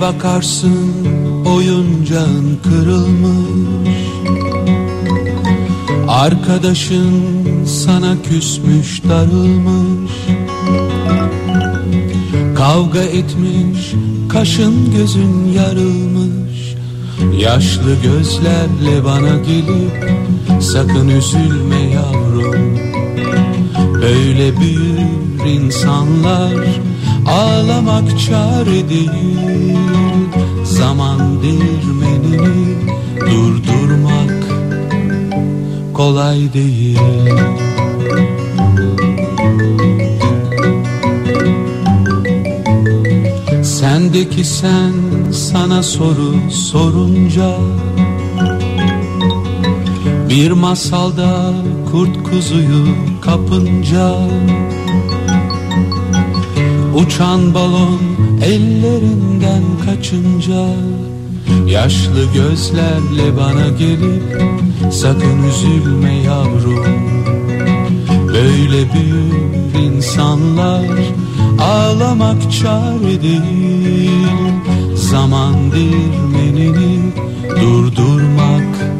Bakarsın 0.00 0.92
oyuncağın 1.46 2.58
kırılmış. 2.62 3.94
Arkadaşın 6.08 7.24
sana 7.66 8.16
küsmüş 8.22 9.02
darılmış. 9.08 10.12
Kavga 12.56 13.02
etmiş 13.02 13.92
kaşın 14.28 14.92
gözün 14.96 15.52
yarılmış. 15.52 16.74
Yaşlı 17.38 17.94
gözlerle 18.02 19.04
bana 19.04 19.36
gelip 19.36 20.14
sakın 20.60 21.08
üzülme 21.08 21.80
yavrum. 21.80 22.78
Böyle 23.94 24.60
büyür 24.60 25.46
insanlar 25.46 26.54
ağlamak 27.26 28.20
çare 28.20 28.88
değil 28.88 29.49
Zaman 30.90 31.42
değirmenini 31.42 32.76
durdurmak 33.20 34.44
kolay 35.94 36.52
değil. 36.52 36.98
Sendeki 43.62 44.44
sen 44.44 44.92
sana 45.32 45.82
soru 45.82 46.50
sorunca 46.50 47.50
Bir 50.28 50.50
masalda 50.50 51.52
kurt 51.92 52.30
kuzuyu 52.30 52.86
kapınca 53.20 54.16
Uçan 56.94 57.54
balon 57.54 58.00
ellerinden 58.44 59.69
kaçınca 59.86 60.66
Yaşlı 61.66 62.24
gözlerle 62.34 63.36
bana 63.36 63.68
gelip 63.78 64.42
Sakın 64.92 65.42
üzülme 65.48 66.14
yavrum. 66.14 66.84
Böyle 68.28 68.92
büyür 68.92 69.84
insanlar 69.84 70.86
Ağlamak 71.60 72.52
çare 72.52 73.22
değil. 73.22 74.10
Zaman 74.94 75.54
dirmenini 75.72 77.12
durdurmak 77.60 78.90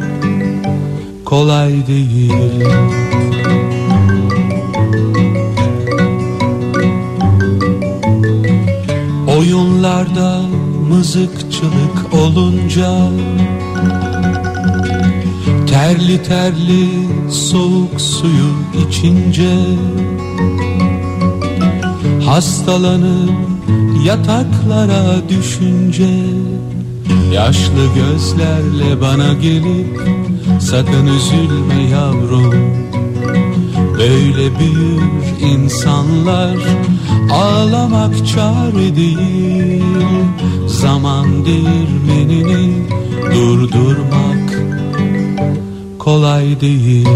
kolay 1.25 1.87
değil. 1.87 2.65
Oyunlarda 9.27 10.41
mızıkçılık 10.91 12.13
olunca 12.13 12.99
Terli 15.67 16.23
terli 16.23 16.87
soğuk 17.29 18.01
suyu 18.01 18.53
içince 18.87 19.55
Hastalanıp 22.25 23.31
yataklara 24.05 25.29
düşünce 25.29 26.09
Yaşlı 27.33 27.87
gözlerle 27.95 29.01
bana 29.01 29.33
gelip 29.33 30.01
Sakın 30.59 31.07
üzülme 31.07 31.83
yavrum 31.91 32.53
Böyle 33.97 34.59
büyür 34.59 35.01
insanlar 35.51 36.57
Ağlamak 37.31 38.27
çare 38.27 38.95
değil 38.95 39.50
Zaman 40.81 41.45
değirmenini 41.45 42.73
durdurmak 43.35 44.63
kolay 45.99 46.61
değil. 46.61 47.07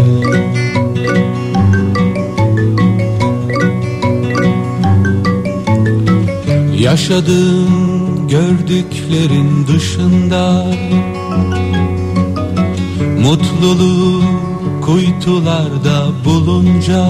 Yaşadığın 6.78 8.28
gördüklerin 8.28 9.66
dışında 9.66 10.66
Mutluluğu 13.22 14.22
kuytularda 14.82 16.08
bulunca 16.24 17.06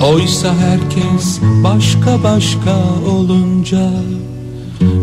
Oysa 0.00 0.54
herkes 0.54 1.40
başka 1.64 2.22
başka 2.22 2.76
olunca 3.10 3.90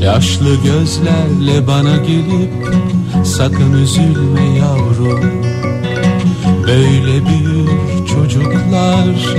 Yaşlı 0.02 0.56
gözlerle 0.64 1.68
bana 1.68 1.98
gelip 1.98 2.78
Sakın 3.26 3.74
üzülme 3.74 4.58
yavrum 4.58 5.44
Böyle 6.68 7.26
büyür 7.26 7.70
çocuklar 8.08 9.36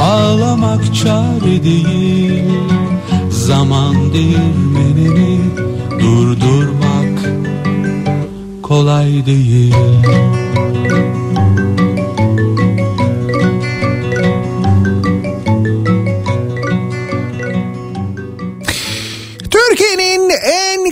Ağlamak 0.00 0.94
çare 0.94 1.64
değil. 1.64 2.44
Zaman 3.30 3.94
değirmenini 4.12 5.40
durdurmak 6.00 7.32
kolay 8.62 9.26
değil 9.26 9.74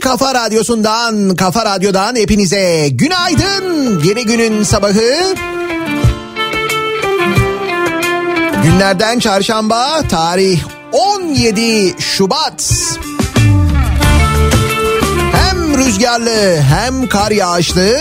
kafa 0.06 0.34
radyosundan, 0.34 1.37
kafa 1.37 1.65
radyodan 1.65 2.17
hepinize 2.17 2.89
günaydın. 2.89 4.00
Yeni 4.05 4.27
günün 4.27 4.62
sabahı. 4.62 5.34
Günlerden 8.62 9.19
çarşamba, 9.19 10.03
tarih 10.09 10.61
17 10.93 11.94
Şubat. 11.99 12.72
Hem 15.33 15.78
rüzgarlı 15.78 16.56
hem 16.61 17.09
kar 17.09 17.31
yağışlı 17.31 17.99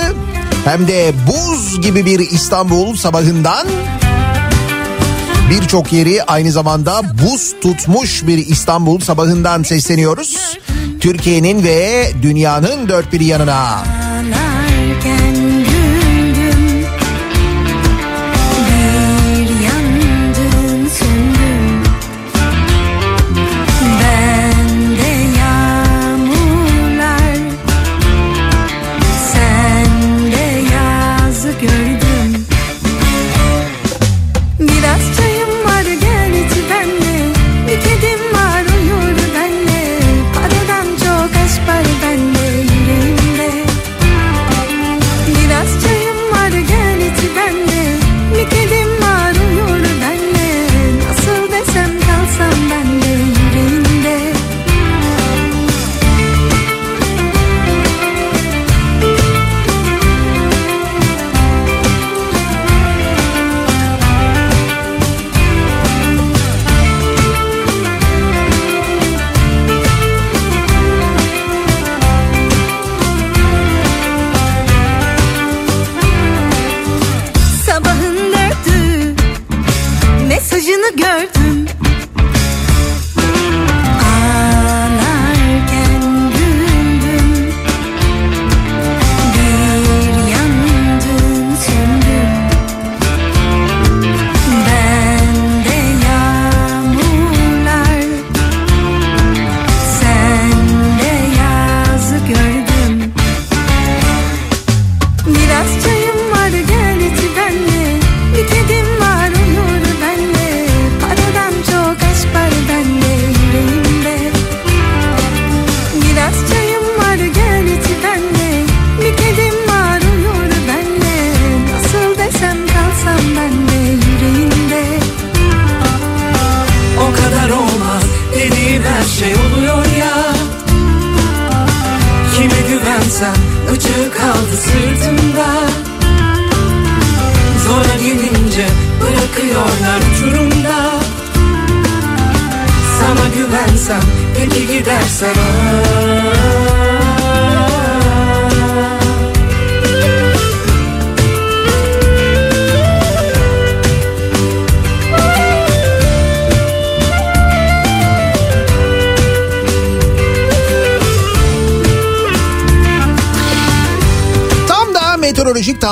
hem 0.65 0.87
de 0.87 1.13
buz 1.27 1.81
gibi 1.81 2.05
bir 2.05 2.19
İstanbul 2.19 2.95
sabahından 2.95 3.67
birçok 5.49 5.93
yeri 5.93 6.23
aynı 6.23 6.51
zamanda 6.51 7.01
buz 7.23 7.55
tutmuş 7.61 8.27
bir 8.27 8.37
İstanbul 8.37 8.99
sabahından 8.99 9.63
sesleniyoruz. 9.63 10.57
Türkiye'nin 11.05 11.63
ve 11.63 12.11
dünyanın 12.21 12.89
dört 12.89 13.13
bir 13.13 13.19
yanına. 13.19 13.83
Ağlarken 13.83 15.44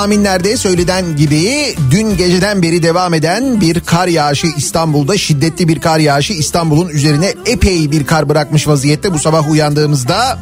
tahminlerde 0.04 0.56
söylenen 0.56 1.16
gibi 1.16 1.74
dün 1.90 2.16
geceden 2.16 2.62
beri 2.62 2.82
devam 2.82 3.14
eden 3.14 3.60
bir 3.60 3.80
kar 3.80 4.08
yağışı 4.08 4.46
İstanbul'da 4.56 5.18
şiddetli 5.18 5.68
bir 5.68 5.80
kar 5.80 5.98
yağışı 5.98 6.32
İstanbul'un 6.32 6.88
üzerine 6.88 7.34
epey 7.46 7.90
bir 7.90 8.06
kar 8.06 8.28
bırakmış 8.28 8.68
vaziyette 8.68 9.12
bu 9.12 9.18
sabah 9.18 9.50
uyandığımızda 9.50 10.38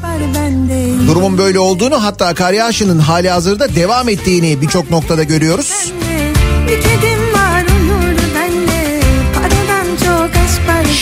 durumun 1.06 1.38
böyle 1.38 1.58
olduğunu 1.58 2.04
hatta 2.04 2.34
kar 2.34 2.52
yağışının 2.52 2.98
hali 2.98 3.30
hazırda 3.30 3.74
devam 3.74 4.08
ettiğini 4.08 4.60
birçok 4.60 4.90
noktada 4.90 5.22
görüyoruz. 5.22 5.92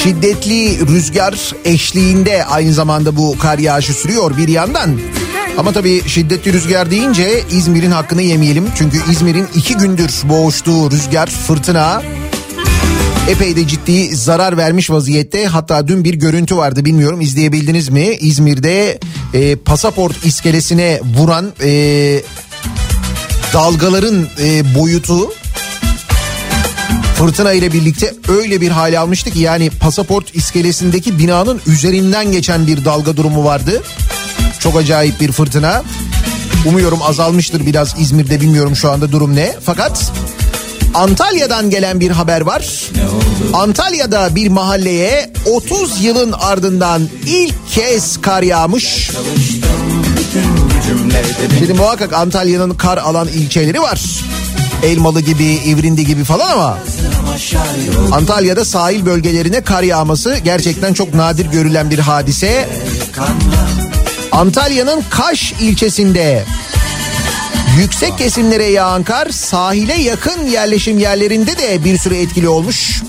Şiddetli 0.03 0.87
rüzgar 0.87 1.53
eşliğinde 1.65 2.45
aynı 2.45 2.73
zamanda 2.73 3.17
bu 3.17 3.39
kar 3.39 3.59
yağışı 3.59 3.95
sürüyor 3.95 4.37
bir 4.37 4.49
yandan. 4.49 4.91
Ama 5.59 5.73
tabii 5.73 6.09
şiddetli 6.09 6.53
rüzgar 6.53 6.91
deyince 6.91 7.43
İzmir'in 7.51 7.91
hakkını 7.91 8.23
yemeyelim. 8.23 8.67
Çünkü 8.79 8.99
İzmir'in 9.11 9.47
iki 9.55 9.75
gündür 9.77 10.11
boğuştuğu 10.25 10.91
rüzgar, 10.91 11.27
fırtına 11.27 12.03
epey 13.31 13.57
de 13.57 13.69
ciddi 13.69 14.17
zarar 14.17 14.57
vermiş 14.57 14.91
vaziyette. 14.91 15.47
Hatta 15.47 15.89
dün 15.89 16.05
bir 16.05 16.15
görüntü 16.15 16.57
vardı 16.57 16.85
bilmiyorum 16.85 17.21
izleyebildiniz 17.21 17.89
mi? 17.89 18.07
İzmir'de 18.07 18.99
e, 19.35 19.57
pasaport 19.57 20.25
iskelesine 20.25 21.01
vuran 21.17 21.53
e, 21.63 22.23
dalgaların 23.53 24.27
e, 24.43 24.75
boyutu 24.75 25.31
fırtına 27.15 27.53
ile 27.53 27.73
birlikte 27.73 28.15
öyle 28.29 28.61
bir 28.61 28.71
hale 28.71 28.99
almıştı 28.99 29.31
ki 29.31 29.39
yani 29.39 29.71
pasaport 29.71 30.35
iskelesindeki 30.35 31.19
binanın 31.19 31.61
üzerinden 31.67 32.33
geçen 32.33 32.67
bir 32.67 32.85
dalga 32.85 33.17
durumu 33.17 33.45
vardı. 33.45 33.83
Çok 34.61 34.77
acayip 34.77 35.21
bir 35.21 35.33
fırtına. 35.33 35.83
Umuyorum 36.67 37.03
azalmıştır 37.03 37.67
biraz 37.67 37.95
İzmir'de 37.99 38.41
bilmiyorum 38.41 38.77
şu 38.77 38.91
anda 38.91 39.13
durum 39.13 39.37
ne. 39.37 39.55
Fakat 39.65 40.13
Antalya'dan 40.95 41.71
gelen 41.71 42.01
bir 42.01 42.11
haber 42.11 42.41
var. 42.41 42.91
Antalya'da 43.55 44.35
bir 44.35 44.49
mahalleye 44.49 45.33
30 45.47 46.05
yılın 46.05 46.33
ardından 46.33 47.09
ilk 47.27 47.55
kez 47.71 48.21
kar 48.21 48.43
yağmış. 48.43 49.11
Şimdi 51.59 51.73
muhakkak 51.73 52.13
Antalya'nın 52.13 52.75
kar 52.75 52.99
alan 52.99 53.29
ilçeleri 53.29 53.83
var. 53.83 54.01
Elmalı 54.83 55.21
gibi, 55.21 55.45
İvrindi 55.45 56.07
gibi 56.07 56.25
falan 56.25 56.53
ama 56.53 56.79
Antalya'da 58.13 58.65
sahil 58.65 59.07
bölgelerine 59.07 59.61
kar 59.61 59.83
yağması 59.83 60.37
gerçekten 60.45 60.95
çok 60.95 61.15
nadir 61.15 61.47
görülen 61.47 61.91
bir 61.91 61.99
hadise. 61.99 62.69
Antalya'nın 64.33 65.05
Kaş 65.11 65.53
ilçesinde 65.61 66.45
yüksek 67.79 68.19
kesimlere 68.19 68.65
yağan 68.65 69.03
kar 69.03 69.29
sahile 69.31 69.95
yakın 69.95 70.47
yerleşim 70.47 70.99
yerlerinde 70.99 71.59
de 71.59 71.85
bir 71.85 71.99
süre 71.99 72.21
etkili 72.21 72.49
olmuş. 72.49 73.03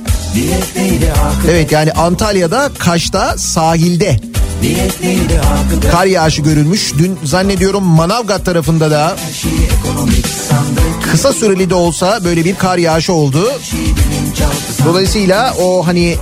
Evet 1.52 1.72
yani 1.72 1.92
Antalya'da 1.92 2.72
Kaş'ta 2.80 3.38
sahilde 3.38 4.20
kar 5.92 6.06
yağışı 6.06 6.42
görülmüş. 6.42 6.94
Dün 6.98 7.20
zannediyorum 7.24 7.84
Manavgat 7.84 8.46
tarafında 8.46 8.92
da 8.92 9.16
kısa 11.12 11.34
süreli 11.34 11.70
de 11.70 11.76
olsa 11.76 12.24
böyle 12.24 12.46
bir 12.46 12.56
kar 12.56 12.78
yağışı 12.78 13.14
oldu. 13.14 13.52
Dolayısıyla 14.86 15.54
o 15.62 15.88
hani 15.88 16.18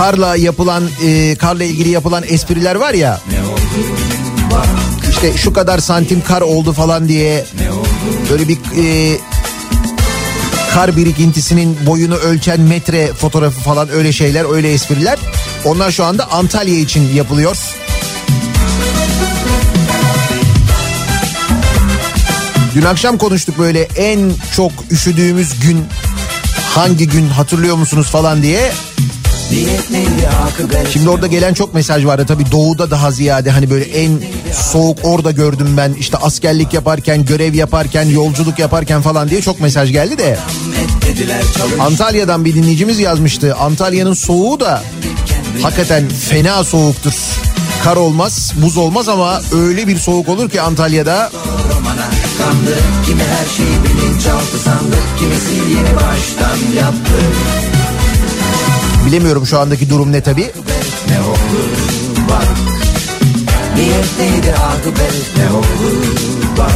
karla 0.00 0.36
yapılan 0.36 0.90
e, 1.04 1.36
karla 1.36 1.64
ilgili 1.64 1.88
yapılan 1.88 2.24
espriler 2.28 2.74
var 2.74 2.94
ya. 2.94 3.20
İşte 5.10 5.36
şu 5.36 5.52
kadar 5.52 5.78
santim 5.78 6.22
kar 6.22 6.40
oldu 6.40 6.72
falan 6.72 7.08
diye 7.08 7.44
böyle 8.30 8.48
bir 8.48 8.56
e, 8.56 9.16
kar 10.74 10.96
birikintisinin 10.96 11.78
boyunu 11.86 12.14
ölçen 12.14 12.60
metre 12.60 13.06
fotoğrafı 13.06 13.60
falan 13.60 13.88
öyle 13.90 14.12
şeyler 14.12 14.54
öyle 14.54 14.72
espriler. 14.72 15.18
Onlar 15.64 15.90
şu 15.90 16.04
anda 16.04 16.30
Antalya 16.30 16.78
için 16.78 17.14
yapılıyor. 17.14 17.56
Dün 22.74 22.82
akşam 22.82 23.18
konuştuk 23.18 23.58
böyle 23.58 23.88
en 23.96 24.32
çok 24.56 24.72
üşüdüğümüz 24.90 25.60
gün 25.60 25.84
hangi 26.74 27.08
gün 27.08 27.28
hatırlıyor 27.28 27.76
musunuz 27.76 28.06
falan 28.06 28.42
diye. 28.42 28.72
Şimdi 30.92 31.08
orada 31.08 31.26
gelen 31.26 31.54
çok 31.54 31.74
mesaj 31.74 32.04
vardı. 32.06 32.24
Tabii 32.28 32.50
doğuda 32.52 32.90
daha 32.90 33.10
ziyade 33.10 33.50
hani 33.50 33.70
böyle 33.70 33.84
en 33.84 34.10
soğuk 34.52 34.98
orada 35.02 35.30
gördüm 35.30 35.74
ben. 35.76 35.92
İşte 35.92 36.16
askerlik 36.16 36.74
yaparken 36.74 37.24
görev 37.24 37.54
yaparken 37.54 38.04
yolculuk 38.04 38.58
yaparken 38.58 39.02
falan 39.02 39.30
diye 39.30 39.40
çok 39.40 39.60
mesaj 39.60 39.92
geldi 39.92 40.18
de. 40.18 40.38
Antalya'dan 41.80 42.44
bir 42.44 42.54
dinleyicimiz 42.54 42.98
yazmıştı. 42.98 43.54
Antalya'nın 43.54 44.14
soğuğu 44.14 44.60
da 44.60 44.82
hakikaten 45.62 46.08
fena 46.08 46.64
soğuktur. 46.64 47.12
Kar 47.84 47.96
olmaz 47.96 48.52
buz 48.62 48.76
olmaz 48.76 49.08
ama 49.08 49.40
öyle 49.52 49.86
bir 49.86 49.98
soğuk 49.98 50.28
olur 50.28 50.50
ki 50.50 50.60
Antalya'da. 50.60 51.30
Kimi 53.06 53.22
her 53.22 53.56
şeyi 53.56 53.84
bilinçaltı 53.84 54.58
sandı 54.64 54.96
Kimisi 55.18 55.54
yeni 55.54 55.96
baştan 55.96 56.82
yaptı 56.82 57.12
bilemiyorum 59.10 59.46
şu 59.46 59.58
andaki 59.58 59.90
durum 59.90 60.12
ne 60.12 60.20
tabii. 60.20 60.50
Ne 61.08 61.20
olur 61.20 61.70
bak 62.28 62.48
Niyetliydi 63.76 64.54
akıbet 64.54 65.12
ne 65.36 65.50
olur 65.56 66.04
bak 66.58 66.70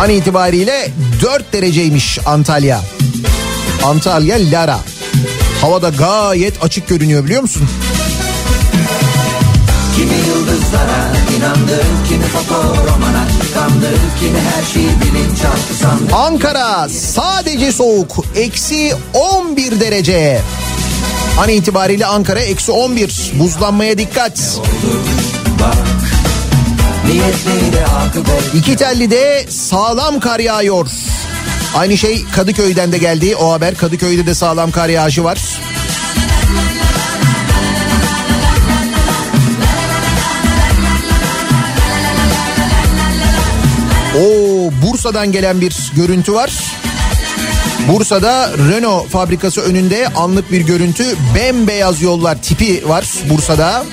An 0.00 0.10
itibariyle 0.10 0.90
4 1.22 1.52
dereceymiş 1.52 2.18
Antalya. 2.26 2.80
Antalya 3.84 4.36
Lara. 4.52 4.78
Havada 5.60 5.88
gayet 5.88 6.64
açık 6.64 6.88
görünüyor 6.88 7.24
biliyor 7.24 7.42
musun? 7.42 7.68
Kimi 9.96 10.14
yıldızlara 10.14 11.21
inandı 11.42 11.82
Kimi 12.08 12.24
fotoromana 12.24 13.26
kandı 13.54 13.90
Kimi 14.20 14.38
her 14.38 14.72
şeyi 14.72 14.88
bilinçaltı 15.00 15.74
sandı 15.82 16.14
Ankara 16.14 16.88
sadece 16.88 17.72
soğuk. 17.72 18.24
Eksi 18.36 18.94
11 19.14 19.80
derece. 19.80 20.40
An 21.38 21.48
itibariyle 21.48 22.06
Ankara 22.06 22.40
eksi 22.40 22.72
11. 22.72 23.32
Buzlanmaya 23.34 23.98
dikkat. 23.98 24.60
İki 28.54 28.76
Telli'de 28.76 29.46
sağlam 29.50 30.20
kar 30.20 30.40
yağıyor. 30.40 30.86
Aynı 31.76 31.98
şey 31.98 32.24
Kadıköy'den 32.36 32.92
de 32.92 32.98
geldi 32.98 33.36
o 33.36 33.52
haber. 33.52 33.74
Kadıköy'de 33.74 34.26
de 34.26 34.34
sağlam 34.34 34.70
kar 34.70 34.88
yağışı 34.88 35.24
var. 35.24 35.38
Bursa'dan 45.02 45.32
gelen 45.32 45.60
bir 45.60 45.92
görüntü 45.96 46.32
var. 46.32 46.52
Bursa'da 47.88 48.50
Renault 48.70 49.08
fabrikası 49.08 49.60
önünde 49.60 50.08
anlık 50.08 50.52
bir 50.52 50.60
görüntü. 50.60 51.04
Bembeyaz 51.34 52.02
yollar 52.02 52.42
tipi 52.42 52.88
var 52.88 53.04
Bursa'da. 53.30 53.84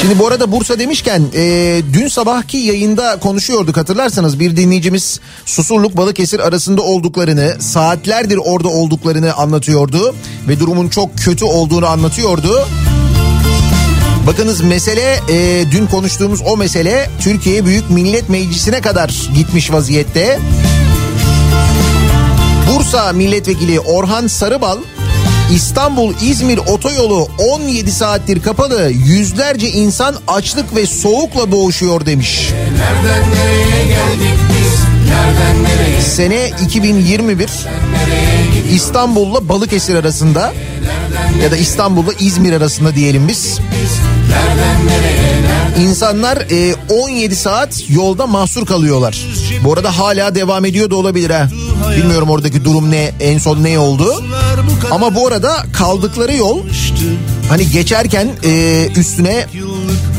Şimdi 0.00 0.18
bu 0.18 0.26
arada 0.26 0.52
Bursa 0.52 0.78
demişken 0.78 1.22
e, 1.34 1.82
dün 1.92 2.08
sabahki 2.08 2.56
yayında 2.56 3.18
konuşuyorduk 3.20 3.76
hatırlarsanız 3.76 4.40
bir 4.40 4.56
dinleyicimiz 4.56 5.20
Susurluk 5.44 5.96
Balıkesir 5.96 6.40
arasında 6.40 6.82
olduklarını 6.82 7.56
saatlerdir 7.60 8.36
orada 8.44 8.68
olduklarını 8.68 9.34
anlatıyordu 9.34 10.14
ve 10.48 10.60
durumun 10.60 10.88
çok 10.88 11.18
kötü 11.18 11.44
olduğunu 11.44 11.86
anlatıyordu. 11.86 12.68
Bakınız 14.28 14.60
mesele 14.60 15.20
e, 15.28 15.64
dün 15.70 15.86
konuştuğumuz 15.86 16.40
o 16.46 16.56
mesele 16.56 17.10
Türkiye 17.20 17.64
Büyük 17.64 17.90
Millet 17.90 18.28
Meclisi'ne 18.28 18.80
kadar 18.80 19.28
gitmiş 19.34 19.72
vaziyette. 19.72 20.38
Bursa 22.68 23.12
Milletvekili 23.12 23.80
Orhan 23.80 24.26
Sarıbal 24.26 24.78
İstanbul-İzmir 25.54 26.58
otoyolu 26.58 27.28
17 27.38 27.92
saattir 27.92 28.42
kapalı. 28.42 28.90
Yüzlerce 28.90 29.70
insan 29.70 30.16
açlık 30.26 30.76
ve 30.76 30.86
soğukla 30.86 31.52
boğuşuyor 31.52 32.06
demiş. 32.06 32.50
Nereden 32.52 33.30
nereye 33.30 33.86
geldik 33.86 34.38
biz? 34.50 34.80
Nereden 35.10 35.64
nereye? 35.64 36.00
Sene 36.00 36.50
2021 36.64 37.50
İstanbul'la 38.72 39.48
Balıkesir 39.48 39.94
arasında 39.94 40.52
ya 41.42 41.50
da 41.50 41.56
İstanbul'la 41.56 42.12
İzmir 42.20 42.52
arasında 42.52 42.94
diyelim 42.94 43.28
biz. 43.28 43.58
İnsanlar 45.80 46.36
e, 46.36 46.74
17 46.88 47.36
saat 47.36 47.90
yolda 47.90 48.26
mahsur 48.26 48.66
kalıyorlar. 48.66 49.26
Bu 49.64 49.72
arada 49.72 49.98
hala 49.98 50.34
devam 50.34 50.64
ediyor 50.64 50.90
da 50.90 50.96
olabilir 50.96 51.30
ha. 51.30 51.48
Bilmiyorum 51.96 52.30
oradaki 52.30 52.64
durum 52.64 52.90
ne, 52.90 53.12
en 53.20 53.38
son 53.38 53.64
ne 53.64 53.78
oldu. 53.78 54.24
Ama 54.90 55.14
bu 55.14 55.26
arada 55.26 55.56
kaldıkları 55.72 56.36
yol 56.36 56.60
hani 57.48 57.70
geçerken 57.70 58.28
e, 58.44 58.86
üstüne 58.96 59.46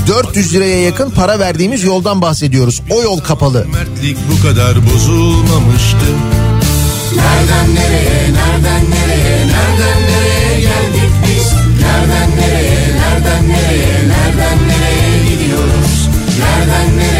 400 0.07 0.53
liraya 0.53 0.81
yakın 0.83 1.09
para 1.09 1.39
verdiğimiz 1.39 1.83
yoldan 1.83 2.21
bahsediyoruz. 2.21 2.81
O 2.89 3.03
yol 3.03 3.19
kapalı. 3.19 3.65
Mertlik 3.73 4.17
bu 4.31 4.47
kadar 4.47 4.75
bozulmamıştı. 4.93 6.05
Nereden 7.15 7.75
nereye? 7.75 8.33
Nereden 8.33 8.83
nereye? 8.91 9.37
Nereden 9.47 10.08
Nereden 13.47 14.59
nereye? 14.67 15.49
Nereden? 16.39 17.18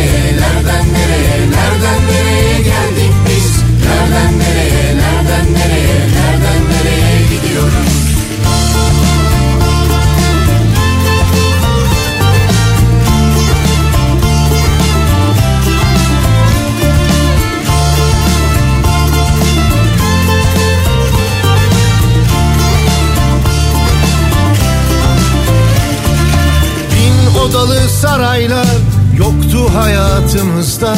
Hayatımızda. 29.80 30.96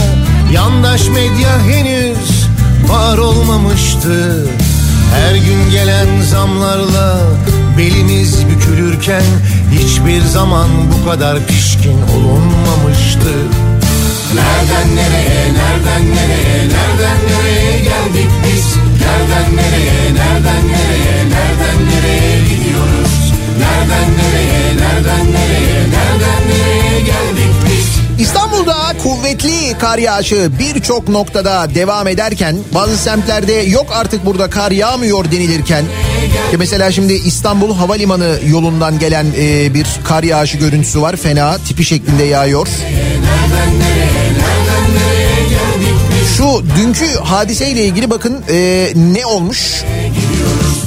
Yandaş 0.54 1.08
medya 1.08 1.60
henüz 1.62 2.48
var 2.90 3.18
olmamıştı. 3.18 4.48
Her 5.16 5.36
gün 5.36 5.72
gelen 5.72 6.22
zamlarla 6.22 7.18
belimiz 7.78 8.48
bükülürken 8.50 9.24
hiçbir 9.72 10.22
zaman 10.22 10.68
bu 10.92 11.10
kadar 11.10 11.46
pişkin 11.48 12.02
olunmamıştı. 12.16 13.34
Nereden 14.36 14.96
nereye? 14.96 15.42
Nereden 15.54 16.16
nereye? 16.16 16.58
Nereden 16.60 17.20
nereye 17.30 17.80
geldik 17.80 18.30
biz? 18.44 18.76
Nereden 19.02 19.56
nereye? 19.58 20.02
Nereden 20.14 20.64
nereye? 20.68 21.18
Nereden 21.34 21.80
nereye 21.92 22.40
gidiyoruz? 22.50 23.34
Nereden 23.60 24.10
nereye? 24.18 24.64
Nereden 24.78 25.26
nereye? 25.34 25.80
Nereden 25.96 26.42
nereye 26.50 27.00
geldik 27.00 27.54
biz? 27.66 27.71
İstanbul'da 28.22 28.76
kuvvetli 29.04 29.78
kar 29.80 29.98
yağışı 29.98 30.52
birçok 30.60 31.10
noktada 31.10 31.76
devam 31.76 32.08
ederken 32.08 32.58
bazı 32.74 32.98
semtlerde 32.98 33.54
yok 33.54 33.86
artık 33.94 34.26
burada 34.26 34.50
kar 34.50 34.72
yağmıyor 34.72 35.32
denilirken 35.32 35.86
ki 36.52 36.58
mesela 36.58 36.92
şimdi 36.92 37.14
İstanbul 37.14 37.76
Havalimanı 37.76 38.40
yolundan 38.48 39.00
gelen 39.00 39.26
e, 39.38 39.74
bir 39.74 39.88
kar 40.04 40.24
yağışı 40.24 40.58
görüntüsü 40.58 41.02
var 41.02 41.16
fena 41.16 41.58
tipi 41.58 41.86
şeklinde 41.86 42.24
yağıyor. 42.24 42.68
Şu 46.38 46.64
dünkü 46.78 47.20
hadiseyle 47.24 47.86
ilgili 47.86 48.10
bakın 48.10 48.44
e, 48.50 48.88
ne 48.96 49.26
olmuş? 49.26 49.84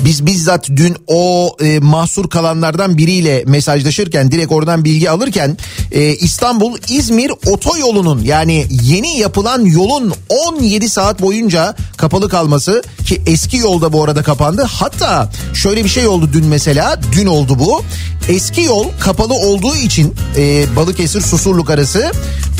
Biz 0.05 0.27
bizzat 0.27 0.69
dün 0.69 0.97
o 1.07 1.57
e, 1.61 1.79
mahsur 1.79 2.31
kalanlardan 2.31 2.99
biriyle 2.99 3.45
mesajlaşırken 3.47 4.33
direkt 4.33 4.53
oradan 4.53 4.85
bilgi 4.85 5.11
alırken 5.11 5.57
e, 5.93 6.15
İstanbul 6.15 6.79
İzmir 6.89 7.33
otoyolunun 7.47 8.23
yani 8.23 8.67
yeni 8.71 9.19
yapılan 9.19 9.65
yolun 9.65 10.13
17 10.29 10.89
saat 10.89 11.23
boyunca 11.23 11.77
kapalı 11.97 12.29
kalması 12.29 12.83
ki 13.07 13.23
eski 13.27 13.57
yolda 13.57 13.93
bu 13.93 14.05
arada 14.05 14.23
kapandı. 14.23 14.63
Hatta 14.63 15.31
şöyle 15.55 15.85
bir 15.85 15.89
şey 15.89 16.07
oldu 16.07 16.31
dün 16.33 16.47
mesela 16.47 17.01
dün 17.13 17.27
oldu 17.27 17.59
bu. 17.59 17.83
Eski 18.29 18.63
yol 18.63 18.87
kapalı 19.01 19.35
olduğu 19.35 19.77
için 19.77 20.15
e, 20.37 20.77
Balıkesir 20.77 21.21
Susurluk 21.21 21.71
arası 21.71 22.13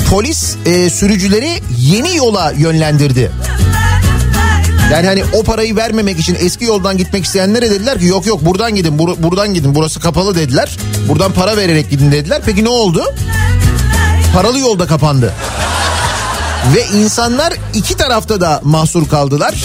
polis 0.09 0.55
e, 0.65 0.89
sürücüleri 0.89 1.49
yeni 1.79 2.15
yola 2.15 2.51
yönlendirdi. 2.51 3.31
Yani 4.91 5.07
hani 5.07 5.23
o 5.33 5.43
parayı 5.43 5.75
vermemek 5.75 6.19
için 6.19 6.35
eski 6.39 6.65
yoldan 6.65 6.97
gitmek 6.97 7.25
isteyenlere 7.25 7.69
dediler 7.71 7.99
ki 7.99 8.05
yok 8.05 8.25
yok 8.25 8.45
buradan 8.45 8.75
gidin 8.75 8.97
bur- 8.97 9.23
buradan 9.23 9.53
gidin 9.53 9.75
burası 9.75 9.99
kapalı 9.99 10.35
dediler. 10.35 10.77
Buradan 11.07 11.31
para 11.31 11.57
vererek 11.57 11.89
gidin 11.89 12.11
dediler. 12.11 12.41
Peki 12.45 12.63
ne 12.63 12.69
oldu? 12.69 13.03
Paralı 14.33 14.59
yolda 14.59 14.87
kapandı. 14.87 15.33
Ve 16.75 16.97
insanlar 16.97 17.53
iki 17.73 17.97
tarafta 17.97 18.41
da 18.41 18.61
mahsur 18.63 19.07
kaldılar. 19.09 19.55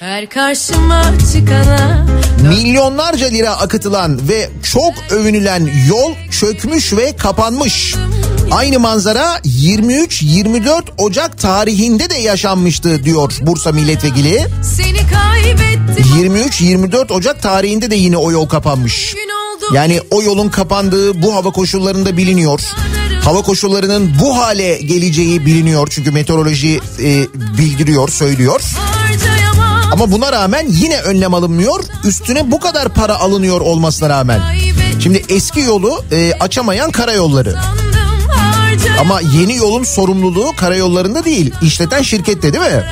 Her 0.00 0.28
karşıma 0.28 1.02
çıkana 1.32 2.06
Milyonlarca 2.42 3.26
lira 3.26 3.50
akıtılan 3.50 4.28
ve 4.28 4.50
çok 4.62 4.94
övünülen 5.10 5.70
yol 5.88 6.12
çökmüş 6.30 6.92
ve 6.92 7.16
kapanmış. 7.16 7.94
Aynı 8.50 8.80
manzara 8.80 9.36
23-24 9.38 10.82
Ocak 10.98 11.38
tarihinde 11.38 12.10
de 12.10 12.14
yaşanmıştı 12.14 13.04
diyor 13.04 13.32
Bursa 13.40 13.72
Milletvekili. 13.72 14.46
seni 14.62 14.98
kaybettim 15.12 16.04
23-24 16.16 17.12
Ocak 17.12 17.42
tarihinde 17.42 17.90
de 17.90 17.94
yine 17.96 18.16
o 18.16 18.30
yol 18.30 18.48
kapanmış. 18.48 19.14
Yani 19.74 20.00
o 20.10 20.22
yolun 20.22 20.48
kapandığı 20.48 21.22
bu 21.22 21.34
hava 21.34 21.50
koşullarında 21.50 22.16
biliniyor. 22.16 22.60
Hava 23.24 23.42
koşullarının 23.42 24.12
bu 24.20 24.36
hale 24.38 24.78
geleceği 24.78 25.46
biliniyor 25.46 25.88
çünkü 25.90 26.10
meteoroloji 26.10 26.80
e, 27.02 27.26
bildiriyor, 27.58 28.08
söylüyor. 28.08 28.60
Ama 29.92 30.12
buna 30.12 30.32
rağmen 30.32 30.66
yine 30.68 31.00
önlem 31.00 31.34
alınmıyor. 31.34 31.84
Üstüne 32.04 32.50
bu 32.50 32.60
kadar 32.60 32.88
para 32.88 33.18
alınıyor 33.18 33.60
olmasına 33.60 34.08
rağmen. 34.08 34.40
Şimdi 35.00 35.22
eski 35.28 35.60
yolu 35.60 36.04
e, 36.12 36.32
açamayan 36.40 36.90
karayolları. 36.90 37.56
Ama 39.00 39.20
yeni 39.20 39.56
yolun 39.56 39.84
sorumluluğu 39.84 40.52
karayollarında 40.56 41.24
değil. 41.24 41.54
işleten 41.62 42.02
şirkette 42.02 42.52
değil 42.52 42.64
mi? 42.64 42.84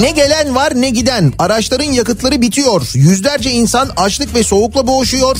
Ne 0.00 0.10
gelen 0.10 0.54
var 0.54 0.72
ne 0.74 0.90
giden. 0.90 1.32
Araçların 1.38 1.92
yakıtları 1.92 2.42
bitiyor. 2.42 2.90
Yüzlerce 2.94 3.50
insan 3.50 3.90
açlık 3.96 4.34
ve 4.34 4.42
soğukla 4.42 4.86
boğuşuyor. 4.86 5.36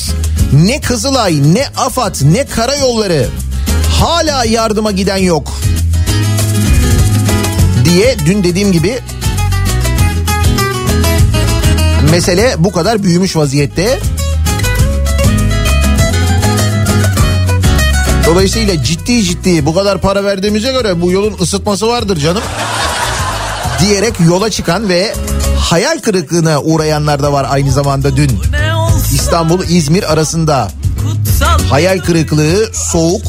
Ne 0.53 0.81
Kızılay, 0.81 1.55
ne 1.55 1.67
AFAD, 1.77 2.15
ne 2.23 2.47
karayolları. 2.47 3.27
Hala 4.01 4.45
yardıma 4.45 4.91
giden 4.91 5.17
yok. 5.17 5.53
Diye 7.85 8.17
dün 8.27 8.45
dediğim 8.45 8.73
gibi 8.73 8.99
mesele 12.11 12.55
bu 12.59 12.73
kadar 12.73 13.03
büyümüş 13.03 13.37
vaziyette. 13.37 13.99
Dolayısıyla 18.31 18.85
ciddi 18.85 19.23
ciddi 19.23 19.67
bu 19.67 19.75
kadar 19.75 19.99
para 20.01 20.25
verdiğimize 20.25 20.73
göre 20.73 21.01
bu 21.01 21.11
yolun 21.11 21.37
ısıtması 21.41 21.89
vardır 21.89 22.17
canım 22.17 22.43
diyerek 23.81 24.15
yola 24.21 24.51
çıkan 24.51 24.89
ve 24.89 25.15
hayal 25.59 25.99
kırıklığına 25.99 26.63
uğrayanlar 26.63 27.23
da 27.23 27.33
var 27.33 27.47
aynı 27.51 27.73
zamanda 27.73 28.17
dün. 28.17 28.41
Ne 28.51 28.75
olsun 28.75 29.15
İstanbul-İzmir 29.15 30.13
arasında 30.13 30.71
hayal 31.71 31.99
kırıklığı, 31.99 32.71
soğuk, 32.73 33.23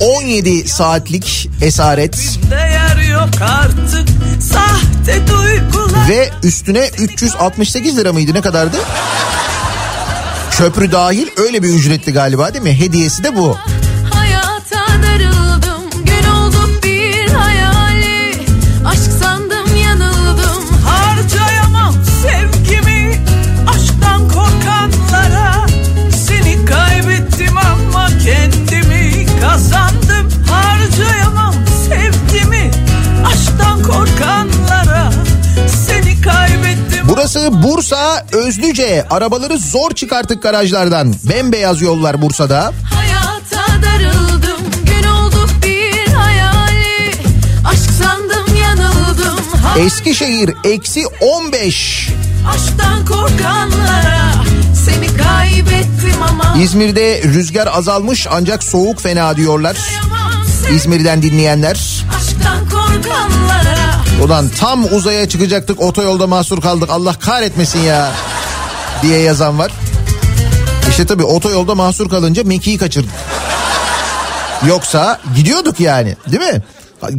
17 0.00 0.68
saatlik 0.68 1.50
esaret 1.62 2.38
ve 6.08 6.30
üstüne 6.42 6.90
368 6.98 7.96
lira 7.96 8.12
mıydı 8.12 8.34
ne 8.34 8.40
kadardı? 8.40 8.76
Köprü 10.50 10.92
dahil 10.92 11.28
öyle 11.36 11.62
bir 11.62 11.68
ücretti 11.68 12.12
galiba 12.12 12.54
değil 12.54 12.64
mi? 12.64 12.80
Hediyesi 12.80 13.24
de 13.24 13.36
bu. 13.36 13.56
Burası 37.34 37.62
Bursa 37.62 38.26
Özlüce 38.32 39.06
arabaları 39.10 39.58
zor 39.58 39.90
çıkarttık 39.90 40.42
garajlardan. 40.42 41.14
Bembeyaz 41.24 41.82
yollar 41.82 42.22
Bursa'da. 42.22 42.72
Hayata 42.94 43.82
darıldım 43.82 44.60
gün 44.84 45.08
olduk 45.08 45.50
bir 45.62 46.12
hayali 46.12 47.12
Aşk 47.68 47.90
sandım 48.02 48.56
yanıldım 48.56 49.38
Eskişehir 49.78 50.54
eksi 50.64 51.06
15. 51.20 52.08
Aşktan 52.54 53.06
korkanlara 53.06 54.32
seni 54.84 55.06
kaybettim 55.06 56.22
ama 56.28 56.56
İzmir'de 56.62 57.22
rüzgar 57.22 57.66
azalmış 57.66 58.26
ancak 58.30 58.64
soğuk 58.64 59.00
fena 59.00 59.36
diyorlar. 59.36 59.76
İzmir'den 60.70 61.22
dinleyenler. 61.22 62.04
aşktan 62.16 62.58
korkanlara 62.70 63.73
Ulan 64.22 64.48
tam 64.48 64.84
uzaya 64.94 65.28
çıkacaktık 65.28 65.80
otoyolda 65.80 66.26
mahsur 66.26 66.60
kaldık 66.60 66.90
Allah 66.90 67.14
kahretmesin 67.18 67.80
ya 67.80 68.12
diye 69.02 69.20
yazan 69.20 69.58
var. 69.58 69.72
İşte 70.90 71.06
tabii 71.06 71.24
otoyolda 71.24 71.74
mahsur 71.74 72.08
kalınca 72.08 72.44
Meki'yi 72.44 72.78
kaçırdık. 72.78 73.10
Yoksa 74.66 75.20
gidiyorduk 75.36 75.80
yani 75.80 76.16
değil 76.30 76.52
mi? 76.52 76.62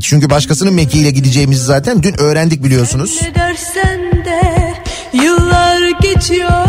Çünkü 0.02 0.30
başkasının 0.30 0.74
Meki 0.74 1.00
ile 1.00 1.12
gideceğimizi 1.12 1.64
zaten 1.64 2.04
dün 2.04 2.20
öğrendik 2.20 2.64
biliyorsunuz. 2.64 3.20
Ne 3.22 3.36
dersen 3.36 4.26
de 4.26 4.74
yıllar 5.14 5.90
geçiyor 6.02 6.66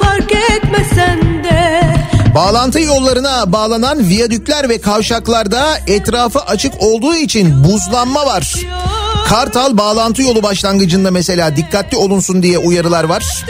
fark 0.00 0.32
etmesen 0.32 1.44
de 1.44 1.82
Bağlantı 2.34 2.80
yollarına 2.80 3.52
bağlanan 3.52 4.08
viyadükler 4.08 4.68
ve 4.68 4.80
kavşaklarda 4.80 5.78
etrafı 5.86 6.40
açık 6.40 6.82
olduğu 6.82 7.14
için 7.14 7.64
buzlanma 7.64 8.26
var. 8.26 8.54
Kartal 9.28 9.76
bağlantı 9.76 10.22
yolu 10.22 10.42
başlangıcında 10.42 11.10
mesela 11.10 11.56
dikkatli 11.56 11.96
olunsun 11.96 12.42
diye 12.42 12.58
uyarılar 12.58 13.04
var. 13.04 13.44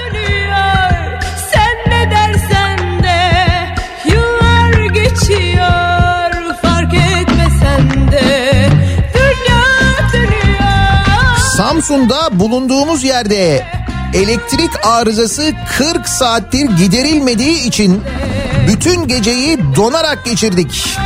Samsun'da 11.57 12.41
bulunduğumuz 12.41 13.05
yerde 13.05 13.65
elektrik 14.15 14.87
arızası 14.87 15.53
40 15.79 16.09
saattir 16.09 16.71
giderilmediği 16.79 17.67
için 17.67 18.03
bütün 18.69 19.09
geceyi 19.09 19.59
donarak 19.77 20.25
geçirdik. 20.25 20.97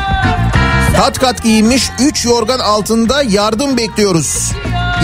Kat 0.99 1.19
kat 1.19 1.43
giyinmiş 1.43 1.83
3 2.01 2.25
yorgan 2.25 2.59
altında 2.59 3.23
yardım 3.23 3.77
bekliyoruz. 3.77 4.53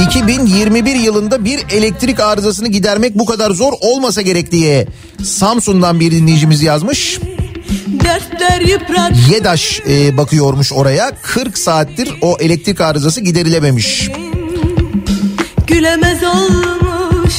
2021 0.07 0.95
yılında 0.95 1.45
bir 1.45 1.59
elektrik 1.71 2.21
arızasını 2.21 2.69
gidermek 2.69 3.19
bu 3.19 3.27
kadar 3.27 3.51
zor 3.51 3.73
olmasa 3.81 4.23
gerek 4.23 4.53
diye 4.53 4.87
Samsun'dan 5.25 6.01
bir 6.01 6.13
dinleyicimiz 6.13 6.63
yazmış. 6.63 7.21
YEDAŞ 9.31 9.81
e, 9.89 10.17
bakıyormuş 10.17 10.73
oraya 10.73 11.13
40 11.23 11.59
saattir 11.59 12.15
o 12.21 12.37
elektrik 12.41 12.81
arızası 12.81 13.21
giderilememiş. 13.21 14.11
gülemez 15.67 16.23
olmuş 16.23 17.35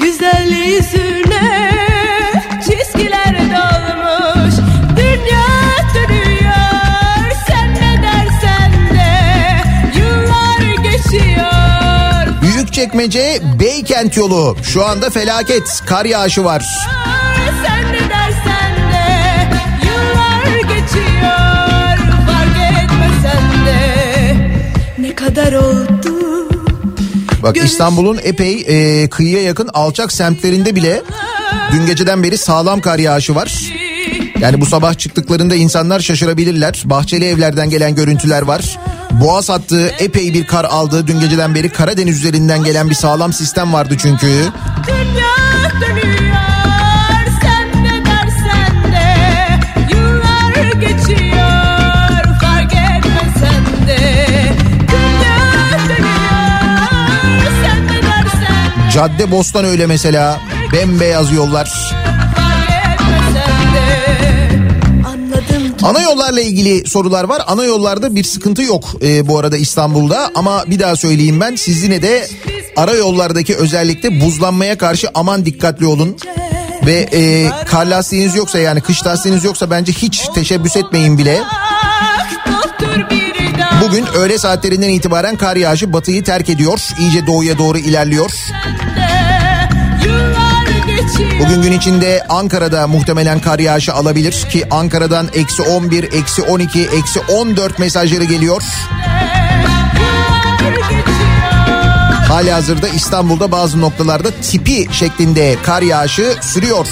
güzel 0.00 0.48
yüzüne 0.48 1.69
geçiyor 12.80 13.00
Büyükçekmece 13.00 13.40
Beykent 13.60 14.16
yolu 14.16 14.56
şu 14.62 14.86
anda 14.86 15.10
felaket 15.10 15.82
kar 15.86 16.04
yağışı 16.04 16.44
var. 16.44 16.64
sen 17.64 17.92
ne 17.92 18.10
dersen 18.10 18.92
de 18.92 19.48
yıllar 19.86 20.60
geçiyor 20.60 21.98
fark 22.26 22.82
etmesen 22.82 23.66
de 23.66 24.36
ne 24.98 25.14
kadar 25.14 25.52
oldu 25.52 26.48
Bak 27.42 27.56
İstanbul'un 27.56 28.20
epey 28.22 28.64
e, 28.68 29.08
kıyıya 29.10 29.42
yakın 29.42 29.70
alçak 29.74 30.12
semtlerinde 30.12 30.76
bile 30.76 31.02
dün 31.72 31.86
geceden 31.86 32.22
beri 32.22 32.38
sağlam 32.38 32.80
kar 32.80 32.98
yağışı 32.98 33.34
var. 33.34 33.60
Yani 34.40 34.60
bu 34.60 34.66
sabah 34.66 34.98
çıktıklarında 34.98 35.54
insanlar 35.54 36.00
şaşırabilirler. 36.00 36.82
Bahçeli 36.84 37.24
evlerden 37.24 37.70
gelen 37.70 37.94
görüntüler 37.94 38.42
var. 38.42 38.78
Boğaz 39.10 39.48
hattı 39.48 39.86
epey 39.98 40.34
bir 40.34 40.46
kar 40.46 40.64
aldı. 40.64 41.06
Dün 41.06 41.20
geceden 41.20 41.54
beri 41.54 41.68
Karadeniz 41.68 42.18
üzerinden 42.18 42.64
gelen 42.64 42.90
bir 42.90 42.94
sağlam 42.94 43.32
sistem 43.32 43.72
vardı 43.72 43.94
çünkü. 43.98 44.26
Dünya 44.86 45.70
dönüyor 45.80 47.40
sen 47.42 47.84
ne 47.84 48.04
dersen 48.04 48.92
de 48.92 49.16
yıllar 49.94 50.72
geçiyor 50.72 52.40
fark 52.40 52.72
etmesen 52.72 53.88
de 53.88 53.98
dünya 54.88 55.78
dönüyor 55.88 57.52
sen 57.62 57.86
ne 57.86 58.02
dersen 58.02 58.88
de 58.88 58.90
Cadde 58.92 59.30
Bostan 59.30 59.64
öyle 59.64 59.86
mesela. 59.86 60.40
Bembeyaz 60.72 61.32
yollar. 61.32 61.99
Ana 65.82 66.00
yollarla 66.02 66.40
ilgili 66.40 66.88
sorular 66.88 67.24
var. 67.24 67.42
Ana 67.46 67.64
yollarda 67.64 68.14
bir 68.14 68.24
sıkıntı 68.24 68.62
yok 68.62 68.90
e, 69.02 69.28
bu 69.28 69.38
arada 69.38 69.56
İstanbul'da 69.56 70.30
ama 70.34 70.64
bir 70.66 70.78
daha 70.78 70.96
söyleyeyim 70.96 71.40
ben 71.40 71.56
siz 71.56 71.82
yine 71.82 72.02
de 72.02 72.28
ara 72.76 72.94
yollardaki 72.94 73.56
özellikle 73.56 74.20
buzlanmaya 74.20 74.78
karşı 74.78 75.08
aman 75.14 75.44
dikkatli 75.44 75.86
olun. 75.86 76.16
Ve 76.86 77.08
e, 77.12 77.50
kar 77.66 77.86
lastiğiniz 77.86 78.36
yoksa 78.36 78.58
yani 78.58 78.80
kış 78.80 79.06
lastiğiniz 79.06 79.44
yoksa 79.44 79.70
bence 79.70 79.92
hiç 79.92 80.28
teşebbüs 80.34 80.76
etmeyin 80.76 81.18
bile. 81.18 81.40
Bugün 83.82 84.06
öğle 84.14 84.38
saatlerinden 84.38 84.88
itibaren 84.88 85.36
kar 85.36 85.56
yağışı 85.56 85.92
batıyı 85.92 86.24
terk 86.24 86.48
ediyor. 86.48 86.80
İyice 87.00 87.26
doğuya 87.26 87.58
doğru 87.58 87.78
ilerliyor. 87.78 88.30
Bugün 91.18 91.62
gün 91.62 91.72
içinde 91.72 92.22
Ankara'da 92.28 92.86
muhtemelen 92.86 93.40
kar 93.40 93.58
yağışı 93.58 93.94
alabilir 93.94 94.32
ki 94.50 94.64
Ankara'dan 94.70 95.28
eksi 95.34 95.62
11, 95.62 96.04
eksi 96.12 96.42
12, 96.42 96.80
eksi 96.82 97.20
14 97.20 97.78
mesajları 97.78 98.24
geliyor. 98.24 98.62
Hali 102.28 102.50
hazırda 102.52 102.88
İstanbul'da 102.88 103.52
bazı 103.52 103.80
noktalarda 103.80 104.28
tipi 104.30 104.86
şeklinde 104.92 105.56
kar 105.62 105.82
yağışı 105.82 106.34
sürüyor. 106.40 106.86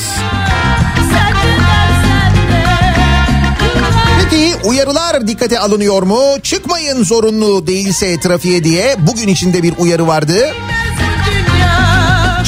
Peki 4.22 4.54
uyarılar 4.64 5.26
dikkate 5.26 5.59
alınıyor 5.59 6.02
mu? 6.02 6.20
Çıkmayın 6.42 7.04
zorunlu 7.04 7.66
değilse 7.66 8.20
trafiğe 8.20 8.64
diye 8.64 8.96
bugün 8.98 9.28
içinde 9.28 9.62
bir 9.62 9.74
uyarı 9.78 10.07
vardı. 10.07 10.52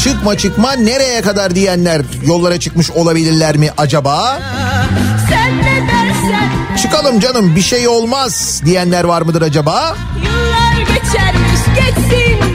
Çıkma 0.05 0.37
çıkma 0.37 0.73
nereye 0.73 1.21
kadar 1.23 1.55
diyenler 1.55 2.03
yollara 2.27 2.61
çıkmış 2.61 2.91
olabilirler 2.91 3.57
mi 3.57 3.71
acaba? 3.77 4.41
Sen 5.31 5.59
ne 5.59 5.89
dersen 5.89 6.51
Çıkalım 6.83 7.21
canım 7.21 7.57
bir 7.57 7.61
şey 7.61 7.89
olmaz 7.89 8.63
diyenler 8.65 9.05
var 9.05 9.23
mıdır 9.23 9.43
acaba? 9.43 9.97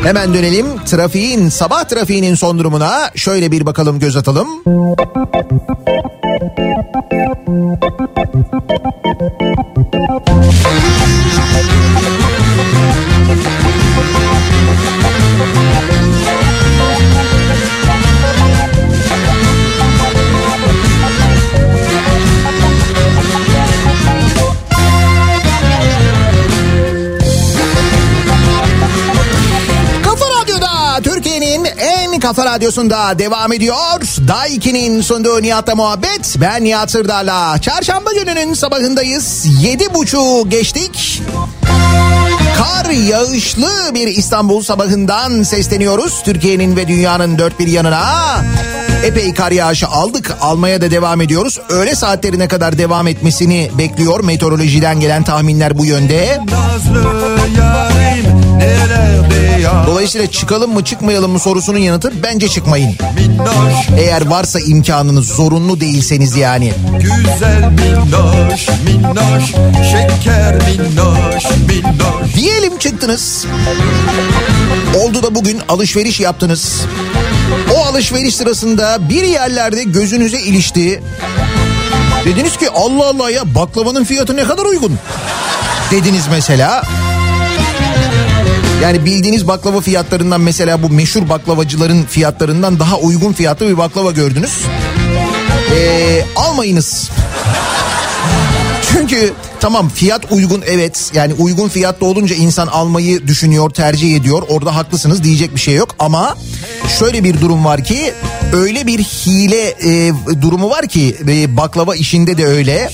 Hemen 0.03 0.34
dönelim 0.34 0.65
trafiğin 0.86 1.49
sabah 1.49 1.84
trafiğinin 1.84 2.36
son 2.36 2.60
durumuna 2.60 3.12
şöyle 3.15 3.51
bir 3.51 3.65
bakalım 3.65 3.99
göz 3.99 4.17
atalım. 4.17 4.47
Kafa 32.26 32.46
radyosunda 32.46 33.20
devam 33.20 33.54
ediyor. 33.54 34.02
Daiki'nin 34.28 35.02
sunduğu 35.02 35.42
Nihat'la 35.42 35.76
muhabbet. 35.76 36.36
Ben 36.42 36.64
Nihat 36.64 36.92
Sırdar'la. 36.92 37.58
Çarşamba 37.62 38.10
gününün 38.14 38.54
sabahındayız. 38.54 39.46
Yedi 39.62 39.94
buçuğu 39.94 40.50
geçtik. 40.50 41.22
Kar 42.58 42.90
yağışlı 42.90 43.70
bir 43.94 44.08
İstanbul 44.08 44.62
sabahından 44.62 45.44
sesleniyoruz. 45.44 46.24
Türkiye'nin 46.24 46.76
ve 46.76 46.88
dünyanın 46.88 47.38
dört 47.38 47.60
bir 47.60 47.68
yanına. 47.68 48.36
Epey 49.04 49.34
kar 49.34 49.52
yağışı 49.52 49.88
aldık. 49.88 50.38
Almaya 50.42 50.82
da 50.82 50.92
devam 50.92 51.22
ediyoruz. 51.22 51.60
Öğle 51.70 51.96
saatlerine 51.96 52.48
kadar 52.48 52.78
devam 52.78 53.08
etmesini 53.08 53.72
bekliyor. 53.78 54.24
Meteorolojiden 54.24 55.00
gelen 55.00 55.24
tahminler 55.24 55.78
bu 55.78 55.86
yönde. 55.86 56.40
Nazlı 56.52 57.00
yarim 57.58 59.25
Dolayısıyla 59.88 60.32
çıkalım 60.32 60.73
mı 60.73 60.84
çıkmayalım 60.84 61.32
mı 61.32 61.39
sorusunun 61.39 61.78
yanıtı 61.78 62.23
bence 62.23 62.47
çıkmayın. 62.47 62.95
Eğer 63.97 64.25
varsa 64.25 64.60
imkanınız 64.60 65.28
zorunlu 65.28 65.80
değilseniz 65.80 66.36
yani. 66.36 66.73
Güzel 66.99 67.71
minnoş 67.71 68.67
minnoş 68.86 69.45
Şeker 69.91 70.56
minnoş 70.56 71.43
minnoş 71.67 72.36
Diyelim 72.36 72.78
çıktınız. 72.80 73.45
Oldu 74.99 75.23
da 75.23 75.36
bugün 75.36 75.62
alışveriş 75.69 76.19
yaptınız. 76.19 76.82
O 77.75 77.86
alışveriş 77.86 78.36
sırasında 78.36 79.10
bir 79.10 79.23
yerlerde 79.23 79.84
gözünüze 79.84 80.39
ilişti. 80.41 81.04
Dediniz 82.25 82.58
ki 82.58 82.69
Allah 82.69 83.08
Allah 83.08 83.32
ya 83.32 83.56
baklavanın 83.56 84.04
fiyatı 84.04 84.36
ne 84.36 84.43
kadar 84.43 84.65
uygun. 84.65 84.99
Dediniz 85.91 86.23
mesela. 86.32 86.84
Yani 88.82 89.06
bildiğiniz 89.06 89.48
baklava 89.48 89.82
fiyatlarından 89.82 90.42
mesela 90.42 90.84
bu 90.84 90.90
meşhur 90.90 91.30
baklavacıların 91.30 92.04
fiyatlarından 92.04 92.80
daha 92.80 92.98
uygun 92.98 93.34
fiyatlı 93.34 93.70
bir 93.70 93.78
baklava 93.78 94.12
gördünüz. 94.12 94.52
Ee, 95.76 96.26
almayınız. 96.36 97.10
Çünkü 98.92 99.34
tamam 99.60 99.90
fiyat 99.90 100.32
uygun 100.32 100.64
evet 100.68 101.12
yani 101.14 101.34
uygun 101.34 101.70
fiyatlı 101.70 102.08
olunca 102.08 102.36
insan 102.36 102.68
almayı 102.68 103.28
düşünüyor 103.28 103.70
tercih 103.70 104.16
ediyor 104.16 104.44
orada 104.50 104.76
haklısınız 104.76 105.24
diyecek 105.24 105.56
bir 105.56 105.60
şey 105.60 105.76
yok 105.76 105.90
ama 106.00 106.38
şöyle 107.00 107.24
bir 107.24 107.41
durum 107.41 107.65
var 107.65 107.84
ki 107.84 108.13
öyle 108.54 108.88
bir 108.88 109.00
hile 109.00 109.67
e, 109.67 110.13
durumu 110.41 110.69
var 110.69 110.88
ki 110.88 111.15
e, 111.28 111.58
baklava 111.58 111.95
işinde 111.95 112.38
de 112.38 112.45
öyle 112.45 112.89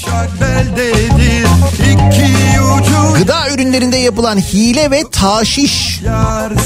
gıda 3.17 3.49
ürünlerinde 3.49 3.97
yapılan 3.97 4.37
hile 4.37 4.91
ve 4.91 5.03
taşiş 5.11 6.01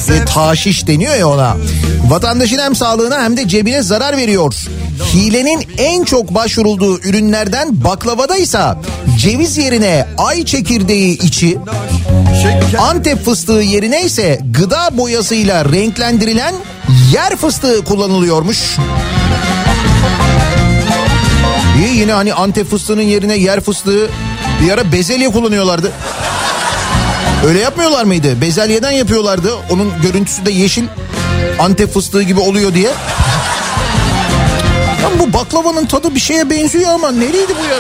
ve 0.09 0.25
taşiş 0.25 0.88
deniyor 0.88 1.15
ya 1.15 1.27
ona. 1.27 1.57
Vatandaşın 2.07 2.57
hem 2.57 2.75
sağlığına 2.75 3.23
hem 3.23 3.38
de 3.38 3.47
cebine 3.47 3.81
zarar 3.81 4.17
veriyor. 4.17 4.53
Hilenin 5.13 5.67
en 5.77 6.03
çok 6.03 6.35
başvurulduğu 6.35 6.99
ürünlerden 6.99 7.83
baklavadaysa 7.83 8.81
ceviz 9.17 9.57
yerine 9.57 10.07
ay 10.17 10.45
çekirdeği 10.45 11.17
içi, 11.17 11.57
Antep 12.79 13.25
fıstığı 13.25 13.61
yerine 13.61 14.03
ise 14.03 14.39
gıda 14.51 14.97
boyasıyla 14.97 15.65
renklendirilen 15.65 16.55
yer 17.11 17.35
fıstığı 17.35 17.83
kullanılıyormuş. 17.83 18.77
İyi 21.77 21.97
yine 21.97 22.13
hani 22.13 22.33
Antep 22.33 22.69
fıstığının 22.69 23.01
yerine 23.01 23.35
yer 23.35 23.61
fıstığı 23.61 24.09
bir 24.61 24.71
ara 24.71 24.91
bezelye 24.91 25.31
kullanıyorlardı. 25.31 25.91
Öyle 27.45 27.59
yapmıyorlar 27.59 28.03
mıydı? 28.03 28.41
Bezelyeden 28.41 28.91
yapıyorlardı. 28.91 29.55
Onun 29.69 29.93
görüntüsü 30.01 30.45
de 30.45 30.51
yeşil 30.51 30.83
Antep 31.59 31.93
fıstığı 31.93 32.21
gibi 32.21 32.39
oluyor 32.39 32.73
diye. 32.73 32.89
Lan 35.03 35.11
bu 35.19 35.33
baklavanın 35.33 35.85
tadı 35.85 36.15
bir 36.15 36.19
şeye 36.19 36.49
benziyor 36.49 36.91
ama 36.93 37.11
nereydi 37.11 37.53
bu 37.61 37.65
ya? 37.65 37.79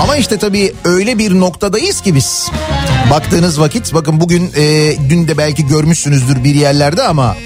Ama 0.00 0.16
işte 0.16 0.38
tabii 0.38 0.72
öyle 0.84 1.18
bir 1.18 1.40
noktadayız 1.40 2.00
ki 2.00 2.14
biz. 2.14 2.50
Baktığınız 3.10 3.60
vakit 3.60 3.94
bakın 3.94 4.20
bugün 4.20 4.52
e, 4.56 4.94
dün 5.10 5.28
de 5.28 5.38
belki 5.38 5.66
görmüşsünüzdür 5.66 6.44
bir 6.44 6.54
yerlerde 6.54 7.02
ama 7.02 7.36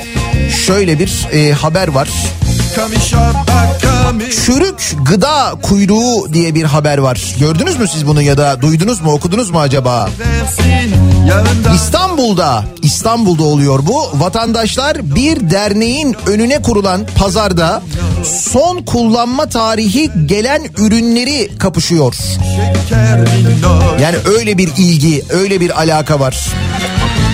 şöyle 0.67 0.99
bir 0.99 1.29
e, 1.33 1.53
haber 1.53 1.89
var. 1.89 2.09
Çürük 4.47 4.97
gıda 5.11 5.55
kuyruğu 5.63 6.33
diye 6.33 6.55
bir 6.55 6.65
haber 6.65 6.99
var. 6.99 7.35
Gördünüz 7.41 7.79
mü 7.79 7.89
siz 7.89 8.07
bunu 8.07 8.23
ya 8.23 8.39
da 8.39 8.63
duydunuz 8.63 9.01
mu 9.01 9.13
okudunuz 9.13 9.51
mu 9.51 9.61
acaba? 9.61 10.09
Yağında 10.71 10.97
İstanbul'da 11.75 12.64
İstanbul'da 12.83 13.43
oluyor 13.43 13.81
bu. 13.87 14.11
Vatandaşlar 14.14 15.14
bir 15.14 15.51
derneğin 15.51 16.17
önüne 16.27 16.62
kurulan 16.62 17.07
pazarda 17.19 17.83
son 18.25 18.83
kullanma 18.83 19.47
tarihi 19.49 20.11
gelen 20.27 20.62
ürünleri 20.79 21.59
kapışıyor. 21.59 22.14
Yani 24.03 24.17
öyle 24.37 24.59
bir 24.59 24.69
ilgi, 24.79 25.25
öyle 25.31 25.61
bir 25.61 25.81
alaka 25.81 26.21
var. 26.21 26.47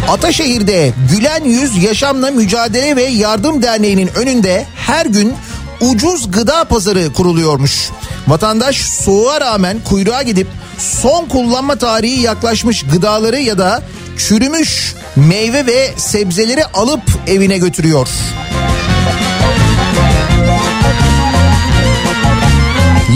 Ataşehir'de 0.09 0.93
Gülen 1.11 1.45
Yüz 1.45 1.83
Yaşamla 1.83 2.31
Mücadele 2.31 2.97
ve 2.97 3.03
Yardım 3.03 3.63
Derneği'nin 3.63 4.11
önünde 4.15 4.67
her 4.77 5.07
gün 5.07 5.35
ucuz 5.81 6.31
gıda 6.31 6.65
pazarı 6.65 7.13
kuruluyormuş. 7.13 7.91
Vatandaş 8.29 8.77
soğuğa 8.77 9.41
rağmen 9.41 9.77
kuyruğa 9.85 10.23
gidip 10.23 10.49
son 10.79 11.27
kullanma 11.27 11.77
tarihi 11.77 12.21
yaklaşmış 12.21 12.83
gıdaları 12.83 13.41
ya 13.41 13.59
da 13.59 13.83
çürümüş 14.19 14.95
meyve 15.17 15.67
ve 15.67 15.91
sebzeleri 15.97 16.65
alıp 16.65 17.03
evine 17.27 17.59
götürüyor. 17.59 18.09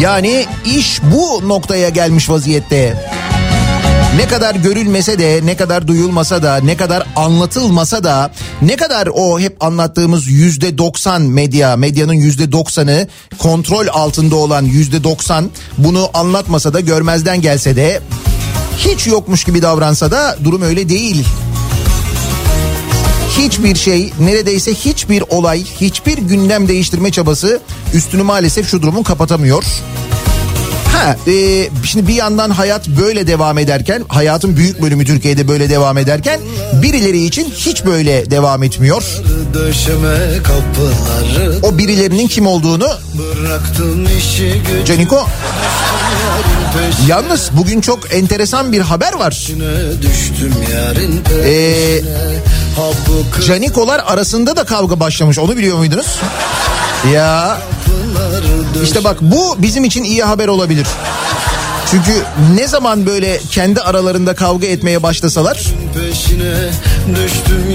Yani 0.01 0.47
iş 0.65 1.01
bu 1.03 1.49
noktaya 1.49 1.89
gelmiş 1.89 2.31
vaziyette. 2.31 3.11
Ne 4.19 4.29
kadar 4.29 4.55
görülmese 4.55 5.19
de, 5.19 5.41
ne 5.45 5.57
kadar 5.57 5.89
duyulmasa 5.89 6.43
da, 6.43 6.57
ne 6.57 6.77
kadar 6.77 7.07
anlatılmasa 7.17 8.05
da, 8.05 8.33
ne 8.63 8.77
kadar 8.77 9.09
o 9.15 9.41
hep 9.41 9.65
anlattığımız 9.65 10.29
yüzde 10.29 10.79
doksan 10.79 11.23
medya, 11.23 11.77
medyanın 11.77 12.13
yüzde 12.13 12.53
doksanı 12.53 13.09
kontrol 13.39 13.87
altında 13.93 14.37
olan 14.37 14.65
yüzde 14.65 15.05
doksan 15.05 15.51
bunu 15.79 16.11
anlatmasa 16.15 16.73
da 16.73 16.81
görmezden 16.81 17.41
gelse 17.41 17.77
de 17.77 18.01
hiç 18.77 19.07
yokmuş 19.07 19.45
gibi 19.45 19.63
davransa 19.63 20.11
da 20.11 20.37
durum 20.45 20.63
öyle 20.63 20.89
değil. 20.89 21.25
Hiçbir 23.39 23.75
şey, 23.75 24.13
neredeyse 24.21 24.75
hiçbir 24.75 25.25
olay, 25.29 25.65
hiçbir 25.65 26.19
gündem 26.19 26.69
değiştirme 26.69 27.11
çabası 27.11 27.61
üstünü 27.95 28.23
maalesef 28.23 28.71
şu 28.71 28.83
durumun 28.83 29.03
kapatamıyor. 29.03 29.65
Ha, 30.99 31.17
e, 31.27 31.69
şimdi 31.85 32.09
bir 32.09 32.15
yandan 32.15 32.51
hayat 32.51 32.89
böyle 32.89 33.27
devam 33.27 33.59
ederken, 33.59 34.05
hayatın 34.09 34.57
büyük 34.57 34.83
bölümü 34.83 35.05
Türkiye'de 35.05 35.49
böyle 35.49 35.71
devam 35.71 35.99
ederken 35.99 36.41
birileri 36.83 37.25
için 37.25 37.51
hiç 37.51 37.85
böyle 37.85 38.31
devam 38.31 38.63
etmiyor. 38.63 39.03
O 41.63 41.79
birilerinin 41.79 42.29
kim 42.29 42.47
olduğunu 42.47 42.89
Caniko 44.87 45.27
yalnız 47.07 47.51
bugün 47.53 47.81
çok 47.81 48.15
enteresan 48.15 48.73
bir 48.73 48.81
haber 48.81 49.13
var. 49.13 49.49
Ee, 51.45 52.01
Canikolar 53.47 54.03
arasında 54.07 54.57
da 54.57 54.65
kavga 54.65 55.01
başlamış 55.01 55.39
onu 55.39 55.57
biliyor 55.57 55.79
muydunuz? 55.79 56.19
Ya 57.13 57.59
işte 58.85 59.05
bak 59.05 59.17
bu 59.21 59.57
bizim 59.59 59.85
için 59.85 60.05
iyi 60.05 60.23
haber 60.23 60.49
olabilir. 60.49 60.87
Çünkü 61.91 62.13
ne 62.55 62.69
zaman 62.69 63.07
böyle 63.07 63.41
kendi 63.51 63.81
aralarında 63.81 64.35
kavga 64.35 64.67
etmeye 64.67 65.03
başlasalar 65.03 65.63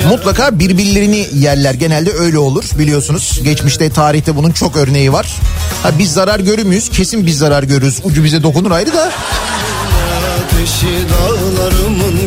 mutlaka 0.09 0.59
birbirlerini 0.59 1.27
yerler. 1.33 1.73
Genelde 1.73 2.13
öyle 2.13 2.37
olur 2.37 2.63
biliyorsunuz. 2.79 3.39
Geçmişte 3.43 3.89
tarihte 3.89 4.35
bunun 4.35 4.51
çok 4.51 4.77
örneği 4.77 5.13
var. 5.13 5.35
Ha 5.83 5.91
biz 5.99 6.13
zarar 6.13 6.39
görür 6.39 6.63
müyüz? 6.63 6.89
Kesin 6.89 7.25
biz 7.25 7.37
zarar 7.37 7.63
görürüz. 7.63 7.99
Ucu 8.03 8.23
bize 8.23 8.43
dokunur 8.43 8.71
ayrı 8.71 8.93
da. 8.93 9.11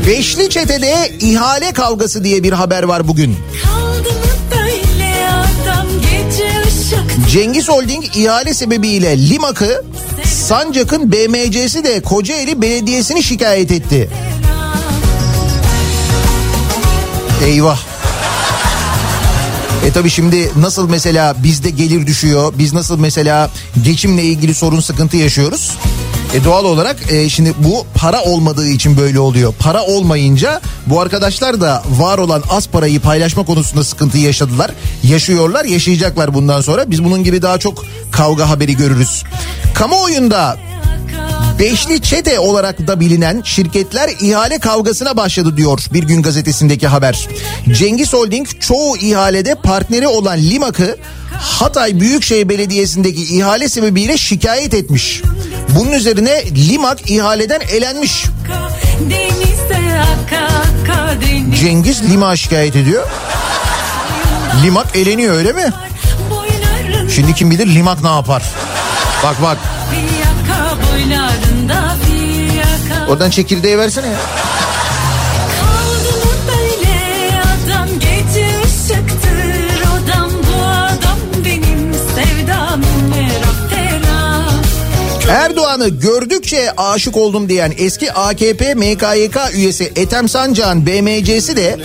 Beşli 0.06 0.50
çetede 0.50 1.12
ihale 1.20 1.72
kavgası 1.72 2.24
diye 2.24 2.42
bir 2.42 2.52
haber 2.52 2.82
var 2.82 3.08
bugün. 3.08 3.36
Adam 3.66 4.16
Cengiz 7.30 7.68
Holding 7.68 8.16
ihale 8.16 8.54
sebebiyle 8.54 9.28
Limak'ı 9.28 9.84
Sancak'ın 10.36 11.12
BMC'si 11.12 11.84
de 11.84 12.00
Kocaeli 12.00 12.62
Belediyesi'ni 12.62 13.22
şikayet 13.22 13.72
etti. 13.72 14.10
Eyvah. 17.44 17.78
E 19.86 19.90
tabi 19.90 20.10
şimdi 20.10 20.50
nasıl 20.56 20.90
mesela 20.90 21.36
bizde 21.42 21.70
gelir 21.70 22.06
düşüyor, 22.06 22.54
biz 22.58 22.72
nasıl 22.72 22.98
mesela 22.98 23.50
geçimle 23.84 24.22
ilgili 24.22 24.54
sorun 24.54 24.80
sıkıntı 24.80 25.16
yaşıyoruz. 25.16 25.78
E 26.34 26.44
doğal 26.44 26.64
olarak 26.64 27.12
e, 27.12 27.28
şimdi 27.28 27.52
bu 27.58 27.86
para 27.94 28.22
olmadığı 28.22 28.68
için 28.68 28.96
böyle 28.96 29.20
oluyor. 29.20 29.54
Para 29.58 29.84
olmayınca 29.84 30.60
bu 30.86 31.00
arkadaşlar 31.00 31.60
da 31.60 31.82
var 31.88 32.18
olan 32.18 32.42
az 32.50 32.68
parayı 32.68 33.00
paylaşma 33.00 33.44
konusunda 33.44 33.84
sıkıntı 33.84 34.18
yaşadılar. 34.18 34.70
Yaşıyorlar, 35.02 35.64
yaşayacaklar 35.64 36.34
bundan 36.34 36.60
sonra. 36.60 36.90
Biz 36.90 37.04
bunun 37.04 37.24
gibi 37.24 37.42
daha 37.42 37.58
çok 37.58 37.84
kavga 38.12 38.48
haberi 38.48 38.76
görürüz. 38.76 39.24
Kamuoyunda 39.74 40.56
Beşli 41.58 42.02
çete 42.02 42.38
olarak 42.38 42.86
da 42.86 43.00
bilinen 43.00 43.42
şirketler 43.44 44.10
ihale 44.20 44.58
kavgasına 44.58 45.16
başladı 45.16 45.56
diyor 45.56 45.84
Bir 45.92 46.02
Gün 46.02 46.22
Gazetesi'ndeki 46.22 46.86
haber. 46.86 47.28
Cengiz 47.72 48.12
Holding 48.12 48.48
çoğu 48.60 48.96
ihalede 48.96 49.54
partneri 49.54 50.06
olan 50.06 50.38
Limak'ı 50.38 50.96
Hatay 51.32 52.00
Büyükşehir 52.00 52.48
Belediyesi'ndeki 52.48 53.36
ihale 53.36 53.68
sebebiyle 53.68 54.18
şikayet 54.18 54.74
etmiş. 54.74 55.22
Bunun 55.76 55.92
üzerine 55.92 56.44
Limak 56.68 57.10
ihaleden 57.10 57.60
elenmiş. 57.60 58.24
Cengiz 61.60 62.10
Limak'a 62.10 62.36
şikayet 62.36 62.76
ediyor. 62.76 63.08
Limak 64.62 64.96
eleniyor 64.96 65.34
öyle 65.34 65.52
mi? 65.52 65.72
Şimdi 67.14 67.34
kim 67.34 67.50
bilir 67.50 67.66
Limak 67.66 68.02
ne 68.02 68.08
yapar? 68.08 68.42
Bak 69.24 69.36
bak 69.42 69.58
oradan 73.08 73.30
çekirdeği 73.30 73.78
versene 73.78 74.06
ya. 74.06 74.16
Erdoğan'ı 85.30 85.88
gördükçe 85.88 86.72
aşık 86.76 87.16
oldum 87.16 87.48
diyen 87.48 87.72
eski 87.78 88.12
AKP 88.12 88.74
MKYK 88.74 89.36
üyesi 89.54 89.92
Ethem 89.96 90.28
Sancak'ın 90.28 90.86
BMC'si 90.86 91.56
de 91.56 91.78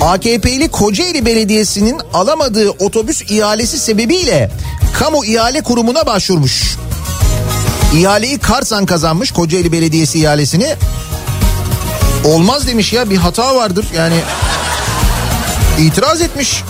AKP'li 0.00 0.68
Kocaeli 0.68 1.26
Belediyesi'nin 1.26 2.00
alamadığı 2.14 2.70
otobüs 2.70 3.22
ihalesi 3.30 3.78
sebebiyle 3.78 4.50
kamu 4.98 5.24
ihale 5.24 5.60
kurumuna 5.60 6.06
başvurmuş. 6.06 6.76
İhaleyi 7.94 8.38
Karsan 8.38 8.86
kazanmış 8.86 9.32
Kocaeli 9.32 9.72
Belediyesi 9.72 10.18
ihalesini. 10.20 10.74
Olmaz 12.24 12.66
demiş 12.66 12.92
ya 12.92 13.10
bir 13.10 13.16
hata 13.16 13.56
vardır 13.56 13.86
yani 13.96 14.16
itiraz 15.78 16.20
etmiş. 16.20 16.62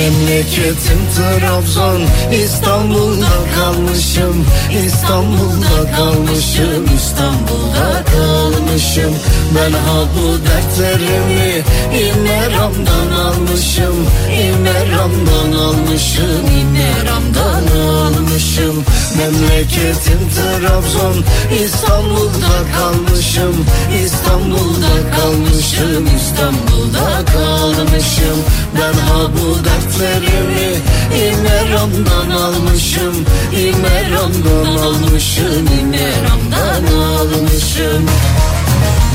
Memleketim 0.00 1.00
Trabzon 1.16 2.02
İstanbul'da 2.44 3.28
kalmışım. 3.56 4.46
İstanbul'da 4.86 5.96
kalmışım 5.96 6.84
İstanbul'da 6.96 8.04
kalmışım. 8.04 9.14
Ben 9.54 9.72
ha 9.72 9.98
bu 10.16 10.38
dertlerimi 10.46 11.64
İmeram'dan 12.04 13.20
almışım. 13.24 14.06
İmeram'dan 14.44 15.58
almışım 15.58 16.44
İmeram'dan 16.60 17.78
almışım. 17.80 18.84
Memleketim 19.18 20.20
Trabzon 20.36 21.24
İstanbul'da 21.64 22.56
kalmışım. 22.78 23.66
İstanbul'da 24.04 25.16
kalmışım 25.16 26.08
İstanbul'da 26.16 27.24
kalmışım. 27.32 28.38
Ben 28.74 28.92
ha 28.92 29.20
bu 29.34 29.64
dertlerimi 29.98 30.76
İmeram'dan 31.16 32.30
almışım 32.30 33.24
İmeram'dan 33.52 34.76
almışım 34.76 35.68
İmeram'dan 35.82 36.96
almışım 36.96 38.06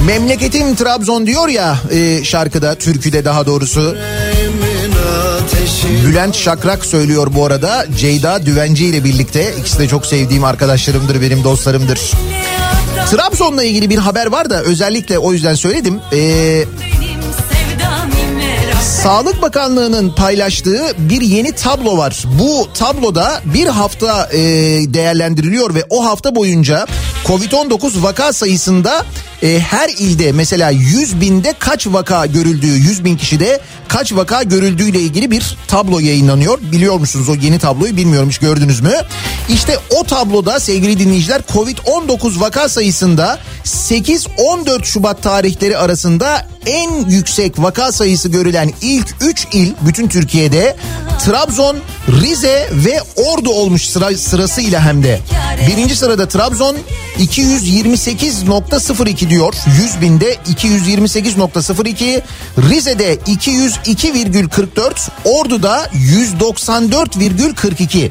Memleketim 0.07 0.75
Trabzon 0.75 1.27
diyor 1.27 1.47
ya 1.47 1.77
e, 1.91 2.23
şarkıda, 2.23 2.75
türküde 2.75 3.25
daha 3.25 3.45
doğrusu. 3.45 3.97
Bülent 6.07 6.35
Şakrak 6.35 6.85
söylüyor 6.85 7.27
bu 7.35 7.45
arada. 7.45 7.85
Ceyda 7.97 8.45
Düvenci 8.45 8.85
ile 8.85 9.03
birlikte. 9.03 9.53
İkisi 9.59 9.79
de 9.79 9.87
çok 9.87 10.05
sevdiğim 10.05 10.43
arkadaşlarımdır, 10.43 11.21
benim 11.21 11.43
dostlarımdır. 11.43 12.11
Trabzon'la 13.11 13.63
ilgili 13.63 13.89
bir 13.89 13.97
haber 13.97 14.25
var 14.25 14.49
da 14.49 14.61
özellikle 14.61 15.19
o 15.19 15.33
yüzden 15.33 15.55
söyledim. 15.55 15.99
Ee, 16.13 16.17
merak 16.17 16.94
Sağlık 18.85 19.41
Bakanlığı'nın 19.41 20.09
paylaştığı 20.09 20.93
bir 20.97 21.21
yeni 21.21 21.51
tablo 21.51 21.97
var. 21.97 22.23
Bu 22.39 22.67
tabloda 22.73 23.41
bir 23.45 23.67
hafta 23.67 24.29
e, 24.33 24.39
değerlendiriliyor 24.93 25.75
ve 25.75 25.83
o 25.89 26.05
hafta 26.05 26.35
boyunca 26.35 26.85
Covid-19 27.27 28.03
vaka 28.03 28.33
sayısında 28.33 29.05
e, 29.45 29.59
her 29.59 29.89
ilde 29.89 30.31
mesela 30.31 30.69
100 30.69 31.21
binde 31.21 31.53
kaç 31.59 31.87
vaka 31.87 32.25
görüldüğü, 32.25 32.77
100 32.77 33.05
bin 33.05 33.17
kişide 33.17 33.59
kaç 33.87 34.13
vaka 34.13 34.43
görüldüğüyle 34.43 34.99
ilgili 34.99 35.31
bir 35.31 35.57
tablo 35.67 35.99
yayınlanıyor. 35.99 36.59
Biliyor 36.61 36.99
musunuz 36.99 37.29
o 37.29 37.35
yeni 37.35 37.59
tabloyu 37.59 37.97
bilmiyorum 37.97 38.29
hiç 38.29 38.37
gördünüz 38.37 38.81
mü? 38.81 38.93
İşte 39.49 39.77
o 39.99 40.03
tabloda 40.03 40.59
sevgili 40.59 40.99
dinleyiciler 40.99 41.41
Covid-19 41.53 42.39
vaka 42.39 42.69
sayısında 42.69 43.39
8-14 43.65 44.83
Şubat 44.83 45.23
tarihleri 45.23 45.77
arasında 45.77 46.47
en 46.65 47.09
yüksek 47.09 47.59
vaka 47.59 47.91
sayısı 47.91 48.29
görülen 48.29 48.71
ilk 48.81 49.15
3 49.21 49.47
il 49.53 49.73
bütün 49.81 50.07
Türkiye'de 50.07 50.75
Trabzon, 51.25 51.77
Rize 52.21 52.69
ve 52.71 52.99
Ordu 53.15 53.49
olmuş 53.49 53.87
sıra, 53.87 54.17
sırasıyla 54.17 54.81
hem 54.81 55.03
de. 55.03 55.19
Birinci 55.67 55.95
sırada 55.95 56.27
Trabzon 56.27 56.77
228.02 57.19 59.29
diyor 59.29 59.34
100 59.35 59.51
binde 60.01 60.35
228.02 60.35 62.21
Rize'de 62.69 63.15
202,44 63.15 65.09
Ordu'da 65.25 65.85
194,42 65.85 68.09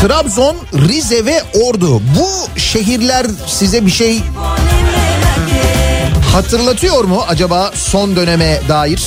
Trabzon, 0.00 0.56
Rize 0.74 1.26
ve 1.26 1.42
Ordu 1.64 2.02
bu 2.18 2.28
şehirler 2.60 3.26
size 3.46 3.86
bir 3.86 3.90
şey 3.90 4.22
hatırlatıyor 6.32 7.04
mu 7.04 7.24
acaba 7.28 7.72
son 7.74 8.16
döneme 8.16 8.60
dair? 8.68 9.02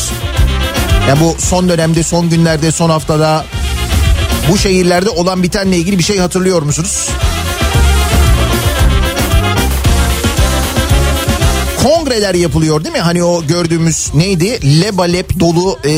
Yani 1.10 1.19
bu 1.19 1.36
son 1.39 1.69
dönemde, 1.69 2.04
son 2.04 2.30
günlerde, 2.30 2.71
son 2.71 2.89
haftada 2.89 3.45
bu 4.51 4.58
şehirlerde 4.58 5.10
olan 5.10 5.43
bitenle 5.43 5.78
ilgili 5.78 5.97
bir 5.97 6.04
şey 6.04 6.17
hatırlıyor 6.17 6.62
musunuz? 6.62 7.10
Kongreler 11.86 12.36
yapılıyor 12.36 12.84
değil 12.84 12.95
mi? 12.95 13.02
Hani 13.02 13.24
o 13.24 13.43
gördüğümüz 13.48 14.12
neydi? 14.13 14.82
Lebalep 14.82 15.39
dolu 15.39 15.80
e, 15.84 15.89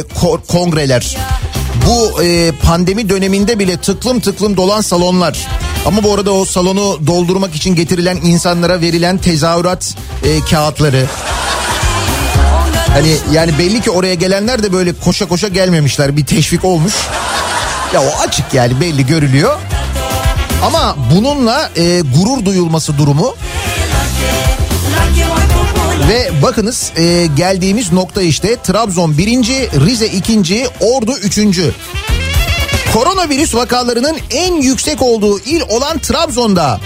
ko- 0.00 0.46
kongreler. 0.48 1.16
Bu 1.86 2.22
e, 2.22 2.52
pandemi 2.52 3.08
döneminde 3.08 3.58
bile 3.58 3.76
tıklım 3.76 4.20
tıklım 4.20 4.56
dolan 4.56 4.80
salonlar. 4.80 5.48
Ama 5.86 6.02
bu 6.02 6.14
arada 6.14 6.32
o 6.32 6.44
salonu 6.44 7.06
doldurmak 7.06 7.54
için 7.54 7.74
getirilen 7.74 8.16
insanlara 8.16 8.80
verilen 8.80 9.18
tezahürat 9.18 9.94
e, 10.24 10.40
kağıtları. 10.50 11.06
Hani 12.92 13.16
yani 13.32 13.58
belli 13.58 13.80
ki 13.80 13.90
oraya 13.90 14.14
gelenler 14.14 14.62
de 14.62 14.72
böyle 14.72 14.92
koşa 14.92 15.28
koşa 15.28 15.48
gelmemişler. 15.48 16.16
Bir 16.16 16.26
teşvik 16.26 16.64
olmuş. 16.64 16.94
Ya 17.94 18.02
o 18.02 18.22
açık 18.26 18.54
yani 18.54 18.80
belli 18.80 19.06
görülüyor. 19.06 19.58
Ama 20.64 20.96
bununla 21.14 21.70
e, 21.76 22.00
gurur 22.00 22.44
duyulması 22.44 22.98
durumu 22.98 23.34
ve 26.08 26.42
bakınız 26.42 26.92
e, 26.96 27.26
geldiğimiz 27.36 27.92
nokta 27.92 28.22
işte 28.22 28.56
Trabzon 28.62 29.18
birinci, 29.18 29.68
Rize 29.86 30.06
ikinci, 30.06 30.66
Ordu 30.80 31.12
üçüncü. 31.22 31.74
Koronavirüs 32.92 33.54
vakalarının 33.54 34.16
en 34.30 34.54
yüksek 34.54 35.02
olduğu 35.02 35.40
il 35.40 35.62
olan 35.68 35.98
Trabzon'da 35.98 36.80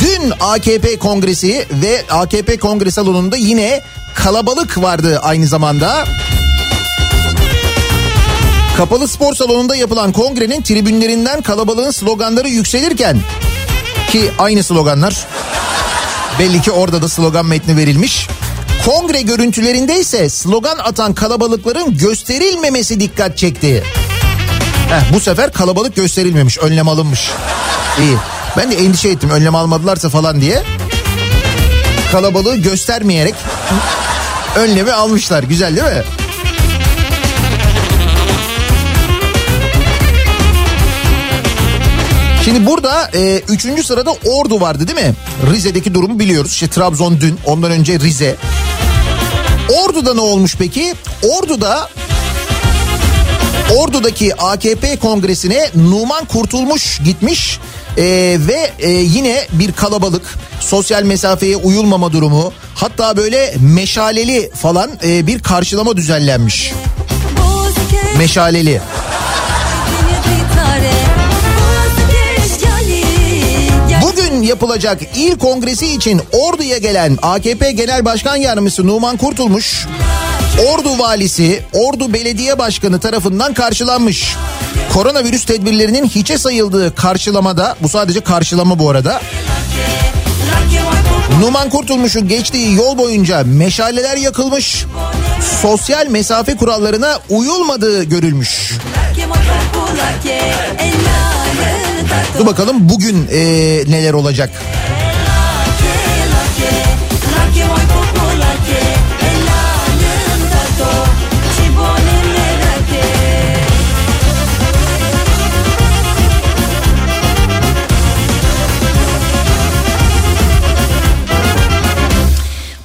dün 0.00 0.32
AKP 0.40 0.98
kongresi 0.98 1.66
ve 1.72 2.04
AKP 2.10 2.58
kongre 2.58 2.90
salonunda 2.90 3.36
yine 3.36 3.82
kalabalık 4.14 4.82
vardı 4.82 5.20
aynı 5.22 5.46
zamanda. 5.46 6.04
Kapalı 8.76 9.08
spor 9.08 9.34
salonunda 9.34 9.76
yapılan 9.76 10.12
kongrenin 10.12 10.62
tribünlerinden 10.62 11.42
kalabalığın 11.42 11.90
sloganları 11.90 12.48
yükselirken 12.48 13.20
ki 14.10 14.30
aynı 14.38 14.62
sloganlar 14.62 15.26
belli 16.38 16.62
ki 16.62 16.70
orada 16.70 17.02
da 17.02 17.08
slogan 17.08 17.46
metni 17.46 17.76
verilmiş. 17.76 18.28
Kongre 18.86 19.20
görüntülerinde 19.20 20.00
ise 20.00 20.28
slogan 20.28 20.78
atan 20.78 21.14
kalabalıkların 21.14 21.98
gösterilmemesi 21.98 23.00
dikkat 23.00 23.38
çekti. 23.38 23.84
Heh, 24.88 25.14
bu 25.14 25.20
sefer 25.20 25.52
kalabalık 25.52 25.96
gösterilmemiş, 25.96 26.58
önlem 26.58 26.88
alınmış. 26.88 27.30
İyi. 27.98 28.16
Ben 28.56 28.70
de 28.70 28.76
endişe 28.76 29.08
ettim 29.08 29.30
önlem 29.30 29.54
almadılarsa 29.54 30.08
falan 30.08 30.40
diye. 30.40 30.62
Kalabalığı 32.12 32.56
göstermeyerek 32.56 33.34
önlemi 34.56 34.92
almışlar. 34.92 35.42
Güzel 35.42 35.76
değil 35.76 35.96
mi? 35.96 36.02
Şimdi 42.50 42.66
burada 42.66 43.10
e, 43.14 43.42
üçüncü 43.48 43.82
sırada 43.84 44.10
Ordu 44.10 44.60
vardı 44.60 44.88
değil 44.88 45.06
mi? 45.08 45.14
Rize'deki 45.52 45.94
durumu 45.94 46.18
biliyoruz. 46.18 46.52
İşte 46.52 46.68
Trabzon 46.68 47.20
dün, 47.20 47.38
ondan 47.46 47.70
önce 47.70 48.00
Rize. 48.00 48.36
Ordu'da 49.68 50.14
ne 50.14 50.20
olmuş 50.20 50.56
peki? 50.58 50.94
Ordu'da 51.22 51.88
Ordu'daki 53.76 54.36
AKP 54.36 54.96
kongresine 54.96 55.70
Numan 55.74 56.24
Kurtulmuş 56.24 57.00
gitmiş 57.04 57.58
Ee, 57.98 58.02
ve 58.48 58.72
e, 58.78 58.90
yine 58.90 59.46
bir 59.52 59.72
kalabalık 59.72 60.38
sosyal 60.60 61.02
mesafeye 61.02 61.56
uyulmama 61.56 62.12
durumu 62.12 62.52
hatta 62.74 63.16
böyle 63.16 63.54
meşaleli 63.60 64.50
falan 64.54 64.90
e, 65.04 65.26
bir 65.26 65.42
karşılama 65.42 65.96
düzenlenmiş. 65.96 66.72
Meşaleli. 68.18 68.80
Yapılacak 74.50 75.00
il 75.16 75.38
kongresi 75.38 75.94
için 75.94 76.22
Ordu'ya 76.32 76.78
gelen 76.78 77.18
AKP 77.22 77.72
Genel 77.72 78.04
Başkan 78.04 78.36
Yardımcısı 78.36 78.86
Numan 78.86 79.16
Kurtulmuş, 79.16 79.86
Ordu 80.68 80.98
Valisi, 80.98 81.62
Ordu 81.72 82.12
Belediye 82.12 82.58
Başkanı 82.58 83.00
tarafından 83.00 83.54
karşılanmış. 83.54 84.36
Koronavirüs 84.92 85.44
tedbirlerinin 85.44 86.08
hiçe 86.08 86.38
sayıldığı 86.38 86.94
karşılamada, 86.94 87.76
bu 87.82 87.88
sadece 87.88 88.20
karşılama 88.20 88.78
bu 88.78 88.90
arada. 88.90 89.20
Numan 91.40 91.70
Kurtulmuş'un 91.70 92.28
geçtiği 92.28 92.74
yol 92.74 92.98
boyunca 92.98 93.44
meşaleler 93.44 94.16
yakılmış, 94.16 94.84
sosyal 95.62 96.06
mesafe 96.06 96.56
kurallarına 96.56 97.18
uyulmadığı 97.28 98.04
görülmüş. 98.04 98.72
Dur 102.38 102.46
bakalım 102.46 102.88
bugün 102.88 103.28
e, 103.32 103.40
neler 103.88 104.12
olacak. 104.12 104.50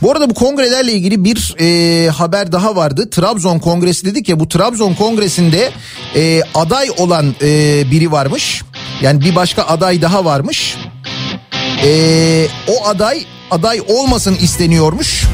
Bu 0.06 0.12
arada 0.12 0.30
bu 0.30 0.34
kongrelerle 0.34 0.92
ilgili 0.92 1.24
bir 1.24 1.56
e, 1.60 2.10
haber 2.10 2.52
daha 2.52 2.76
vardı. 2.76 3.10
Trabzon 3.10 3.60
Kongresi 3.60 4.06
dedik 4.06 4.30
ya 4.30 4.40
bu 4.40 4.50
Trabzon 4.50 4.94
Kongresi'nde 4.94 5.72
e, 6.16 6.42
aday 6.54 6.88
olan 6.98 7.36
e, 7.42 7.84
biri 7.92 8.12
varmış. 8.12 8.64
Yani 9.02 9.22
bir 9.22 9.36
başka 9.36 9.64
aday 9.64 10.02
daha 10.02 10.26
varmış. 10.26 10.78
E, 11.86 12.48
o 12.68 12.88
aday 12.88 13.26
aday 13.52 13.82
olmasın 13.88 14.36
isteniyormuş. 14.42 15.26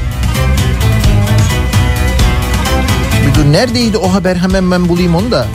Dur 3.36 3.52
neredeydi 3.52 3.98
o 3.98 4.14
haber 4.14 4.36
hemen 4.36 4.72
ben 4.72 4.90
bulayım 4.90 5.16
onu 5.16 5.32
da. 5.32 5.48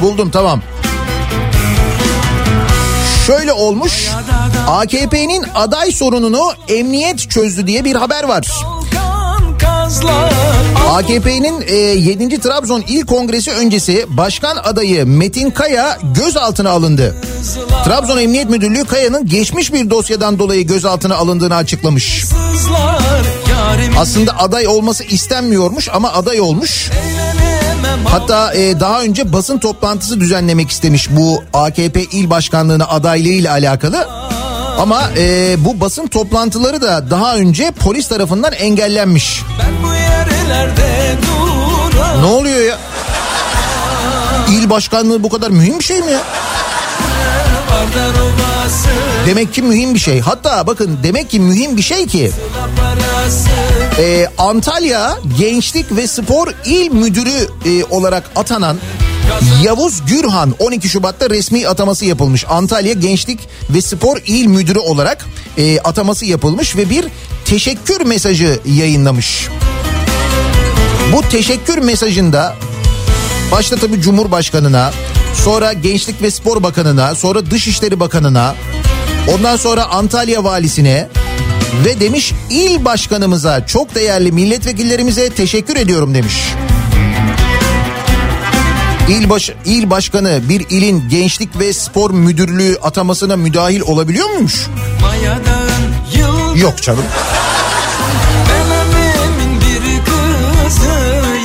Buldum 0.00 0.30
tamam. 0.30 0.62
Şöyle 3.26 3.52
olmuş. 3.52 4.08
AKP'nin 4.68 5.44
aday 5.54 5.92
sorununu 5.92 6.52
emniyet 6.68 7.30
çözdü 7.30 7.66
diye 7.66 7.84
bir 7.84 7.94
haber 7.94 8.24
var. 8.24 8.46
AKP'nin 10.90 11.60
e, 11.66 11.74
7. 11.74 12.40
Trabzon 12.40 12.80
İl 12.88 13.06
Kongresi 13.06 13.52
öncesi 13.52 14.06
başkan 14.08 14.56
adayı 14.56 15.06
Metin 15.06 15.50
Kaya 15.50 15.98
gözaltına 16.14 16.70
alındı. 16.70 17.16
Trabzon 17.84 18.18
Emniyet 18.18 18.50
Müdürlüğü 18.50 18.84
Kaya'nın 18.84 19.26
geçmiş 19.26 19.72
bir 19.72 19.90
dosyadan 19.90 20.38
dolayı 20.38 20.66
gözaltına 20.66 21.16
alındığını 21.16 21.56
açıklamış. 21.56 22.24
Aslında 23.98 24.38
aday 24.38 24.66
olması 24.66 25.04
istenmiyormuş 25.04 25.88
ama 25.92 26.12
aday 26.12 26.40
olmuş. 26.40 26.90
Hatta 28.04 28.54
e, 28.54 28.80
daha 28.80 29.02
önce 29.02 29.32
basın 29.32 29.58
toplantısı 29.58 30.20
düzenlemek 30.20 30.70
istemiş 30.70 31.10
bu 31.10 31.44
AKP 31.52 32.02
il 32.02 32.30
başkanlığına 32.30 32.84
adaylığıyla 32.84 33.52
alakalı. 33.52 34.08
Ama 34.78 35.10
e, 35.16 35.56
bu 35.64 35.80
basın 35.80 36.06
toplantıları 36.06 36.82
da 36.82 37.10
daha 37.10 37.36
önce 37.36 37.70
polis 37.70 38.08
tarafından 38.08 38.52
engellenmiş. 38.52 39.42
Ne 42.20 42.26
oluyor 42.26 42.64
ya? 42.68 42.78
İl 44.50 44.70
başkanlığı 44.70 45.22
bu 45.22 45.28
kadar 45.28 45.50
mühim 45.50 45.78
bir 45.78 45.84
şey 45.84 46.00
mi 46.00 46.12
ya? 46.12 46.20
Demek 49.26 49.54
ki 49.54 49.62
mühim 49.62 49.94
bir 49.94 49.98
şey. 49.98 50.20
Hatta 50.20 50.66
bakın 50.66 50.98
demek 51.02 51.30
ki 51.30 51.40
mühim 51.40 51.76
bir 51.76 51.82
şey 51.82 52.06
ki 52.06 52.30
e, 53.98 54.26
Antalya 54.38 55.18
Gençlik 55.38 55.96
ve 55.96 56.06
Spor 56.06 56.48
İl 56.64 56.90
Müdürü 56.90 57.48
e, 57.66 57.84
olarak 57.84 58.30
atanan 58.36 58.76
Yavuz 59.64 60.02
Gürhan 60.06 60.54
12 60.58 60.88
Şubat'ta 60.88 61.30
resmi 61.30 61.68
ataması 61.68 62.04
yapılmış. 62.04 62.44
Antalya 62.48 62.92
Gençlik 62.92 63.40
ve 63.70 63.82
Spor 63.82 64.16
İl 64.26 64.46
Müdürü 64.46 64.78
olarak 64.78 65.26
e, 65.58 65.80
ataması 65.80 66.26
yapılmış 66.26 66.76
ve 66.76 66.90
bir 66.90 67.06
teşekkür 67.44 68.00
mesajı 68.00 68.60
yayınlamış. 68.66 69.48
Bu 71.12 71.22
teşekkür 71.22 71.78
mesajında 71.78 72.56
başta 73.52 73.76
tabii 73.76 74.00
Cumhurbaşkanına, 74.00 74.92
sonra 75.34 75.72
Gençlik 75.72 76.22
ve 76.22 76.30
Spor 76.30 76.62
Bakanına, 76.62 77.14
sonra 77.14 77.50
Dışişleri 77.50 78.00
Bakanına, 78.00 78.54
ondan 79.34 79.56
sonra 79.56 79.84
Antalya 79.84 80.44
Valisi'ne 80.44 81.08
ve 81.84 82.00
demiş 82.00 82.32
il 82.50 82.84
başkanımıza 82.84 83.66
çok 83.66 83.94
değerli 83.94 84.32
milletvekillerimize 84.32 85.30
teşekkür 85.30 85.76
ediyorum 85.76 86.14
demiş. 86.14 86.54
İl, 89.08 89.30
baş, 89.30 89.50
il 89.64 89.90
başkanı 89.90 90.40
bir 90.48 90.66
ilin 90.70 91.08
gençlik 91.08 91.58
ve 91.58 91.72
spor 91.72 92.10
müdürlüğü 92.10 92.78
atamasına 92.82 93.36
müdahil 93.36 93.80
olabiliyor 93.80 94.30
muymuş? 94.30 94.66
Yok 96.56 96.82
canım. 96.82 97.04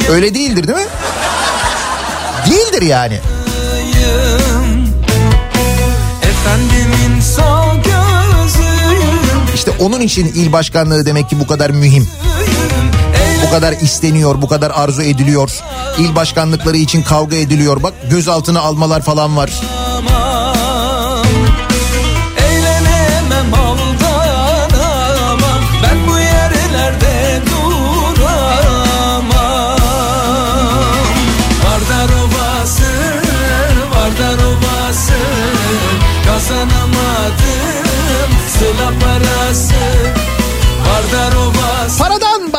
Öyle 0.10 0.34
değildir 0.34 0.68
değil 0.68 0.80
mi? 0.80 0.86
Değildir 2.52 2.82
yani. 2.82 3.20
İşte 9.56 9.72
onun 9.80 10.02
için 10.02 10.26
il 10.26 10.52
başkanlığı 10.52 11.06
demek 11.06 11.30
ki 11.30 11.40
bu 11.40 11.48
kadar 11.48 11.70
mühim. 11.70 12.08
Bu 13.48 13.52
kadar 13.52 13.74
isteniyor, 13.74 14.42
bu 14.42 14.48
kadar 14.48 14.72
arzu 14.76 15.02
ediliyor. 15.02 15.52
İl 15.98 16.16
başkanlıkları 16.16 16.78
için 16.78 17.04
kavga 17.04 17.36
ediliyor. 17.36 17.84
Bak 17.84 17.94
gözaltına 18.10 18.60
almalar 18.60 19.02
falan 19.02 19.38
var. 19.38 19.62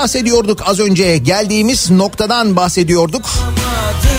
Bahsediyorduk 0.06 0.62
az 0.68 0.80
önce. 0.80 1.18
Geldiğimiz 1.18 1.90
noktadan 1.90 2.56
bahsediyorduk. 2.56 3.24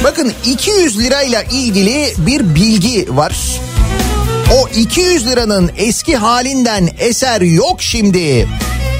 Bakın 0.03 0.33
200 0.45 0.99
lirayla 0.99 1.43
ilgili 1.43 2.13
bir 2.17 2.55
bilgi 2.55 3.07
var. 3.17 3.37
O 4.53 4.67
200 4.67 5.27
liranın 5.27 5.71
eski 5.77 6.15
halinden 6.15 6.89
eser 6.99 7.41
yok 7.41 7.81
şimdi. 7.81 8.47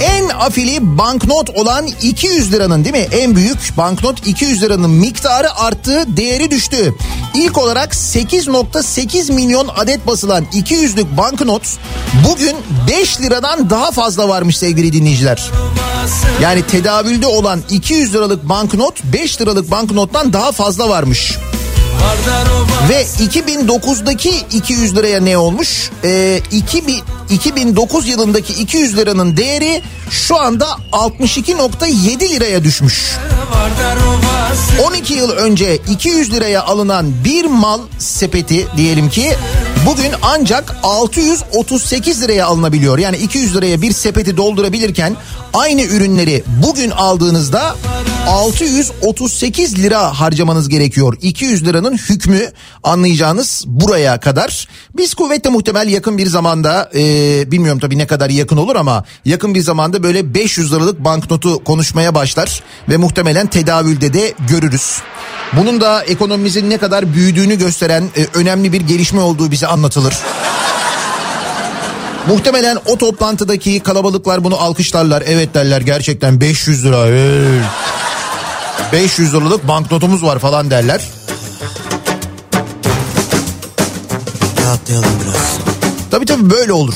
En 0.02 0.30
afili 0.30 0.98
banknot 0.98 1.50
olan 1.50 1.88
200 2.02 2.54
liranın 2.54 2.84
değil 2.84 2.96
mi? 2.96 3.08
En 3.12 3.36
büyük 3.36 3.78
banknot 3.78 4.28
200 4.28 4.62
liranın 4.62 4.90
miktarı 4.90 5.54
arttı, 5.56 6.18
değeri 6.18 6.52
düştü. 6.52 6.94
İlk 7.34 7.58
olarak 7.58 7.94
8.8 7.94 9.32
milyon 9.32 9.68
adet 9.76 10.08
basılan 10.08 10.46
200'lük 10.46 11.18
banknot 11.18 11.78
bugün 12.30 12.56
5 12.88 13.22
liradan 13.22 13.70
daha 13.70 13.92
fazla 13.92 14.30
varmış 14.30 14.58
sevgili 14.58 14.94
dinleyiciler. 14.94 15.52
Yani 16.42 16.64
tedavülde 16.64 17.28
olan 17.28 17.62
200 17.70 18.14
liralık 18.14 18.50
banknot 18.50 19.04
5 19.04 19.42
liralık 19.42 19.72
banknottan 19.72 20.34
daha 20.34 20.52
fazla 20.52 20.90
varmış. 20.90 21.38
Ve 22.90 23.04
2009'daki 23.04 24.34
200 24.54 24.96
liraya 24.96 25.22
ne 25.22 25.38
olmuş? 25.38 25.90
Ee, 26.04 26.42
2000, 26.52 27.04
2009 27.30 28.08
yılındaki 28.08 28.54
200 28.54 28.98
liranın 28.98 29.38
değeri 29.38 29.82
şu 30.10 30.40
anda 30.40 30.68
62.7 30.92 32.30
liraya 32.30 32.64
düşmüş. 32.64 33.18
Vardar 33.52 33.98
Ovası 33.98 34.84
12 34.88 35.14
yıl 35.14 35.32
önce 35.32 35.76
200 35.76 36.34
liraya 36.34 36.64
alınan 36.64 37.24
bir 37.26 37.46
mal 37.46 37.80
sepeti 37.98 38.68
diyelim 38.78 39.10
ki 39.10 39.36
bugün 39.86 40.12
ancak 40.22 40.76
638 40.84 42.22
liraya 42.22 42.48
alınabiliyor. 42.48 42.98
Yani 42.98 43.18
200 43.18 43.56
liraya 43.56 43.82
bir 43.82 43.92
sepeti 43.92 44.38
doldurabilirken 44.38 45.16
aynı 45.54 45.82
ürünleri 45.82 46.44
bugün 46.64 46.92
aldığınızda 46.92 47.76
638 48.28 49.80
lira 49.80 50.20
harcamanız 50.20 50.70
gerekiyor. 50.70 51.18
200 51.22 51.66
liranın 51.66 51.98
hükmü 51.98 52.52
anlayacağınız 52.84 53.64
buraya 53.68 54.20
kadar. 54.20 54.68
Biz 54.98 55.14
kuvvetle 55.14 55.50
muhtemel 55.50 55.88
yakın 55.88 56.18
bir 56.18 56.28
zamanda 56.28 56.90
e, 56.96 57.02
bilmiyorum 57.52 57.80
tabii 57.80 57.98
ne 57.98 58.08
kadar 58.08 58.30
yakın 58.30 58.58
olur 58.58 58.76
ama 58.76 59.04
yakın 59.26 59.56
bir 59.56 59.62
zamanda 59.62 60.04
böyle 60.04 60.34
500 60.34 60.74
liralık 60.74 61.04
banknotu 61.04 61.64
konuşmaya 61.64 62.16
başlar 62.16 62.64
ve 62.90 62.98
muhtemelen 62.98 63.48
tedavülde 63.48 64.14
de 64.14 64.34
görürüz. 64.50 64.98
Bunun 65.58 65.82
da 65.82 66.04
ekonomimizin 66.04 66.70
ne 66.70 66.78
kadar 66.78 67.14
büyüdüğünü 67.14 67.58
gösteren 67.58 68.04
e, 68.18 68.28
önemli 68.34 68.74
bir 68.74 68.82
gelişme 68.82 69.22
olduğu 69.22 69.52
bize 69.52 69.68
anlatılır. 69.68 70.16
Muhtemelen 72.28 72.78
o 72.86 72.98
toplantıdaki 72.98 73.80
kalabalıklar 73.80 74.44
bunu 74.44 74.58
alkışlarlar. 74.58 75.24
Evet 75.28 75.54
derler 75.54 75.82
gerçekten 75.82 76.42
500 76.42 76.86
lira. 76.86 77.08
evet. 77.08 77.97
500 78.92 79.34
liralık 79.34 79.68
banknotumuz 79.68 80.24
var 80.24 80.40
falan 80.40 80.72
derler. 80.72 81.02
Rahatlayalım 84.66 85.10
biraz. 85.24 85.58
Tabii 86.12 86.26
tabii 86.26 86.50
böyle 86.50 86.74
olur. 86.74 86.94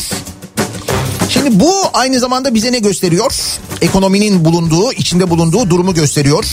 Şimdi 1.30 1.60
bu 1.60 1.74
aynı 1.94 2.20
zamanda 2.20 2.54
bize 2.54 2.72
ne 2.72 2.80
gösteriyor? 2.80 3.34
Ekonominin 3.82 4.46
bulunduğu, 4.46 4.92
içinde 4.92 5.30
bulunduğu 5.30 5.70
durumu 5.70 5.94
gösteriyor. 5.94 6.46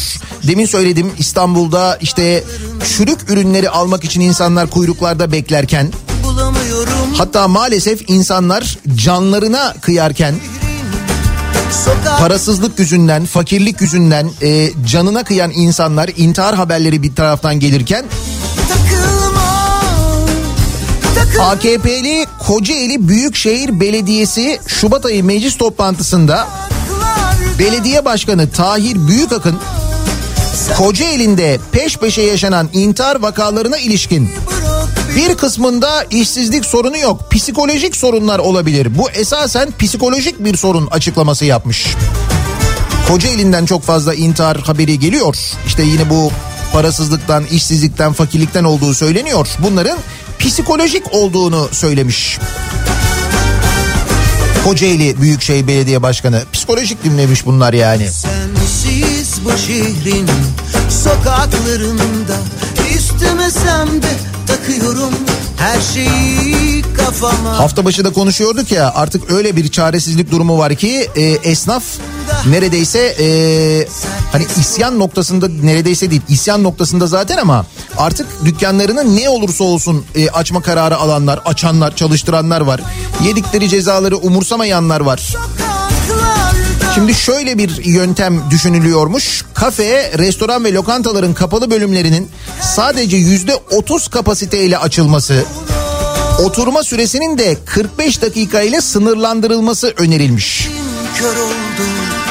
Demin 0.43 0.67
söyledim 0.67 1.13
İstanbul'da 1.19 1.99
işte 2.01 2.45
çürük 2.97 3.31
ürünleri 3.31 3.71
almak 3.71 4.05
için 4.05 4.21
insanlar 4.21 4.71
kuyruklarda 4.71 5.33
beklerken 5.33 5.93
hatta 7.19 7.49
maalesef 7.49 8.11
insanlar 8.11 8.79
canlarına 8.95 9.75
kıyarken 9.81 10.35
parasızlık 12.19 12.79
yüzünden, 12.79 13.25
fakirlik 13.25 13.81
yüzünden 13.81 14.31
e, 14.43 14.71
canına 14.87 15.25
kıyan 15.25 15.51
insanlar 15.55 16.11
intihar 16.17 16.55
haberleri 16.55 17.03
bir 17.03 17.15
taraftan 17.15 17.61
gelirken. 17.61 18.05
AKP'li 21.41 22.27
Kocaeli 22.39 23.09
Büyükşehir 23.09 23.81
Belediyesi 23.81 24.61
Şubat 24.67 25.07
ayı 25.07 25.25
meclis 25.25 25.57
toplantısında 25.57 26.49
Belediye 27.59 28.05
Başkanı 28.05 28.51
Tahir 28.51 29.09
Büyükakın 29.09 29.59
Kocaeli'nde 30.77 31.59
peş 31.73 31.97
peşe 31.97 32.23
yaşanan 32.23 32.69
intihar 32.73 33.23
vakalarına 33.23 33.79
ilişkin 33.79 34.31
bir 35.17 35.37
kısmında 35.37 36.05
işsizlik 36.11 36.67
sorunu 36.67 36.99
yok. 36.99 37.31
Psikolojik 37.31 37.97
sorunlar 37.97 38.39
olabilir. 38.39 38.99
Bu 38.99 39.11
esasen 39.11 39.69
psikolojik 39.79 40.45
bir 40.45 40.57
sorun 40.57 40.87
açıklaması 40.87 41.45
yapmış. 41.45 41.87
Kocaeli'nden 43.09 43.67
çok 43.67 43.83
fazla 43.83 44.15
intihar 44.15 44.61
haberi 44.61 44.99
geliyor. 44.99 45.37
İşte 45.67 45.83
yine 45.83 46.11
bu 46.11 46.31
parasızlıktan, 46.73 47.45
işsizlikten, 47.45 48.13
fakirlikten 48.13 48.65
olduğu 48.65 48.95
söyleniyor. 48.95 49.49
Bunların 49.59 49.99
psikolojik 50.39 51.15
olduğunu 51.15 51.69
söylemiş. 51.73 52.39
Kocaeli 54.65 55.21
Büyükşehir 55.21 55.67
Belediye 55.67 56.03
Başkanı. 56.03 56.43
Psikolojik 56.53 57.05
dinlemiş 57.05 57.47
bunlar 57.47 57.73
yani. 57.73 58.09
Sensiz 58.11 59.45
bu 59.45 59.59
şehrin 59.59 60.29
sokaklarında 61.05 62.37
İstemesem 63.19 64.03
de 64.03 64.09
takıyorum 64.47 65.15
her 65.57 65.81
şeyi 65.81 66.83
kafama 66.97 67.59
Hafta 67.59 67.85
başı 67.85 68.05
da 68.05 68.13
konuşuyorduk 68.13 68.73
ya 68.73 68.93
artık 68.95 69.31
öyle 69.33 69.57
bir 69.57 69.69
çaresizlik 69.69 70.31
durumu 70.31 70.59
var 70.59 70.75
ki 70.75 71.11
e, 71.17 71.23
esnaf 71.23 71.83
neredeyse 72.47 72.99
e, 72.99 73.29
hani 74.33 74.47
isyan 74.61 74.99
noktasında 74.99 75.49
neredeyse 75.49 76.11
değil 76.11 76.23
isyan 76.29 76.63
noktasında 76.63 77.07
zaten 77.07 77.37
ama 77.37 77.67
artık 77.97 78.27
dükkanlarını 78.45 79.17
ne 79.17 79.29
olursa 79.29 79.65
olsun 79.65 80.05
e, 80.15 80.31
açma 80.31 80.63
kararı 80.63 80.97
alanlar, 80.97 81.41
açanlar, 81.45 81.97
çalıştıranlar 81.97 82.61
var. 82.61 82.81
Yedikleri 83.25 83.69
cezaları 83.69 84.17
umursamayanlar 84.17 85.01
var. 85.01 85.19
Sokaklarda 85.19 85.68
Şimdi 86.99 87.15
şöyle 87.15 87.59
bir 87.59 87.85
yöntem 87.85 88.43
düşünülüyormuş. 88.51 89.45
Kafe, 89.55 90.13
restoran 90.19 90.65
ve 90.65 90.73
lokantaların 90.73 91.35
kapalı 91.35 91.71
bölümlerinin 91.71 92.31
sadece 92.63 93.17
yüzde 93.17 93.55
30 93.71 94.09
kapasiteyle 94.09 94.79
açılması, 94.79 95.45
oturma 96.45 96.83
süresinin 96.83 97.39
de 97.39 97.57
45 97.67 98.23
dakika 98.23 98.61
ile 98.63 98.81
sınırlandırılması 98.81 99.95
önerilmiş. 99.97 100.69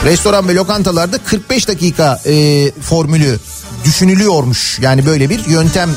Restoran 0.05 0.47
ve 0.47 0.55
lokantalarda 0.55 1.17
45 1.17 1.67
dakika 1.67 2.21
e, 2.25 2.71
formülü 2.81 3.39
düşünülüyormuş. 3.85 4.79
Yani 4.81 5.05
böyle 5.05 5.29
bir 5.29 5.45
yöntem 5.45 5.89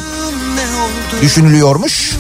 düşünülüyormuş. 1.22 2.10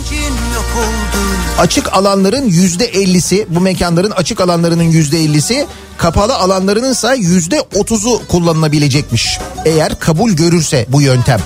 Açık 1.58 1.92
alanların 1.92 2.44
yüzde 2.48 2.90
50'si 2.90 3.46
bu 3.48 3.60
mekanların 3.60 4.10
açık 4.10 4.40
alanlarının 4.40 4.82
yüzde 4.82 5.24
50'si 5.24 5.66
kapalı 6.00 6.34
alanlarının 6.34 6.92
ise 6.92 7.14
yüzde 7.18 7.56
30'u 7.56 8.22
kullanılabilecekmiş. 8.28 9.38
Eğer 9.64 9.98
kabul 9.98 10.30
görürse 10.30 10.86
bu 10.88 11.02
yöntem. 11.02 11.40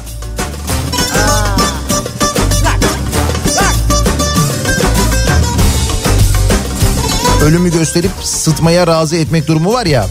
Ölümü 7.44 7.72
gösterip 7.72 8.11
sıtmaya 8.22 8.86
razı 8.86 9.16
etmek 9.16 9.48
durumu 9.48 9.72
var 9.72 9.86
ya. 9.86 10.07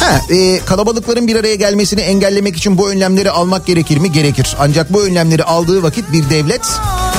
Ha, 0.00 0.20
e, 0.34 0.58
kalabalıkların 0.58 1.26
bir 1.26 1.36
araya 1.36 1.54
gelmesini 1.54 2.00
engellemek 2.00 2.56
için 2.56 2.78
bu 2.78 2.90
önlemleri 2.90 3.30
almak 3.30 3.66
gerekir 3.66 3.98
mi? 3.98 4.12
Gerekir. 4.12 4.56
Ancak 4.58 4.92
bu 4.92 5.02
önlemleri 5.02 5.44
aldığı 5.44 5.82
vakit 5.82 6.12
bir 6.12 6.30
devlet 6.30 6.66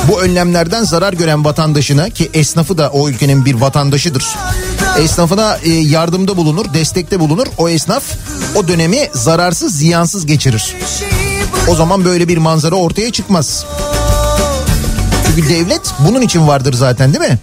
bu 0.08 0.22
önlemlerden 0.22 0.84
zarar 0.84 1.14
gören 1.14 1.46
vatandaşına 1.46 2.10
ki 2.10 2.30
esnafı 2.34 2.78
da 2.78 2.90
o 2.90 3.10
ülkenin 3.10 3.46
bir 3.46 3.56
vatandaşıdır. 3.56 4.26
Esnafına 5.02 5.58
e, 5.64 5.70
yardımda 5.70 6.38
bulunur, 6.38 6.74
destekte 6.74 7.20
bulunur. 7.20 7.48
O 7.58 7.70
esnaf 7.70 8.04
o 8.56 8.68
dönemi 8.68 9.10
zararsız, 9.14 9.78
ziyansız 9.78 10.26
geçirir. 10.26 10.76
O 11.68 11.76
zaman 11.76 12.06
böyle 12.06 12.28
bir 12.28 12.38
manzara 12.38 12.76
ortaya 12.76 13.12
çıkmaz. 13.12 13.66
Çünkü 15.28 15.50
devlet 15.50 15.82
bunun 16.00 16.22
için 16.22 16.48
vardır 16.48 16.74
zaten 16.74 17.14
değil 17.14 17.32
mi? 17.32 17.40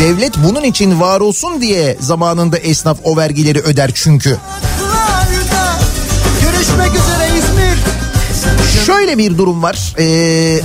Devlet 0.00 0.36
bunun 0.44 0.62
için 0.64 1.00
var 1.00 1.20
olsun 1.20 1.60
diye 1.60 1.96
zamanında 2.00 2.58
esnaf 2.58 2.98
o 3.04 3.16
vergileri 3.16 3.60
öder 3.60 3.90
çünkü. 3.94 4.36
Şöyle 8.86 9.18
bir 9.18 9.38
durum 9.38 9.62
var. 9.62 9.94
Ee, 9.98 10.60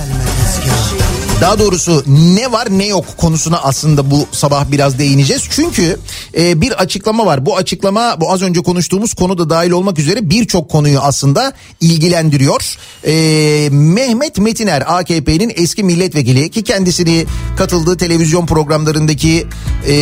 daha 1.44 1.60
doğrusu 1.60 2.04
ne 2.08 2.52
var 2.52 2.68
ne 2.72 2.86
yok 2.86 3.06
konusuna 3.18 3.58
aslında 3.58 4.12
bu 4.12 4.28
sabah 4.32 4.72
biraz 4.72 5.00
değineceğiz. 5.00 5.44
Çünkü 5.50 6.00
e, 6.38 6.62
bir 6.62 6.72
açıklama 6.72 7.26
var. 7.26 7.46
Bu 7.46 7.58
açıklama 7.58 8.22
bu 8.22 8.32
az 8.32 8.42
önce 8.42 8.62
konuştuğumuz 8.62 9.14
konu 9.14 9.38
da 9.38 9.50
dahil 9.50 9.72
olmak 9.72 10.00
üzere 10.00 10.30
birçok 10.30 10.70
konuyu 10.70 11.00
aslında 11.00 11.54
ilgilendiriyor. 11.82 12.78
E, 13.08 13.70
Mehmet 13.72 14.38
Metiner 14.38 14.84
AKP'nin 14.88 15.54
eski 15.56 15.84
milletvekili 15.84 16.52
ki 16.52 16.64
kendisini 16.64 17.26
katıldığı 17.58 17.98
televizyon 17.98 18.46
programlarındaki 18.46 19.48
e, 19.88 19.96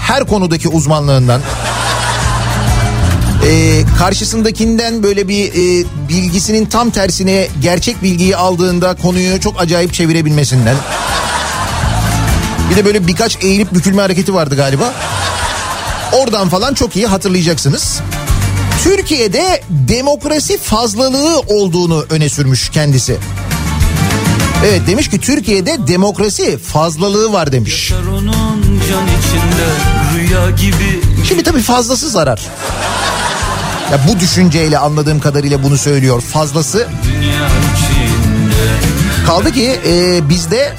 her 0.00 0.26
konudaki 0.26 0.68
uzmanlığından 0.68 1.40
e, 3.46 3.82
karşısındakinden 3.98 5.02
böyle 5.02 5.28
bir 5.28 5.48
e, 5.48 5.86
bilgisinin 6.08 6.66
tam 6.66 6.90
tersine 6.90 7.48
gerçek 7.62 8.02
bilgiyi 8.02 8.36
aldığında 8.36 8.94
konuyu 8.94 9.40
çok 9.40 9.60
acayip 9.60 9.94
çevirebilmesinden. 9.94 10.76
Bir 12.70 12.76
de 12.76 12.84
böyle 12.84 13.06
birkaç 13.06 13.44
eğilip 13.44 13.74
bükülme 13.74 14.02
hareketi 14.02 14.34
vardı 14.34 14.56
galiba. 14.56 14.94
Oradan 16.12 16.48
falan 16.48 16.74
çok 16.74 16.96
iyi 16.96 17.06
hatırlayacaksınız. 17.06 18.00
Türkiye'de 18.84 19.62
demokrasi 19.70 20.58
fazlalığı 20.58 21.38
olduğunu 21.38 22.04
öne 22.10 22.28
sürmüş 22.28 22.68
kendisi. 22.68 23.16
Evet 24.66 24.82
demiş 24.86 25.08
ki 25.08 25.20
Türkiye'de 25.20 25.86
demokrasi 25.86 26.58
fazlalığı 26.58 27.32
var 27.32 27.52
demiş. 27.52 27.92
İçinde 27.92 28.04
Şimdi 31.28 31.42
tabii 31.42 31.62
fazlası 31.62 32.10
zarar. 32.10 32.40
Ya 33.92 34.00
bu 34.08 34.20
düşünceyle 34.20 34.78
anladığım 34.78 35.20
kadarıyla 35.20 35.62
bunu 35.62 35.78
söylüyor. 35.78 36.20
Fazlası 36.20 36.88
Kaldı 39.26 39.52
ki 39.52 39.80
e, 39.86 40.28
bizde 40.28 40.72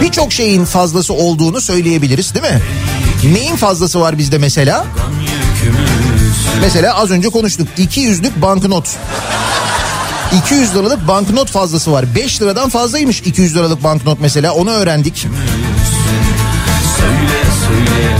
birçok 0.00 0.32
şeyin 0.32 0.64
fazlası 0.64 1.14
olduğunu 1.14 1.60
söyleyebiliriz 1.60 2.34
değil 2.34 2.54
mi? 2.54 2.60
Neyin 3.32 3.56
fazlası 3.56 4.00
var 4.00 4.18
bizde 4.18 4.38
mesela? 4.38 4.86
Mesela 6.60 6.94
az 6.94 7.10
önce 7.10 7.28
konuştuk 7.28 7.68
200'lük 7.78 8.42
banknot. 8.42 8.96
200 10.44 10.74
liralık 10.74 11.08
banknot 11.08 11.50
fazlası 11.50 11.92
var. 11.92 12.14
5 12.14 12.42
liradan 12.42 12.68
fazlaymış 12.68 13.20
200 13.20 13.56
liralık 13.56 13.84
banknot 13.84 14.20
mesela 14.20 14.54
onu 14.54 14.70
öğrendik. 14.70 15.26
Söyle 16.98 17.44
söyle 17.66 18.16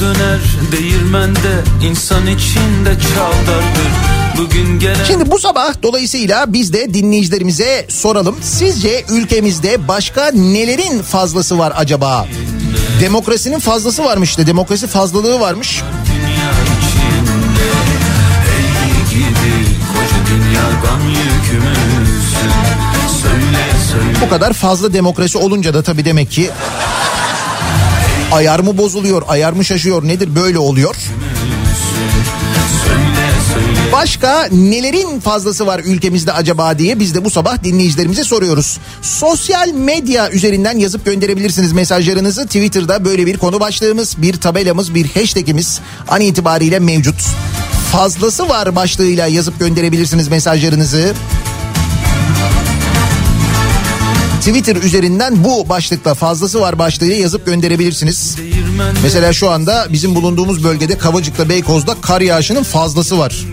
döner 0.00 0.40
değirmende 0.72 1.64
insan 1.82 2.26
içinde 2.26 2.98
çavdardır 3.14 3.92
Bugün 4.38 4.78
gelen 4.78 5.04
Şimdi 5.04 5.30
bu 5.30 5.38
sabah 5.38 5.82
dolayısıyla 5.82 6.52
biz 6.52 6.72
de 6.72 6.94
dinleyicilerimize 6.94 7.86
soralım. 7.88 8.36
Sizce 8.42 9.04
ülkemizde 9.10 9.88
başka 9.88 10.30
nelerin 10.30 11.02
fazlası 11.02 11.58
var 11.58 11.72
acaba? 11.76 12.26
Demokrasinin 13.00 13.58
fazlası 13.58 14.04
varmış 14.04 14.30
işte. 14.30 14.46
Demokrasi 14.46 14.86
fazlalığı 14.86 15.40
varmış. 15.40 15.82
Bu 24.26 24.30
kadar 24.30 24.52
fazla 24.52 24.92
demokrasi 24.92 25.38
olunca 25.38 25.74
da 25.74 25.82
tabii 25.82 26.04
demek 26.04 26.30
ki 26.30 26.50
ayar 28.32 28.60
mı 28.60 28.78
bozuluyor, 28.78 29.22
ayar 29.28 29.52
mı 29.52 29.64
şaşıyor 29.64 30.08
nedir 30.08 30.34
böyle 30.34 30.58
oluyor? 30.58 30.96
Başka 33.92 34.48
nelerin 34.52 35.20
fazlası 35.20 35.66
var 35.66 35.80
ülkemizde 35.84 36.32
acaba 36.32 36.78
diye 36.78 37.00
biz 37.00 37.14
de 37.14 37.24
bu 37.24 37.30
sabah 37.30 37.64
dinleyicilerimize 37.64 38.24
soruyoruz. 38.24 38.78
Sosyal 39.02 39.68
medya 39.68 40.30
üzerinden 40.30 40.78
yazıp 40.78 41.04
gönderebilirsiniz 41.04 41.72
mesajlarınızı. 41.72 42.46
Twitter'da 42.46 43.04
böyle 43.04 43.26
bir 43.26 43.36
konu 43.36 43.60
başlığımız, 43.60 44.22
bir 44.22 44.36
tabelamız, 44.36 44.94
bir 44.94 45.08
hashtagimiz 45.08 45.80
an 46.08 46.20
itibariyle 46.20 46.78
mevcut. 46.78 47.26
Fazlası 47.92 48.48
var 48.48 48.76
başlığıyla 48.76 49.26
yazıp 49.26 49.58
gönderebilirsiniz 49.60 50.28
mesajlarınızı. 50.28 51.14
Twitter 54.48 54.76
üzerinden 54.76 55.44
bu 55.44 55.68
başlıkla 55.68 56.14
fazlası 56.14 56.60
var 56.60 56.78
başlığıyla 56.78 57.16
yazıp 57.16 57.46
gönderebilirsiniz. 57.46 58.36
Mesela 59.02 59.32
şu 59.32 59.50
anda 59.50 59.86
bizim 59.92 60.14
bulunduğumuz 60.14 60.64
bölgede 60.64 60.98
Kavacık'ta 60.98 61.48
Beykoz'da 61.48 61.94
kar 62.00 62.20
yağışının 62.20 62.62
fazlası 62.62 63.18
var. 63.18 63.46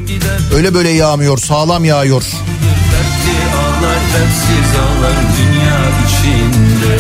Öyle 0.56 0.74
böyle 0.74 0.90
yağmıyor, 0.90 1.38
sağlam 1.38 1.86
yağıyor. 1.86 2.22
Dertli 2.22 3.56
ağlar 3.58 3.96
dertsiz 3.96 4.72
ağlar 4.80 5.16
dünya 5.38 5.80
içinde 6.06 7.00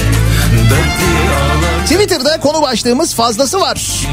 Dertli 0.69 1.29
ağlar 1.33 1.85
Twitter'da 1.85 2.39
konu 2.39 2.61
başlığımız 2.61 3.15
fazlası 3.15 3.59
var. 3.59 4.07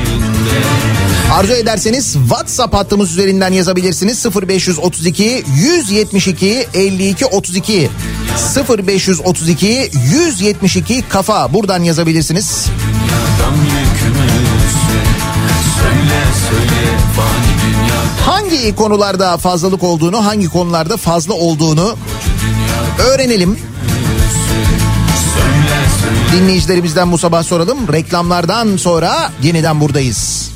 Arzu 1.32 1.52
ederseniz 1.52 2.12
WhatsApp 2.12 2.74
hattımız 2.74 3.12
üzerinden 3.12 3.52
yazabilirsiniz. 3.52 4.26
0532 4.48 5.44
172 5.56 6.66
52 6.74 7.26
32 7.26 7.90
0532 8.78 9.90
172 10.12 11.02
kafa 11.08 11.52
buradan 11.52 11.82
yazabilirsiniz. 11.82 12.66
Hangi 18.26 18.76
konularda 18.76 19.36
fazlalık 19.36 19.82
olduğunu, 19.82 20.24
hangi 20.24 20.48
konularda 20.48 20.96
fazla 20.96 21.34
olduğunu 21.34 21.96
öğrenelim. 22.98 23.58
Dinleyicilerimizden 26.32 27.12
bu 27.12 27.18
sabah 27.18 27.42
soralım. 27.42 27.92
Reklamlardan 27.92 28.76
sonra 28.76 29.32
yeniden 29.42 29.80
buradayız. 29.80 30.51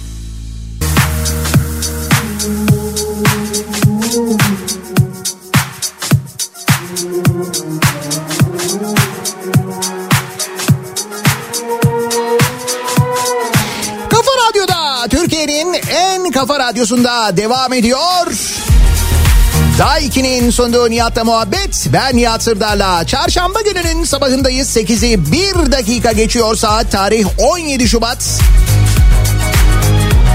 Kafa 16.37 16.59
radyosunda 16.59 17.37
devam 17.37 17.73
ediyor. 17.73 18.27
Daha 19.79 20.01
2'nin 20.01 20.51
sonunda 20.51 20.89
Nihat'la 20.89 21.25
muhabbet. 21.25 21.87
Ben 21.93 22.17
Nihat 22.17 22.43
Sırdar'la. 22.43 23.07
Çarşamba 23.07 23.61
gününün 23.61 24.05
sabahındayız. 24.05 24.77
8'i 24.77 25.33
1 25.33 25.73
dakika 25.73 26.13
geçiyor 26.13 26.57
saat. 26.57 26.93
Tarih 26.93 27.27
17 27.39 27.89
Şubat. 27.89 28.19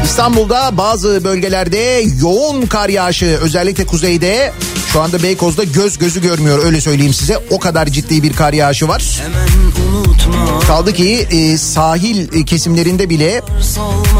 İstanbul'da 0.03 0.77
bazı 0.77 1.23
bölgelerde 1.23 2.03
yoğun 2.21 2.65
kar 2.65 2.89
yağışı 2.89 3.25
özellikle 3.25 3.85
kuzeyde 3.85 4.53
şu 4.93 5.01
anda 5.01 5.23
Beykoz'da 5.23 5.63
göz 5.63 5.97
gözü 5.97 6.21
görmüyor 6.21 6.65
öyle 6.65 6.81
söyleyeyim 6.81 7.13
size. 7.13 7.37
O 7.49 7.59
kadar 7.59 7.85
ciddi 7.85 8.23
bir 8.23 8.33
kar 8.33 8.53
yağışı 8.53 8.87
var. 8.87 9.21
Kaldı 10.67 10.93
ki 10.93 11.27
e, 11.31 11.57
sahil 11.57 12.45
kesimlerinde 12.45 13.09
bile 13.09 13.41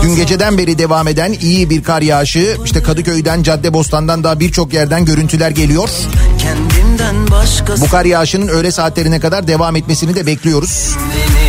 dün 0.04 0.16
geceden 0.16 0.58
beri 0.58 0.78
devam 0.78 1.08
eden 1.08 1.36
iyi 1.42 1.70
bir 1.70 1.84
kar 1.84 2.02
yağışı 2.02 2.58
işte 2.66 2.84
Kadıköy'den 2.84 3.44
Caddebostan'dan 3.44 4.24
daha 4.24 4.40
birçok 4.40 4.74
yerden 4.74 5.06
görüntüler 5.06 5.52
geliyor. 5.52 5.90
Bu 7.82 7.90
kar 7.90 8.06
yağışının 8.06 8.48
öğle 8.48 8.72
saatlerine 8.72 9.20
kadar 9.20 9.48
devam 9.48 9.76
etmesini 9.76 10.16
de 10.16 10.26
bekliyoruz. 10.26 10.96
denir 11.00 11.41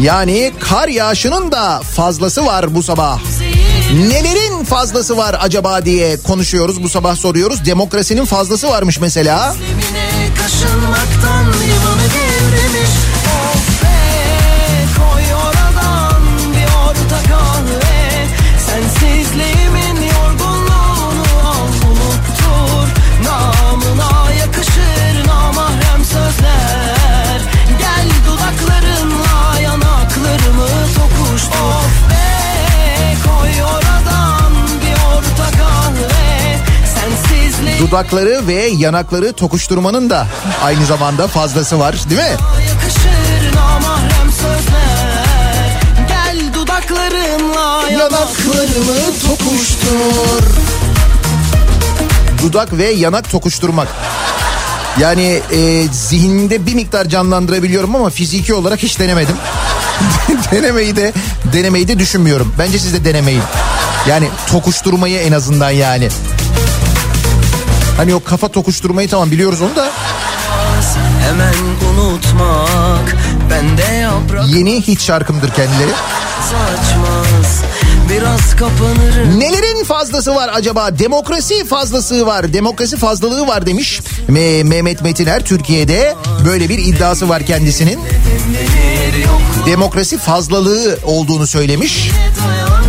Yani 0.00 0.52
kar 0.60 0.88
yağışının 0.88 1.52
da 1.52 1.80
fazlası 1.80 2.46
var 2.46 2.74
bu 2.74 2.82
sabah. 2.82 3.20
Nelerin 3.92 4.64
fazlası 4.64 5.16
var 5.16 5.36
acaba 5.40 5.84
diye 5.84 6.16
konuşuyoruz 6.16 6.82
bu 6.82 6.88
sabah 6.88 7.16
soruyoruz. 7.16 7.64
Demokrasinin 7.66 8.24
fazlası 8.24 8.68
varmış 8.68 9.00
mesela. 9.00 9.54
Kaşınmaktan 10.42 11.46
Dudakları 37.94 38.46
ve 38.46 38.54
yanakları 38.54 39.32
tokuşturmanın 39.32 40.10
da 40.10 40.26
aynı 40.62 40.86
zamanda 40.86 41.26
fazlası 41.28 41.78
var 41.78 41.96
değil 42.10 42.20
mi? 42.20 42.36
Gel 46.08 46.54
dudaklarınla 46.54 47.90
Yanaklarımı 47.90 49.18
tokuştur. 49.22 50.42
Dudak 52.42 52.72
ve 52.72 52.90
yanak 52.90 53.30
tokuşturmak. 53.30 53.88
Yani 55.00 55.40
e, 55.52 55.88
zihninde 55.92 56.66
bir 56.66 56.74
miktar 56.74 57.08
canlandırabiliyorum 57.08 57.96
ama 57.96 58.10
fiziki 58.10 58.54
olarak 58.54 58.82
hiç 58.82 58.98
denemedim. 58.98 59.36
denemeyi 60.52 60.96
de 60.96 61.12
denemeyi 61.52 61.88
de 61.88 61.98
düşünmüyorum. 61.98 62.54
Bence 62.58 62.78
siz 62.78 62.92
de 62.94 63.04
denemeyin. 63.04 63.42
Yani 64.08 64.28
tokuşturmayı 64.50 65.18
en 65.18 65.32
azından 65.32 65.70
yani. 65.70 66.08
Hani 67.96 68.14
o 68.14 68.22
kafa 68.24 68.48
tokuşturmayı 68.48 69.08
tamam 69.08 69.30
biliyoruz 69.30 69.62
onu 69.62 69.76
da 69.76 69.90
Hemen 71.28 71.54
unutmak 71.92 73.16
Bende 73.50 73.94
yaprak 73.94 74.48
yeni 74.48 74.80
hit 74.86 75.00
şarkımdır 75.00 75.48
kendileri. 75.50 75.90
saçmaz 76.50 77.62
Biraz 78.10 78.56
kapanırım 78.56 79.40
Nelerin 79.40 79.84
fazlası 79.84 80.34
var 80.34 80.50
acaba? 80.54 80.98
Demokrasi 80.98 81.64
fazlası 81.64 82.26
var. 82.26 82.52
Demokrasi 82.52 82.96
fazlalığı 82.96 83.46
var 83.46 83.66
demiş. 83.66 84.00
Me- 84.28 84.64
Mehmet 84.64 85.02
Metiner 85.02 85.44
Türkiye'de 85.44 86.14
böyle 86.46 86.68
bir 86.68 86.78
iddiası 86.78 87.28
var 87.28 87.42
kendisinin. 87.42 87.98
denir 87.98 89.24
Demokrasi 89.66 90.18
fazlalığı 90.18 90.98
olduğunu 91.04 91.46
söylemiş. 91.46 92.10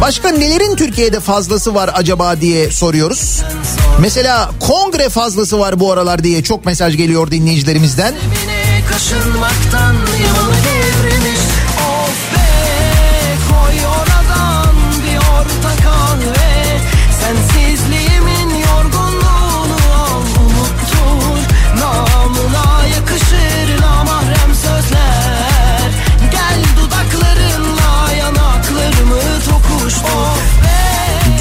Başka 0.01 0.29
nelerin 0.29 0.75
Türkiye'de 0.75 1.19
fazlası 1.19 1.75
var 1.75 1.89
acaba 1.93 2.41
diye 2.41 2.71
soruyoruz. 2.71 3.43
Mesela 4.01 4.51
kongre 4.59 5.09
fazlası 5.09 5.59
var 5.59 5.79
bu 5.79 5.91
aralar 5.91 6.23
diye 6.23 6.43
çok 6.43 6.65
mesaj 6.65 6.97
geliyor 6.97 7.31
dinleyicilerimizden. 7.31 8.15
Kaşınmaktan 8.91 9.95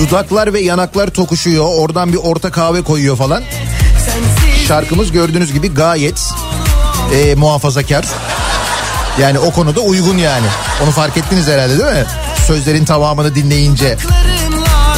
Dudaklar 0.09 0.53
ve 0.53 0.61
yanaklar 0.61 1.09
tokuşuyor. 1.09 1.65
Oradan 1.79 2.13
bir 2.13 2.19
orta 2.19 2.51
kahve 2.51 2.83
koyuyor 2.83 3.17
falan. 3.17 3.43
Şarkımız 4.69 5.13
gördüğünüz 5.13 5.53
gibi 5.53 5.75
gayet 5.75 6.31
e, 7.15 7.35
muhafazakar. 7.35 8.07
Yani 9.21 9.39
o 9.39 9.51
konuda 9.51 9.81
uygun 9.81 10.19
yani. 10.19 10.47
Onu 10.85 10.91
fark 10.91 11.17
ettiniz 11.17 11.47
herhalde 11.49 11.79
değil 11.79 11.99
mi? 11.99 12.07
Sözlerin 12.47 12.85
tamamını 12.85 13.35
dinleyince. 13.35 13.97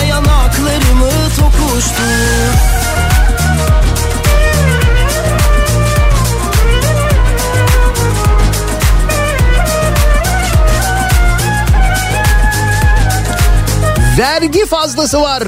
Yanaklarımı 0.08 1.10
tokuştur 1.36 2.35
Vergi 14.18 14.66
fazlası 14.66 15.20
var. 15.20 15.42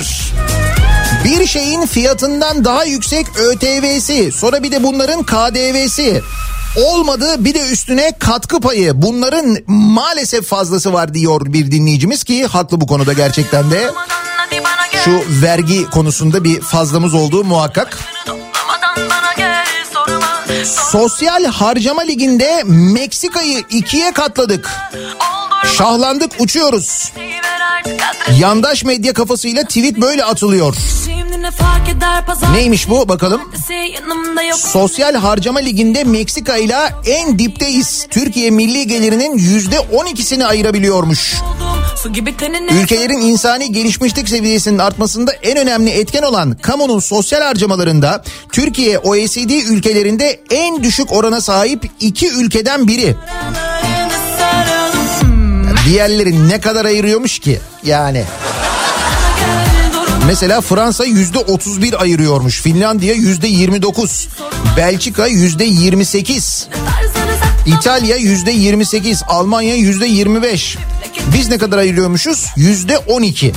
Bir 1.25 1.47
şeyin 1.47 1.87
fiyatından 1.87 2.64
daha 2.64 2.85
yüksek 2.85 3.27
ÖTV'si, 3.39 4.33
sonra 4.33 4.62
bir 4.62 4.73
de 4.73 4.83
bunların 4.83 5.23
KDV'si. 5.23 6.23
Olmadı 6.77 7.45
bir 7.45 7.55
de 7.55 7.61
üstüne 7.61 8.12
katkı 8.19 8.61
payı. 8.61 9.03
Bunların 9.03 9.57
maalesef 9.66 10.47
fazlası 10.47 10.93
var 10.93 11.14
diyor 11.14 11.41
bir 11.45 11.71
dinleyicimiz 11.71 12.25
ki 12.25 12.47
haklı 12.47 12.81
bu 12.81 12.87
konuda 12.87 13.12
gerçekten 13.12 13.71
de. 13.71 13.91
Şu 15.05 15.23
vergi 15.29 15.91
konusunda 15.91 16.45
bir 16.45 16.61
fazlamız 16.61 17.14
olduğu 17.14 17.45
muhakkak. 17.45 17.99
Sosyal 20.64 21.45
harcama 21.45 22.03
liginde 22.03 22.62
Meksika'yı 22.66 23.62
ikiye 23.71 24.12
katladık. 24.12 24.71
Şahlandık 25.77 26.33
uçuyoruz. 26.39 27.12
Yandaş 28.39 28.84
medya 28.84 29.12
kafasıyla 29.12 29.64
tweet 29.64 29.97
böyle 30.01 30.24
atılıyor. 30.24 30.74
Neymiş 32.53 32.89
bu 32.89 33.09
bakalım? 33.09 33.41
Sosyal 34.57 35.14
harcama 35.14 35.59
liginde 35.59 36.05
Meksika 36.05 36.57
ile 36.57 36.76
en 37.07 37.39
dipteyiz. 37.39 38.07
Türkiye 38.11 38.51
milli 38.51 38.86
gelirinin 38.86 39.39
yüzde 39.39 39.76
12'sini 39.76 40.45
ayırabiliyormuş. 40.45 41.34
Ülkelerin 42.82 43.20
insani 43.20 43.72
gelişmişlik 43.72 44.28
seviyesinin 44.28 44.78
artmasında 44.78 45.32
en 45.32 45.57
önemli 45.59 45.91
etken 45.91 46.22
olan 46.22 46.57
kamunun 46.62 46.99
sosyal 47.01 47.41
harcamalarında 47.43 48.24
Türkiye 48.53 48.99
OECD 48.99 49.51
ülkelerinde 49.70 50.41
en 50.51 50.82
düşük 50.82 51.12
orana 51.12 51.41
sahip 51.41 51.91
iki 52.01 52.28
ülkeden 52.28 52.89
biri. 52.89 53.16
Diğerleri 55.85 56.49
ne 56.49 56.61
kadar 56.61 56.85
ayırıyormuş 56.85 57.39
ki 57.39 57.61
yani. 57.85 58.24
Mesela 60.26 60.61
Fransa 60.61 61.05
yüzde 61.05 61.39
31 61.39 62.03
ayırıyormuş. 62.03 62.61
Finlandiya 62.61 63.14
yüzde 63.14 63.49
29. 63.49 64.29
Belçika 64.76 65.26
yüzde 65.26 65.64
28. 65.64 66.68
İtalya 67.66 68.16
yüzde 68.16 68.51
28. 68.51 69.22
Almanya 69.29 69.74
yüzde 69.74 70.07
25. 70.07 70.79
Biz 71.35 71.49
ne 71.49 71.59
kadar 71.59 71.79
ayırıyormuşuz? 71.79 72.47
Yüzde 72.57 72.99
12. 72.99 73.53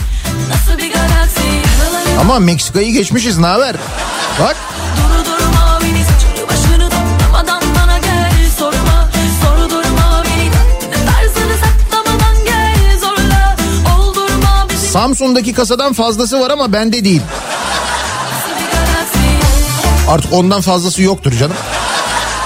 Ama 2.19 2.39
Meksika'yı 2.39 2.93
geçmişiz 2.93 3.37
ne 3.37 3.45
haber? 3.47 3.75
Bak 4.39 4.55
Samsun'daki 14.91 15.53
kasadan 15.53 15.93
fazlası 15.93 16.39
var 16.39 16.49
ama 16.49 16.73
bende 16.73 17.05
değil. 17.05 17.21
Artık 20.09 20.33
ondan 20.33 20.61
fazlası 20.61 21.01
yoktur 21.01 21.31
canım. 21.31 21.55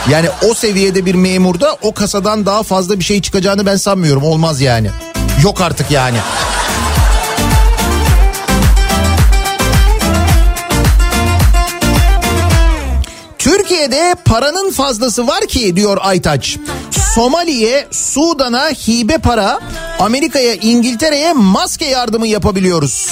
Yani 0.10 0.28
o 0.50 0.54
seviyede 0.54 1.06
bir 1.06 1.16
memurda 1.16 1.78
o 1.82 1.94
kasadan 1.94 2.46
daha 2.46 2.64
fazla 2.64 3.00
bir 3.00 3.04
şey 3.04 3.22
çıkacağını 3.22 3.66
ben 3.66 3.76
sanmıyorum. 3.76 4.24
Olmaz 4.24 4.62
yani. 4.62 4.90
Yok 5.44 5.62
artık 5.62 5.92
yani. 5.92 6.18
Türkiye'de 13.86 14.16
paranın 14.26 14.72
fazlası 14.72 15.28
var 15.28 15.48
ki 15.48 15.76
diyor 15.76 15.98
Aytaç. 16.02 16.58
Somali'ye, 17.16 17.88
Sudan'a 17.92 18.70
hibe 18.70 19.18
para, 19.18 19.60
Amerika'ya, 20.00 20.54
İngiltere'ye 20.54 21.34
maske 21.34 21.86
yardımı 21.86 22.28
yapabiliyoruz. 22.28 23.12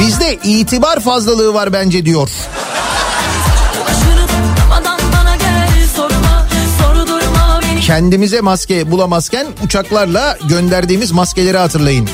Bizde 0.00 0.38
itibar 0.44 1.00
fazlalığı 1.00 1.54
var 1.54 1.72
bence 1.72 2.06
diyor. 2.06 2.30
Kendimize 7.86 8.40
maske 8.40 8.90
bulamazken 8.90 9.46
uçaklarla 9.64 10.38
gönderdiğimiz 10.48 11.12
maskeleri 11.12 11.58
hatırlayın. 11.58 12.08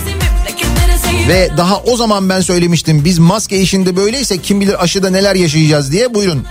Ve 1.28 1.50
daha 1.56 1.76
o 1.76 1.96
zaman 1.96 2.28
ben 2.28 2.40
söylemiştim 2.40 3.04
biz 3.04 3.18
maske 3.18 3.58
işinde 3.60 3.96
böyleyse 3.96 4.38
kim 4.38 4.60
bilir 4.60 4.82
aşıda 4.82 5.10
neler 5.10 5.34
yaşayacağız 5.34 5.92
diye 5.92 6.14
buyurun. 6.14 6.46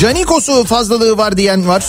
Canikos'u 0.00 0.64
fazlalığı 0.64 1.18
var 1.18 1.36
diyen 1.36 1.68
var. 1.68 1.84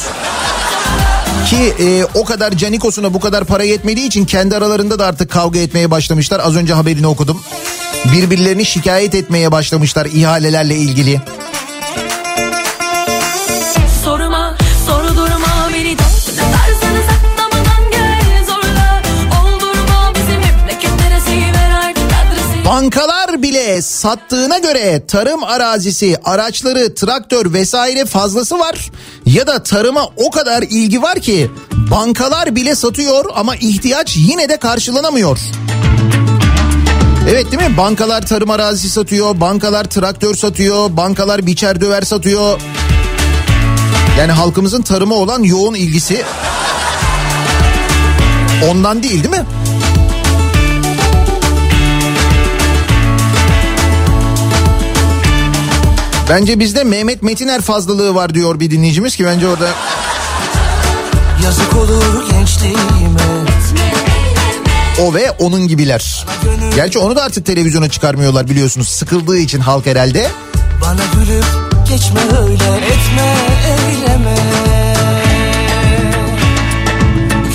Ki 1.50 1.74
e, 1.80 2.06
o 2.16 2.26
kadar 2.26 2.52
Canikos'una 2.52 3.14
bu 3.14 3.20
kadar 3.20 3.46
para 3.46 3.64
yetmediği 3.64 4.08
için 4.08 4.26
kendi 4.26 4.56
aralarında 4.56 5.00
da 5.00 5.06
artık 5.06 5.32
kavga 5.32 5.60
etmeye 5.60 5.92
başlamışlar. 5.92 6.42
Az 6.44 6.56
önce 6.56 6.74
haberini 6.74 7.08
okudum. 7.08 7.42
Birbirlerini 8.14 8.66
şikayet 8.66 9.16
etmeye 9.16 9.52
başlamışlar 9.52 10.06
ihalelerle 10.06 10.76
ilgili. 10.76 11.22
Bankalar 22.68 23.42
bile 23.42 23.82
sattığına 23.82 24.58
göre 24.58 25.06
tarım 25.08 25.44
arazisi, 25.44 26.18
araçları, 26.26 26.96
traktör 26.96 27.54
vesaire 27.54 28.06
fazlası 28.06 28.60
var. 28.60 28.92
Ya 29.26 29.48
da 29.48 29.64
tarıma 29.64 30.10
o 30.18 30.32
kadar 30.32 30.62
ilgi 30.62 31.02
var 31.02 31.20
ki 31.20 31.52
bankalar 31.92 32.56
bile 32.56 32.76
satıyor 32.76 33.26
ama 33.36 33.56
ihtiyaç 33.56 34.18
yine 34.18 34.50
de 34.50 34.58
karşılanamıyor. 34.58 35.40
Evet 37.30 37.52
değil 37.52 37.70
mi? 37.70 37.78
Bankalar 37.78 38.26
tarım 38.26 38.50
arazisi 38.50 38.90
satıyor, 38.90 39.42
bankalar 39.42 39.84
traktör 39.84 40.36
satıyor, 40.36 40.98
bankalar 40.98 41.46
biçer 41.46 41.82
döver 41.82 42.02
satıyor. 42.02 42.62
Yani 44.20 44.32
halkımızın 44.32 44.82
tarıma 44.82 45.16
olan 45.16 45.44
yoğun 45.44 45.74
ilgisi 45.74 46.24
ondan 48.70 49.04
değil 49.04 49.24
değil 49.24 49.36
mi? 49.36 49.46
Bence 56.30 56.60
bizde 56.60 56.84
Mehmet 56.84 57.24
Metiner 57.24 57.62
fazlalığı 57.62 58.16
var 58.16 58.34
diyor 58.34 58.60
bir 58.60 58.72
dinleyicimiz 58.72 59.16
ki 59.16 59.26
bence 59.26 59.48
orada 59.48 59.70
Yazık 61.44 61.76
olur 61.76 62.30
gençliğime 62.30 63.48
o 65.02 65.14
ve 65.14 65.32
onun 65.32 65.68
gibiler. 65.68 66.26
Gerçi 66.76 67.00
onu 67.00 67.16
da 67.16 67.24
artık 67.24 67.46
televizyona 67.46 67.90
çıkarmıyorlar 67.90 68.50
biliyorsunuz 68.50 68.90
sıkıldığı 68.90 69.38
için 69.38 69.60
halk 69.60 69.86
herhalde. 69.86 70.28
Bana 70.82 71.02
gülüp 71.14 71.46
geçme 71.90 72.22
öyle 72.42 72.86
etme 72.86 73.36
eyleme 73.68 74.36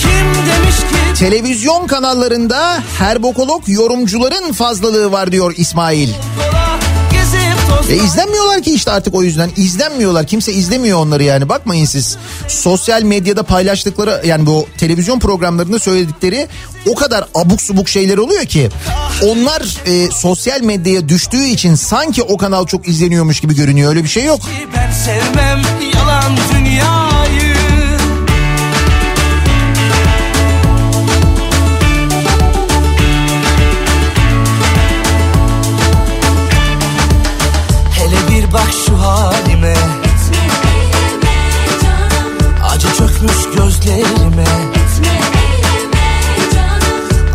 Kim 0.00 0.26
demiş 0.34 0.76
ki 0.76 1.18
Televizyon 1.18 1.86
kanallarında 1.86 2.82
herbokolog 2.98 3.62
yorumcuların 3.66 4.52
fazlalığı 4.52 5.12
var 5.12 5.32
diyor 5.32 5.54
İsmail. 5.56 6.08
E 7.90 7.96
izlenmiyorlar 7.96 8.62
ki 8.62 8.72
işte 8.74 8.90
artık 8.90 9.14
o 9.14 9.22
yüzden. 9.22 9.50
izlenmiyorlar. 9.56 10.26
Kimse 10.26 10.52
izlemiyor 10.52 10.98
onları 10.98 11.22
yani. 11.22 11.48
Bakmayın 11.48 11.84
siz. 11.84 12.16
Sosyal 12.48 13.02
medyada 13.02 13.42
paylaştıkları 13.42 14.22
yani 14.26 14.46
bu 14.46 14.66
televizyon 14.78 15.18
programlarında 15.18 15.78
söyledikleri 15.78 16.48
o 16.86 16.94
kadar 16.94 17.24
abuk 17.34 17.62
subuk 17.62 17.88
şeyler 17.88 18.18
oluyor 18.18 18.44
ki 18.44 18.68
onlar 19.22 19.62
e, 19.86 20.10
sosyal 20.10 20.60
medyaya 20.60 21.08
düştüğü 21.08 21.44
için 21.44 21.74
sanki 21.74 22.22
o 22.22 22.36
kanal 22.36 22.66
çok 22.66 22.88
izleniyormuş 22.88 23.40
gibi 23.40 23.54
görünüyor. 23.54 23.90
Öyle 23.90 24.04
bir 24.04 24.08
şey 24.08 24.24
yok. 24.24 24.40
Ben 24.76 24.92
sevmem 24.92 25.62
yalan 25.94 26.36
dünyayı 26.36 26.61
bak 38.52 38.68
şu 38.86 38.98
halime 38.98 39.74
Acı 42.70 42.88
çökmüş 42.98 43.56
gözlerime 43.56 44.44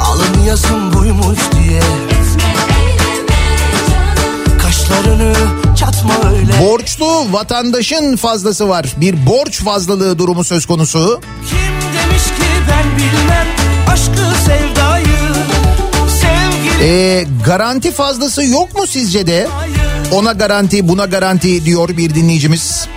Alın 0.01 0.43
yazım 0.47 0.93
buymuş 0.93 1.39
diye 1.51 1.81
Kaşlarını 4.61 5.33
çatma 5.79 6.13
öyle 6.29 6.59
Borçlu 6.71 7.33
vatandaşın 7.33 8.15
fazlası 8.15 8.69
var. 8.69 8.85
Bir 8.97 9.25
borç 9.25 9.61
fazlalığı 9.63 10.17
durumu 10.19 10.43
söz 10.43 10.65
konusu. 10.65 11.21
Kim 11.49 11.57
demiş 11.93 12.23
ki 12.23 12.47
ben 12.69 12.97
bilmem 12.97 13.47
aşkı 13.91 14.41
sevdayı 14.45 15.05
Sevgili 16.21 16.83
Ee, 16.83 17.25
garanti 17.45 17.91
fazlası 17.91 18.43
yok 18.43 18.75
mu 18.75 18.87
sizce 18.87 19.27
de? 19.27 19.47
Ona 20.11 20.31
garanti 20.31 20.87
buna 20.87 21.05
garanti 21.05 21.65
diyor 21.65 21.89
bir 21.97 22.15
dinleyicimiz. 22.15 22.87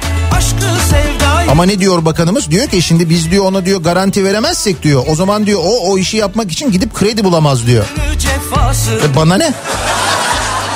Ama 1.51 1.65
ne 1.65 1.79
diyor 1.79 2.05
bakanımız? 2.05 2.51
Diyor 2.51 2.67
ki 2.67 2.83
şimdi 2.83 3.11
biz 3.11 3.31
diyor 3.31 3.45
ona 3.45 3.67
diyor 3.67 3.83
garanti 3.83 4.25
veremezsek 4.25 4.83
diyor. 4.83 5.05
O 5.09 5.15
zaman 5.15 5.47
diyor 5.47 5.61
o 5.65 5.91
o 5.91 5.99
işi 5.99 6.17
yapmak 6.17 6.53
için 6.53 6.71
gidip 6.71 6.95
kredi 6.95 7.25
bulamaz 7.25 7.67
diyor. 7.67 7.85
E 9.13 9.17
bana 9.17 9.37
ne? 9.37 9.55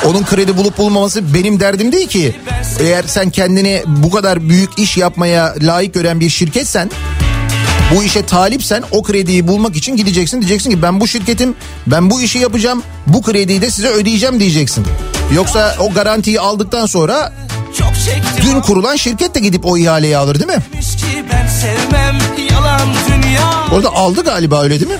Onun 0.04 0.24
kredi 0.24 0.56
bulup 0.56 0.78
bulmaması 0.78 1.34
benim 1.34 1.60
derdim 1.60 1.92
değil 1.92 2.08
ki. 2.08 2.36
Eğer 2.80 3.04
sen 3.06 3.30
kendini 3.30 3.82
bu 3.86 4.10
kadar 4.10 4.48
büyük 4.48 4.78
iş 4.78 4.96
yapmaya 4.96 5.54
layık 5.62 5.94
gören 5.94 6.20
bir 6.20 6.28
şirketsen 6.30 6.90
bu 7.94 8.04
işe 8.04 8.26
talipsen 8.26 8.82
o 8.90 9.02
krediyi 9.02 9.48
bulmak 9.48 9.76
için 9.76 9.96
gideceksin. 9.96 10.40
Diyeceksin 10.40 10.70
ki 10.70 10.82
ben 10.82 11.00
bu 11.00 11.08
şirketim 11.08 11.54
ben 11.86 12.10
bu 12.10 12.20
işi 12.20 12.38
yapacağım 12.38 12.82
bu 13.06 13.22
krediyi 13.22 13.62
de 13.62 13.70
size 13.70 13.88
ödeyeceğim 13.88 14.40
diyeceksin. 14.40 14.86
Yoksa 15.32 15.76
o 15.78 15.92
garantiyi 15.94 16.40
aldıktan 16.40 16.86
sonra 16.86 17.32
dün 18.42 18.60
kurulan 18.60 18.96
şirket 18.96 19.34
de 19.34 19.40
gidip 19.40 19.66
o 19.66 19.76
ihaleyi 19.76 20.16
alır 20.16 20.34
değil 20.34 20.46
mi? 20.58 20.62
Orada 23.72 23.88
aldı 23.92 24.24
galiba 24.24 24.62
öyle 24.62 24.80
değil 24.80 24.90
mi? 24.90 24.98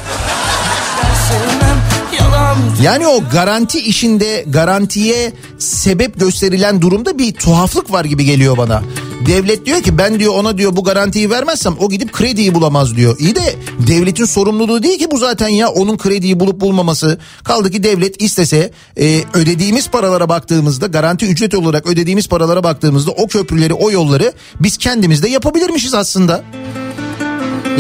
Yani 2.83 3.07
o 3.07 3.21
garanti 3.33 3.79
işinde 3.81 4.45
garantiye 4.49 5.33
sebep 5.59 6.21
gösterilen 6.21 6.83
durumda 6.83 7.19
bir 7.19 7.33
tuhaflık 7.35 7.93
var 7.93 8.05
gibi 8.05 8.25
geliyor 8.25 8.57
bana. 8.57 8.83
Devlet 9.27 9.67
diyor 9.67 9.83
ki 9.83 9.99
ben 9.99 10.19
diyor 10.19 10.35
ona 10.35 10.59
diyor 10.59 10.77
bu 10.77 10.85
garantiyi 10.85 11.31
vermezsem 11.31 11.75
o 11.79 11.91
gidip 11.91 12.13
krediyi 12.13 12.55
bulamaz 12.55 12.97
diyor. 12.97 13.17
İyi 13.19 13.37
de 13.37 13.57
devletin 13.87 14.25
sorumluluğu 14.25 14.83
değil 14.83 14.99
ki 14.99 15.11
bu 15.11 15.19
zaten 15.19 15.49
ya 15.49 15.69
onun 15.69 15.97
krediyi 15.97 16.41
bulup 16.41 16.61
bulmaması. 16.61 17.19
Kaldı 17.45 17.71
ki 17.71 17.83
devlet 17.83 18.23
istese 18.23 18.71
e, 19.01 19.25
ödediğimiz 19.35 19.89
paralara 19.89 20.29
baktığımızda 20.29 20.87
garanti 20.87 21.27
ücret 21.27 21.55
olarak 21.55 21.87
ödediğimiz 21.87 22.29
paralara 22.29 22.65
baktığımızda 22.65 23.11
o 23.11 23.27
köprüleri 23.27 23.75
o 23.75 23.91
yolları 23.91 24.33
biz 24.61 24.77
kendimiz 24.77 25.23
de 25.23 25.29
yapabilirmişiz 25.29 25.95
aslında. 25.95 26.45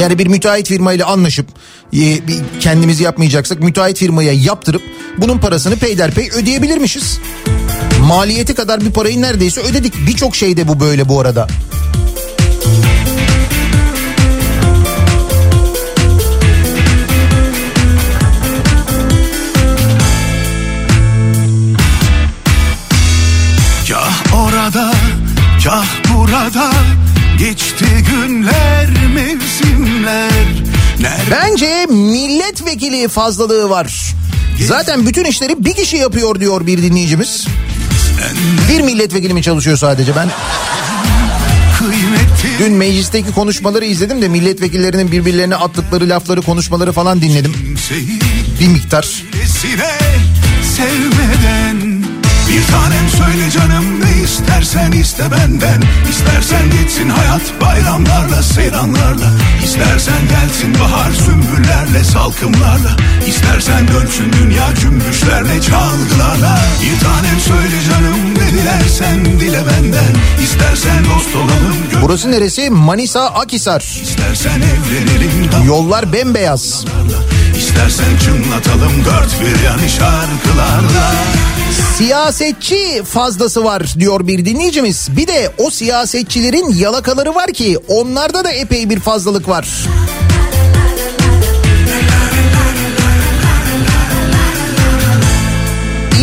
Yani 0.00 0.18
bir 0.18 0.26
müteahhit 0.26 0.68
firmayla 0.68 1.06
anlaşıp 1.06 1.46
e, 1.92 2.18
kendimiz 2.60 3.00
yapmayacaksak 3.00 3.60
müteahhit 3.60 3.98
firmaya 3.98 4.32
yaptırıp 4.32 4.82
bunun 5.18 5.38
parasını 5.38 5.76
peyderpey 5.76 6.30
ödeyebilirmişiz. 6.30 7.18
Maliyeti 8.04 8.54
kadar 8.54 8.80
bir 8.80 8.90
parayı 8.90 9.22
neredeyse 9.22 9.60
ödedik. 9.60 9.94
Birçok 10.06 10.36
şeyde 10.36 10.68
bu 10.68 10.80
böyle 10.80 11.08
bu 11.08 11.20
arada. 11.20 11.46
Kah 23.88 24.34
orada, 24.34 24.92
kah 25.64 25.86
burada 26.14 26.70
Geçti 27.38 27.84
günler, 28.10 28.88
mevsimler 29.14 30.30
Nerede 31.00 31.30
Bence 31.30 31.86
milletvekili 31.86 33.08
fazlalığı 33.08 33.70
var. 33.70 34.14
Zaten 34.60 35.06
bütün 35.06 35.24
işleri 35.24 35.64
bir 35.64 35.72
kişi 35.72 35.96
yapıyor 35.96 36.40
diyor 36.40 36.66
bir 36.66 36.82
dinleyicimiz. 36.82 37.46
Bir 38.68 38.80
milletvekili 38.80 39.34
mi 39.34 39.42
çalışıyor 39.42 39.76
sadece 39.76 40.16
ben? 40.16 40.28
Dün 42.58 42.72
meclisteki 42.72 43.32
konuşmaları 43.32 43.84
izledim 43.84 44.22
de 44.22 44.28
milletvekillerinin 44.28 45.12
birbirlerine 45.12 45.56
attıkları 45.56 46.08
lafları 46.08 46.42
konuşmaları 46.42 46.92
falan 46.92 47.20
dinledim. 47.20 47.54
Bir 48.60 48.68
miktar. 48.68 49.22
Sevmeden 50.76 51.63
tanem 52.74 53.08
söyle 53.08 53.50
canım 53.50 54.00
ne 54.00 54.22
istersen 54.22 54.92
iste 54.92 55.30
benden 55.30 55.82
İstersen 56.10 56.70
gitsin 56.70 57.08
hayat 57.08 57.42
bayramlarla 57.60 58.42
seyranlarla 58.42 59.30
İstersen 59.64 60.22
gelsin 60.28 60.74
bahar 60.80 61.12
sümbüllerle 61.12 62.04
salkımlarla 62.04 62.96
İstersen 63.26 63.88
dönsün 63.88 64.32
dünya 64.32 64.74
cümbüşlerle 64.74 65.60
çalgılarla 65.60 66.58
Bir 66.82 67.00
tanem 67.04 67.40
söyle 67.40 67.82
canım 67.90 68.34
ne 68.34 68.58
dilersen 68.58 69.24
dile 69.24 69.62
benden 69.66 70.14
İstersen 70.44 71.04
dost 71.04 71.36
olalım 71.36 71.76
Burası 72.02 72.30
neresi? 72.30 72.70
Manisa 72.70 73.26
Akisar. 73.26 73.80
İstersen 74.02 74.60
evlenelim 74.60 75.66
Yollar 75.66 76.12
bembeyaz. 76.12 76.84
İstersen 77.58 78.16
çınlatalım 78.24 79.04
dört 79.04 79.40
bir 79.40 79.64
yanı 79.64 79.88
şarkılarla 79.88 81.12
Siyasetçi 81.98 83.02
fazlası 83.04 83.64
var 83.64 83.94
diyor 83.98 84.26
bir 84.26 84.44
dinleyicimiz. 84.44 85.08
Bir 85.16 85.26
de 85.26 85.52
o 85.58 85.70
siyasetçilerin 85.70 86.74
yalakaları 86.74 87.34
var 87.34 87.52
ki 87.52 87.78
onlarda 87.88 88.44
da 88.44 88.50
epey 88.50 88.90
bir 88.90 89.00
fazlalık 89.00 89.48
var. 89.48 89.68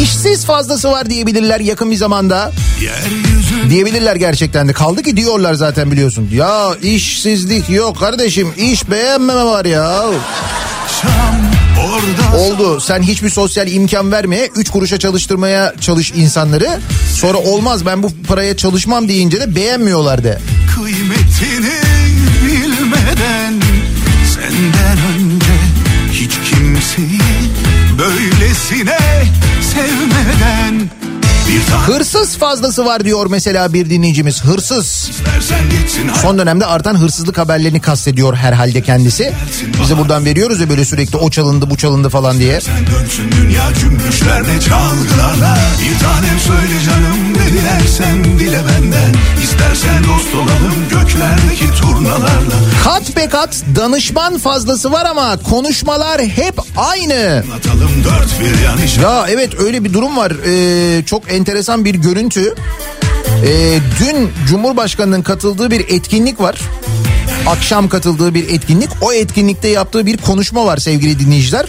İşsiz 0.02 0.46
fazlası 0.46 0.92
var 0.92 1.10
diyebilirler 1.10 1.60
yakın 1.60 1.92
bir 1.92 1.96
zamanda. 1.96 2.52
Yeryüzü 2.82 3.70
Diyebilirler 3.70 4.16
gerçekten 4.16 4.68
de. 4.68 4.74
Kaldı 4.74 5.04
ki 5.04 5.18
diyorlar 5.18 5.54
zaten 5.54 5.92
biliyorsun. 5.92 6.30
Ya 6.34 6.76
işsizlik 6.82 7.70
yok 7.70 8.00
kardeşim 8.00 8.54
iş 8.58 8.90
beğenmeme 8.90 9.44
var 9.46 9.66
ya. 9.66 10.04
Şam 11.02 11.51
Oldu 12.38 12.80
sen 12.80 13.02
hiçbir 13.02 13.30
sosyal 13.30 13.68
imkan 13.68 14.12
vermeye 14.12 14.50
3 14.56 14.70
kuruşa 14.70 15.00
çalıştırmaya 15.00 15.74
çalış 15.82 16.12
insanları. 16.12 16.80
Sonra 17.14 17.38
olmaz 17.38 17.86
ben 17.86 18.04
bu 18.04 18.12
paraya 18.28 18.58
çalışmam 18.58 19.08
deyince 19.08 19.42
de 19.42 19.56
beğenmiyorlar 19.56 20.24
de. 20.24 20.40
kıymetini 20.76 21.76
bilmeden 22.46 23.54
Senden 24.34 24.98
önce 25.18 25.54
hiç 26.12 26.32
kimseyi 26.50 27.22
böylesine 28.00 29.00
sevmeden 29.74 30.90
Hırsız 31.86 32.38
fazlası 32.38 32.86
var 32.86 33.06
diyor 33.06 33.28
mesela 33.30 33.74
bir 33.74 33.90
dinleyicimiz. 33.90 34.44
Hırsız. 34.44 35.12
Son 36.22 36.38
dönemde 36.38 36.66
artan 36.66 36.96
hırsızlık 36.96 37.38
haberlerini 37.38 37.82
kastediyor 37.82 38.36
herhalde 38.36 38.82
kendisi. 38.82 39.34
Bize 39.82 39.98
buradan 39.98 40.26
veriyoruz 40.26 40.60
ya 40.60 40.70
böyle 40.70 40.86
sürekli 40.86 41.18
o 41.18 41.30
çalındı 41.30 41.70
bu 41.70 41.78
çalındı 41.78 42.10
falan 42.10 42.40
diye. 42.40 42.60
Dünya 43.42 43.74
cümbüşlerle 43.80 44.60
çalgılarla 44.60 45.58
Bir 45.82 46.00
tanem 46.00 46.40
söyle 46.48 46.84
canım 46.86 47.34
ne 47.34 47.54
dilersen 47.54 48.24
dile 48.40 48.62
benden 48.68 49.14
İstersen 49.44 50.04
dost 50.04 50.36
olalım 50.36 50.76
göklerdeki 50.90 51.82
turnalarla 51.82 52.56
Kat 52.84 53.16
be 53.16 53.30
kat 53.30 53.64
danışman 53.76 54.38
fazlası 54.38 54.92
var 54.92 55.06
ama 55.06 55.38
konuşmalar 55.38 56.22
hep 56.22 56.54
aynı. 56.78 57.44
Ya 59.02 59.26
evet 59.30 59.60
öyle 59.60 59.84
bir 59.84 59.94
durum 59.94 60.18
var. 60.18 60.32
Ee, 60.48 61.06
çok 61.06 61.32
enteresan 61.32 61.86
bir 61.86 61.96
görüntü. 61.96 62.56
Ee, 63.46 63.80
dün 64.00 64.30
Cumhurbaşkanı'nın 64.48 65.22
katıldığı 65.22 65.72
bir 65.72 65.80
etkinlik 65.80 66.40
var. 66.40 66.60
Akşam 67.48 67.90
katıldığı 67.90 68.34
bir 68.34 68.50
etkinlik. 68.50 68.90
O 69.02 69.14
etkinlikte 69.14 69.68
yaptığı 69.68 70.06
bir 70.06 70.18
konuşma 70.18 70.66
var 70.66 70.78
sevgili 70.78 71.20
dinleyiciler. 71.20 71.66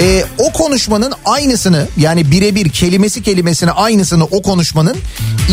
Ee, 0.00 0.24
o 0.38 0.52
konuşmanın 0.52 1.12
aynısını 1.24 1.88
yani 1.96 2.30
birebir 2.30 2.68
kelimesi 2.68 3.22
kelimesine 3.22 3.70
aynısını 3.70 4.24
o 4.24 4.42
konuşmanın 4.42 4.96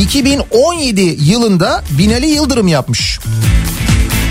2017 0.01 1.01
yılında 1.01 1.83
Binali 1.97 2.27
Yıldırım 2.27 2.67
yapmış. 2.67 3.19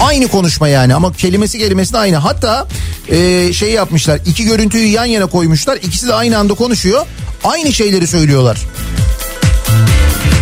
Aynı 0.01 0.29
konuşma 0.29 0.69
yani 0.69 0.95
ama 0.95 1.13
kelimesi 1.13 1.59
kelimesine 1.59 1.99
aynı. 1.99 2.17
Hatta 2.17 2.67
e, 3.09 3.53
şey 3.53 3.73
yapmışlar 3.73 4.21
iki 4.27 4.45
görüntüyü 4.45 4.87
yan 4.87 5.05
yana 5.05 5.27
koymuşlar. 5.27 5.77
İkisi 5.77 6.09
de 6.09 6.15
aynı 6.15 6.39
anda 6.39 6.55
konuşuyor. 6.55 7.07
Aynı 7.45 7.73
şeyleri 7.73 8.07
söylüyorlar. 8.07 8.59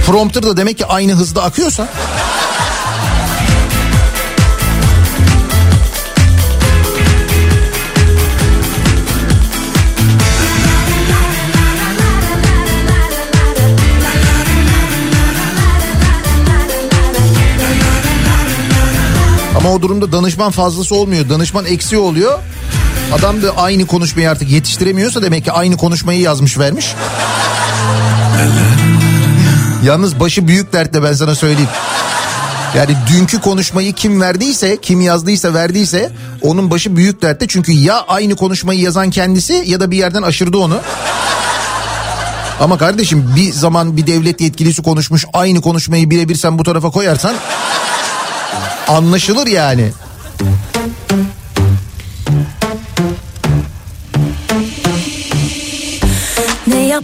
Prompter 0.07 0.43
da 0.43 0.57
demek 0.57 0.79
ki 0.79 0.87
aynı 0.87 1.13
hızda 1.13 1.43
akıyorsa. 1.43 1.89
O 19.75 19.83
durumda 19.83 20.12
danışman 20.12 20.51
fazlası 20.51 20.95
olmuyor. 20.95 21.29
Danışman 21.29 21.64
eksiği 21.64 22.01
oluyor. 22.01 22.39
Adam 23.12 23.43
da 23.43 23.57
aynı 23.57 23.87
konuşmayı 23.87 24.31
artık 24.31 24.51
yetiştiremiyorsa 24.51 25.22
demek 25.22 25.45
ki 25.45 25.53
aynı 25.53 25.77
konuşmayı 25.77 26.20
yazmış 26.20 26.59
vermiş. 26.59 26.95
Yalnız 29.85 30.20
başı 30.20 30.49
büyük 30.49 30.72
dertte 30.72 31.03
ben 31.03 31.12
sana 31.12 31.35
söyleyeyim. 31.35 31.70
Yani 32.77 32.97
dünkü 33.12 33.41
konuşmayı 33.41 33.93
kim 33.93 34.20
verdiyse, 34.20 34.79
kim 34.83 35.01
yazdıysa 35.01 35.55
verdiyse 35.55 36.12
onun 36.43 36.70
başı 36.70 36.97
büyük 36.97 37.22
dertte. 37.22 37.47
Çünkü 37.49 37.72
ya 37.72 38.05
aynı 38.09 38.37
konuşmayı 38.37 38.81
yazan 38.81 39.11
kendisi 39.11 39.64
ya 39.66 39.81
da 39.81 39.91
bir 39.91 39.97
yerden 39.97 40.22
aşırdı 40.22 40.59
onu. 40.59 40.79
Ama 42.61 42.79
kardeşim 42.79 43.33
bir 43.37 43.53
zaman 43.53 43.97
bir 43.97 44.07
devlet 44.07 44.41
yetkilisi 44.41 44.83
konuşmuş 44.83 45.25
aynı 45.33 45.61
konuşmayı 45.61 46.11
birebir 46.11 46.35
sen 46.35 46.59
bu 46.59 46.62
tarafa 46.62 46.91
koyarsan 46.91 47.35
anlaşılır 48.89 49.47
yani. 49.47 49.91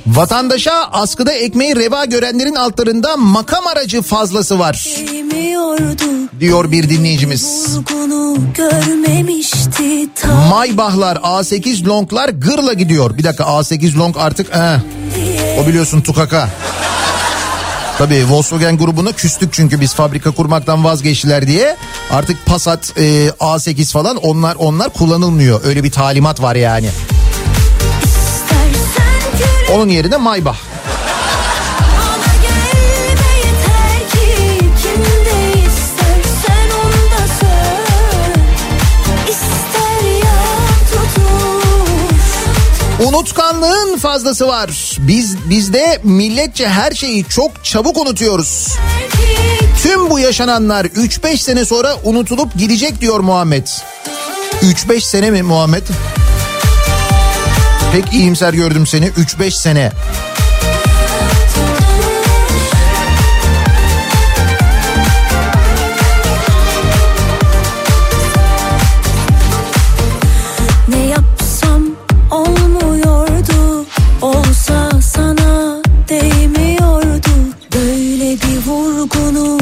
Vatandaşa 0.06 0.84
askıda 0.92 1.32
ekmeği 1.32 1.76
reva 1.76 2.04
görenlerin 2.04 2.54
altlarında 2.54 3.16
makam 3.16 3.66
aracı 3.66 4.02
fazlası 4.02 4.58
var 4.58 4.86
diyor 6.40 6.70
bir 6.70 6.88
dinleyicimiz. 6.90 7.66
Maybachlar 10.50 11.16
A8 11.16 11.86
Long'lar 11.86 12.28
gırla 12.28 12.72
gidiyor. 12.72 13.18
Bir 13.18 13.24
dakika 13.24 13.44
A8 13.44 13.98
Long 13.98 14.16
artık 14.18 14.46
eh, 14.54 14.78
o 15.62 15.66
biliyorsun 15.66 16.00
tukaka. 16.00 16.48
Tabii 18.00 18.28
Volkswagen 18.30 18.78
grubuna 18.78 19.12
küstük 19.12 19.52
çünkü 19.52 19.80
biz 19.80 19.94
fabrika 19.94 20.30
kurmaktan 20.30 20.84
vazgeçtiler 20.84 21.46
diye. 21.46 21.76
Artık 22.10 22.46
Passat 22.46 22.92
e, 22.98 23.28
A8 23.28 23.92
falan 23.92 24.16
onlar 24.16 24.56
onlar 24.58 24.88
kullanılmıyor. 24.88 25.60
Öyle 25.64 25.84
bir 25.84 25.90
talimat 25.90 26.42
var 26.42 26.56
yani. 26.56 26.90
Onun 29.74 29.88
yerine 29.88 30.16
Maybach. 30.16 30.58
Unutkanlığın 43.06 43.98
fazlası 43.98 44.48
var. 44.48 44.96
Biz 44.98 45.36
bizde 45.50 46.00
milletçe 46.04 46.68
her 46.68 46.92
şeyi 46.92 47.24
çok 47.24 47.64
çabuk 47.64 47.96
unutuyoruz. 47.96 48.68
Tüm 49.82 50.10
bu 50.10 50.18
yaşananlar 50.18 50.84
3-5 50.84 51.36
sene 51.36 51.64
sonra 51.64 51.96
unutulup 52.04 52.54
gidecek 52.58 53.00
diyor 53.00 53.20
Muhammed. 53.20 53.66
3-5 54.62 55.00
sene 55.00 55.30
mi 55.30 55.42
Muhammed? 55.42 55.82
Pek 57.92 58.12
iyimser 58.12 58.52
gördüm 58.52 58.86
seni 58.86 59.06
3-5 59.06 59.50
sene. 59.50 59.92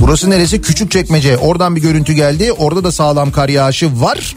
Burası 0.08 0.30
neresi? 0.30 0.62
Küçük 0.62 0.90
çekmece. 0.90 1.36
Oradan 1.36 1.76
bir 1.76 1.80
görüntü 1.80 2.12
geldi. 2.12 2.52
Orada 2.52 2.84
da 2.84 2.92
sağlam 2.92 3.32
kar 3.32 3.48
yağışı 3.48 4.00
var 4.00 4.36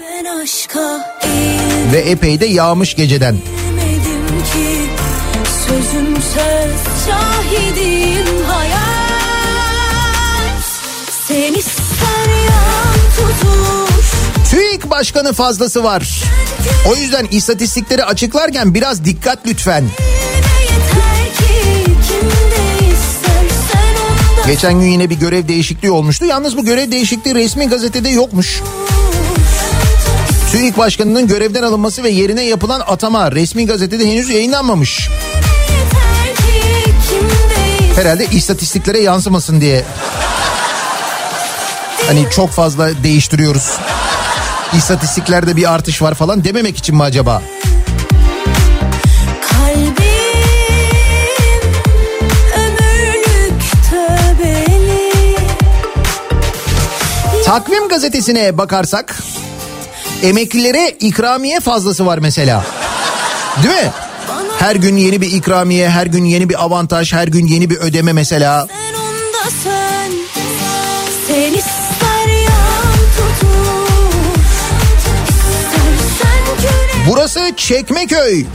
ve 1.94 2.00
epey 2.00 2.40
de 2.40 2.46
yağmış 2.46 2.96
geceden. 2.96 3.38
Sözüm 5.68 6.16
söz 6.16 7.08
şahidim 7.08 8.46
hayat 8.48 8.82
Sen 11.28 11.54
ister 11.54 12.30
yan 12.50 12.96
tutuş 13.16 14.06
TÜİK 14.52 14.90
başkanı 14.90 15.34
fazlası 15.34 15.84
var. 15.84 16.24
O 16.90 16.96
yüzden 16.96 17.28
istatistikleri 17.32 18.04
açıklarken 18.04 18.74
biraz 18.74 19.06
dikkat 19.06 19.48
lütfen. 19.48 19.84
Ne 19.84 20.31
Geçen 24.48 24.74
gün 24.74 24.88
yine 24.88 25.10
bir 25.10 25.16
görev 25.16 25.48
değişikliği 25.48 25.92
olmuştu. 25.92 26.26
Yalnız 26.26 26.58
bu 26.58 26.66
görev 26.66 26.92
değişikliği 26.92 27.36
resmi 27.36 27.70
gazetede 27.70 28.10
yokmuş. 28.10 28.62
TÜİK 30.52 30.78
başkanının 30.78 31.28
görevden 31.28 31.64
alınması 31.64 32.04
ve 32.04 32.10
yerine 32.10 32.44
yapılan 32.44 32.80
atama 32.80 33.32
resmi 33.32 33.66
gazetede 33.66 34.12
henüz 34.12 34.30
yayınlanmamış. 34.30 35.10
Herhalde 37.96 38.26
istatistiklere 38.26 39.00
yansımasın 39.00 39.62
diye. 39.62 39.84
Hani 42.08 42.26
çok 42.36 42.50
fazla 42.50 43.04
değiştiriyoruz. 43.04 43.72
İstatistiklerde 44.78 45.56
bir 45.56 45.74
artış 45.74 46.02
var 46.02 46.14
falan 46.14 46.44
dememek 46.44 46.78
için 46.78 46.96
mi 46.96 47.04
acaba? 47.04 47.42
Takvim 57.52 57.88
gazetesine 57.88 58.58
bakarsak 58.58 59.16
emeklilere 60.24 60.90
ikramiye 61.00 61.60
fazlası 61.60 62.06
var 62.06 62.18
mesela. 62.18 62.66
Değil 63.64 63.76
mi? 63.76 63.92
Her 64.60 64.76
gün 64.76 64.98
yeni 64.98 65.22
bir 65.22 65.32
ikramiye, 65.32 65.90
her 65.90 66.06
gün 66.06 66.26
yeni 66.26 66.50
bir 66.50 66.64
avantaj, 66.64 67.14
her 67.14 67.28
gün 67.28 67.48
yeni 67.48 67.70
bir 67.70 67.78
ödeme 67.78 68.14
mesela. 68.14 68.68
Sen 68.68 70.12
Sen 76.20 76.32
güne 76.62 77.08
Burası 77.08 77.52
Çekmeköy. 77.58 78.46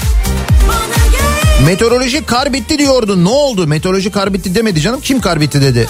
Meteoroloji 1.66 2.26
kar 2.26 2.52
bitti 2.52 2.78
diyordu. 2.78 3.24
Ne 3.24 3.28
oldu? 3.28 3.66
Meteoroloji 3.66 4.10
kar 4.10 4.34
bitti 4.34 4.54
demedi 4.54 4.80
canım. 4.80 5.00
Kim 5.00 5.20
kar 5.20 5.40
bitti 5.40 5.62
dedi. 5.62 5.88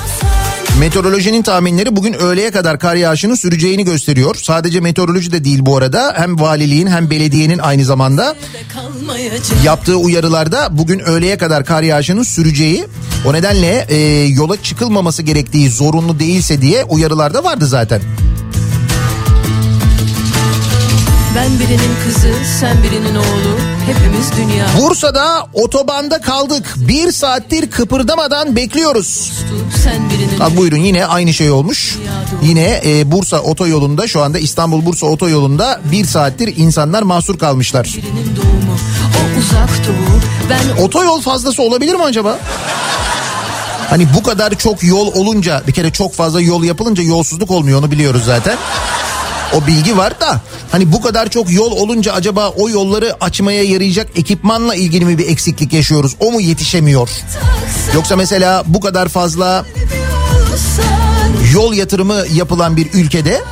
Meteorolojinin 0.81 1.43
tahminleri 1.43 1.97
bugün 1.97 2.12
öğleye 2.12 2.51
kadar 2.51 2.79
kar 2.79 2.95
yağışının 2.95 3.35
süreceğini 3.35 3.85
gösteriyor. 3.85 4.35
Sadece 4.35 4.81
meteoroloji 4.81 5.33
de 5.33 5.45
değil 5.45 5.59
bu 5.62 5.77
arada. 5.77 6.14
Hem 6.16 6.41
valiliğin 6.41 6.87
hem 6.87 7.11
belediyenin 7.11 7.59
aynı 7.59 7.85
zamanda 7.85 8.37
yaptığı 9.64 9.97
uyarılarda 9.97 10.68
bugün 10.79 10.99
öğleye 10.99 11.39
kadar 11.39 11.64
kar 11.64 11.83
yağışının 11.83 12.22
süreceği 12.22 12.85
o 13.24 13.33
nedenle 13.33 13.87
e, 13.89 13.97
yola 14.27 14.62
çıkılmaması 14.62 15.22
gerektiği 15.22 15.70
zorunlu 15.70 16.18
değilse 16.18 16.62
diye 16.62 16.85
uyarılarda 16.85 17.45
vardı 17.45 17.66
zaten. 17.66 18.01
Ben 21.37 21.59
birinin 21.59 21.97
kızı 22.05 22.33
sen 22.61 22.83
birinin 22.83 23.16
oğlu 23.16 23.59
Hepimiz 23.87 24.33
dünya 24.37 24.66
Bursa'da 24.81 25.49
otobanda 25.53 26.20
kaldık. 26.20 26.74
Bir 26.77 27.12
saattir 27.12 27.70
kıpırdamadan 27.70 28.57
bekliyoruz. 28.57 29.33
Sen 29.85 30.11
birinin 30.11 30.26
Ha, 30.39 30.57
buyurun 30.57 30.76
yine 30.76 31.07
aynı 31.07 31.34
şey 31.34 31.51
olmuş. 31.51 31.99
Yine 32.43 32.80
e, 32.84 33.11
Bursa 33.12 33.41
otoyolunda 33.41 34.09
şu 34.09 34.22
anda 34.22 34.39
İstanbul 34.39 34.87
Bursa 34.87 35.07
otoyolunda 35.07 35.80
bir 35.93 36.05
saattir 36.05 36.57
insanlar 36.57 37.03
mahsur 37.03 37.39
kalmışlar. 37.39 37.95
doğumu 38.37 38.76
Otoyol 40.82 41.20
fazlası 41.20 41.62
olabilir 41.62 41.95
mi 41.95 42.03
acaba? 42.03 42.39
Hani 43.91 44.09
bu 44.14 44.22
kadar 44.22 44.55
çok 44.59 44.82
yol 44.82 45.14
olunca 45.14 45.62
bir 45.66 45.72
kere 45.72 45.91
çok 45.91 46.14
fazla 46.14 46.41
yol 46.41 46.64
yapılınca 46.64 47.03
yolsuzluk 47.03 47.51
olmuyor 47.51 47.78
onu 47.78 47.91
biliyoruz 47.91 48.22
zaten. 48.26 48.59
O 49.55 49.66
bilgi 49.66 49.97
var 49.97 50.20
da 50.20 50.41
hani 50.72 50.93
bu 50.93 51.03
kadar 51.03 51.28
çok 51.28 51.53
yol 51.53 51.72
olunca 51.72 52.12
acaba 52.12 52.49
o 52.49 52.68
yolları 52.68 53.16
açmaya 53.20 53.62
yarayacak 53.62 54.07
ekipmanla 54.16 54.74
ilgili 54.74 55.05
mi 55.05 55.18
bir 55.18 55.28
eksiklik 55.28 55.72
yaşıyoruz? 55.72 56.16
O 56.20 56.32
mu 56.32 56.41
yetişemiyor? 56.41 57.11
Yoksa 57.95 58.16
mesela 58.16 58.64
bu 58.66 58.80
kadar 58.80 59.09
fazla 59.09 59.64
yol 61.53 61.75
yatırımı 61.75 62.25
yapılan 62.35 62.77
bir 62.77 62.93
ülkede 62.93 63.43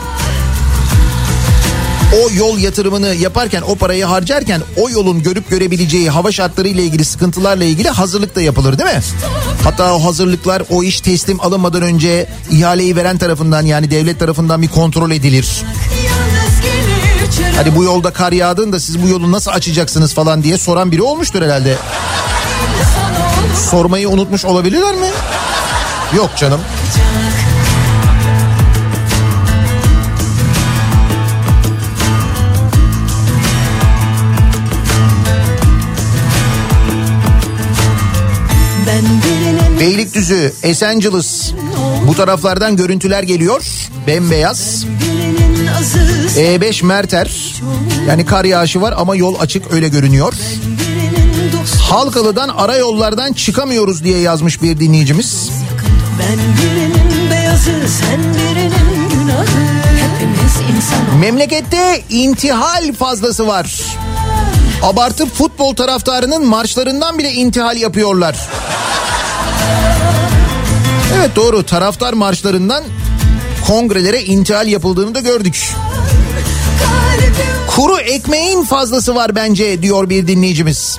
o 2.22 2.30
yol 2.34 2.58
yatırımını 2.58 3.14
yaparken 3.14 3.62
o 3.62 3.74
parayı 3.74 4.04
harcarken 4.04 4.62
o 4.76 4.90
yolun 4.90 5.22
görüp 5.22 5.50
görebileceği 5.50 6.10
hava 6.10 6.32
şartları 6.32 6.68
ile 6.68 6.82
ilgili 6.82 7.04
sıkıntılarla 7.04 7.64
ilgili 7.64 7.88
hazırlık 7.88 8.36
da 8.36 8.40
yapılır 8.40 8.78
değil 8.78 8.96
mi? 8.96 9.02
Hatta 9.64 9.94
o 9.94 10.04
hazırlıklar 10.04 10.62
o 10.70 10.82
iş 10.82 11.00
teslim 11.00 11.40
alınmadan 11.40 11.82
önce 11.82 12.28
ihaleyi 12.50 12.96
veren 12.96 13.18
tarafından 13.18 13.66
yani 13.66 13.90
devlet 13.90 14.18
tarafından 14.18 14.62
bir 14.62 14.68
kontrol 14.68 15.10
edilir. 15.10 15.62
Hadi 17.56 17.76
bu 17.76 17.84
yolda 17.84 18.12
kar 18.12 18.32
yağdığında 18.32 18.80
siz 18.80 19.02
bu 19.02 19.08
yolu 19.08 19.32
nasıl 19.32 19.50
açacaksınız 19.50 20.14
falan 20.14 20.42
diye 20.42 20.58
soran 20.58 20.92
biri 20.92 21.02
olmuştur 21.02 21.42
herhalde. 21.42 21.76
Sormayı 23.70 24.08
unutmuş 24.08 24.44
olabilirler 24.44 24.94
mi? 24.94 25.08
Yok 26.16 26.30
canım. 26.36 26.60
Beylikdüzü, 39.80 40.52
Esenciles 40.62 41.52
bu 42.06 42.14
taraflardan 42.14 42.76
görüntüler 42.76 43.22
geliyor. 43.22 43.64
Bembeyaz. 44.06 44.84
birinin 44.86 45.66
azı 45.66 45.98
E5 46.40 46.86
Merter. 46.86 47.54
Yani 48.08 48.26
kar 48.26 48.44
yağışı 48.44 48.80
var 48.80 48.94
ama 48.96 49.16
yol 49.16 49.34
açık 49.40 49.72
öyle 49.72 49.88
görünüyor. 49.88 50.34
Halkalı'dan 51.80 52.48
ara 52.48 52.76
yollardan 52.76 53.32
çıkamıyoruz 53.32 54.04
diye 54.04 54.18
yazmış 54.18 54.62
bir 54.62 54.80
dinleyicimiz. 54.80 55.50
Ben 56.18 56.38
birinin 56.62 57.30
beyazı 57.30 57.88
sen 57.88 58.20
birinin 58.34 59.08
günahı 59.08 59.46
Hepimiz 60.00 60.76
insan 60.76 61.18
Memlekette 61.20 62.02
intihal 62.10 62.92
fazlası 62.92 63.46
var. 63.46 63.80
Abartıp 64.82 65.34
futbol 65.34 65.74
taraftarının 65.74 66.46
marşlarından 66.46 67.18
bile 67.18 67.32
intihal 67.32 67.76
yapıyorlar. 67.76 68.36
Evet 71.18 71.36
doğru 71.36 71.66
taraftar 71.66 72.12
marşlarından 72.12 72.84
kongrelere 73.66 74.22
intihal 74.22 74.68
yapıldığını 74.68 75.14
da 75.14 75.20
gördük. 75.20 75.68
Kuru 77.66 77.98
ekmeğin 77.98 78.64
fazlası 78.64 79.14
var 79.14 79.36
bence 79.36 79.82
diyor 79.82 80.08
bir 80.10 80.26
dinleyicimiz. 80.26 80.98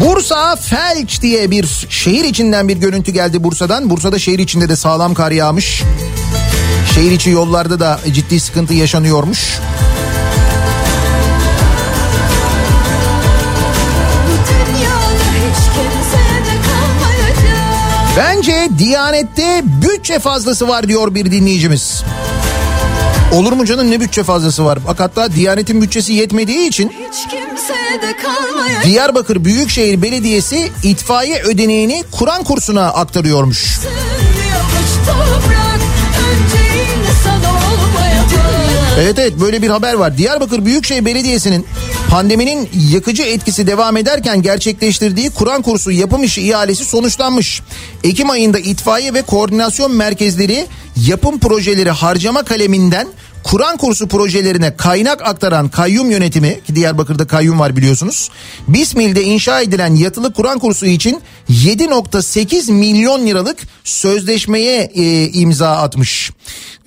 Bursa 0.00 0.56
Felç 0.56 1.22
diye 1.22 1.50
bir 1.50 1.86
şehir 1.88 2.24
içinden 2.24 2.68
bir 2.68 2.76
görüntü 2.76 3.12
geldi 3.12 3.44
Bursa'dan. 3.44 3.90
Bursa'da 3.90 4.18
şehir 4.18 4.38
içinde 4.38 4.68
de 4.68 4.76
sağlam 4.76 5.14
kar 5.14 5.30
yağmış. 5.30 5.82
Şehir 6.94 7.10
içi 7.10 7.30
yollarda 7.30 7.80
da 7.80 8.00
ciddi 8.12 8.40
sıkıntı 8.40 8.74
yaşanıyormuş. 8.74 9.58
Bence 18.16 18.68
Diyanet'te 18.78 19.62
bütçe 19.64 20.18
fazlası 20.18 20.68
var 20.68 20.88
diyor 20.88 21.14
bir 21.14 21.30
dinleyicimiz. 21.30 22.02
Olur 23.32 23.52
mu 23.52 23.64
canım 23.64 23.90
ne 23.90 24.00
bütçe 24.00 24.22
fazlası 24.22 24.64
var? 24.64 24.78
Bak 24.86 25.00
hatta 25.00 25.32
Diyanet'in 25.32 25.82
bütçesi 25.82 26.12
yetmediği 26.12 26.68
için 26.68 26.92
Diyarbakır 28.84 29.44
Büyükşehir 29.44 30.02
Belediyesi 30.02 30.70
itfaiye 30.82 31.42
ödeneğini 31.42 32.04
Kur'an 32.12 32.44
kursuna 32.44 32.86
aktarıyormuş. 32.86 33.78
Toprak 35.06 35.68
Evet 39.00 39.18
evet 39.18 39.32
böyle 39.40 39.62
bir 39.62 39.68
haber 39.68 39.94
var. 39.94 40.18
Diyarbakır 40.18 40.64
Büyükşehir 40.64 41.04
Belediyesi'nin 41.04 41.66
pandeminin 42.10 42.68
yakıcı 42.92 43.22
etkisi 43.22 43.66
devam 43.66 43.96
ederken 43.96 44.42
gerçekleştirdiği 44.42 45.30
Kur'an 45.30 45.62
kursu 45.62 45.90
yapım 45.90 46.24
işi 46.24 46.42
ihalesi 46.42 46.84
sonuçlanmış. 46.84 47.62
Ekim 48.04 48.30
ayında 48.30 48.58
itfaiye 48.58 49.14
ve 49.14 49.22
koordinasyon 49.22 49.92
merkezleri 49.92 50.66
yapım 51.06 51.38
projeleri 51.38 51.90
harcama 51.90 52.42
kaleminden 52.42 53.08
Kur'an 53.44 53.76
kursu 53.76 54.08
projelerine 54.08 54.76
kaynak 54.76 55.22
aktaran 55.22 55.68
kayyum 55.68 56.10
yönetimi 56.10 56.60
ki 56.66 56.76
Diyarbakır'da 56.76 57.26
kayyum 57.26 57.58
var 57.58 57.76
biliyorsunuz. 57.76 58.30
Bismil'de 58.68 59.22
inşa 59.22 59.60
edilen 59.60 59.94
yatılı 59.94 60.32
Kur'an 60.32 60.58
kursu 60.58 60.86
için 60.86 61.20
7.8 61.50 62.72
milyon 62.72 63.26
liralık 63.26 63.58
sözleşmeye 63.84 64.90
e, 64.94 65.28
imza 65.28 65.70
atmış. 65.70 66.30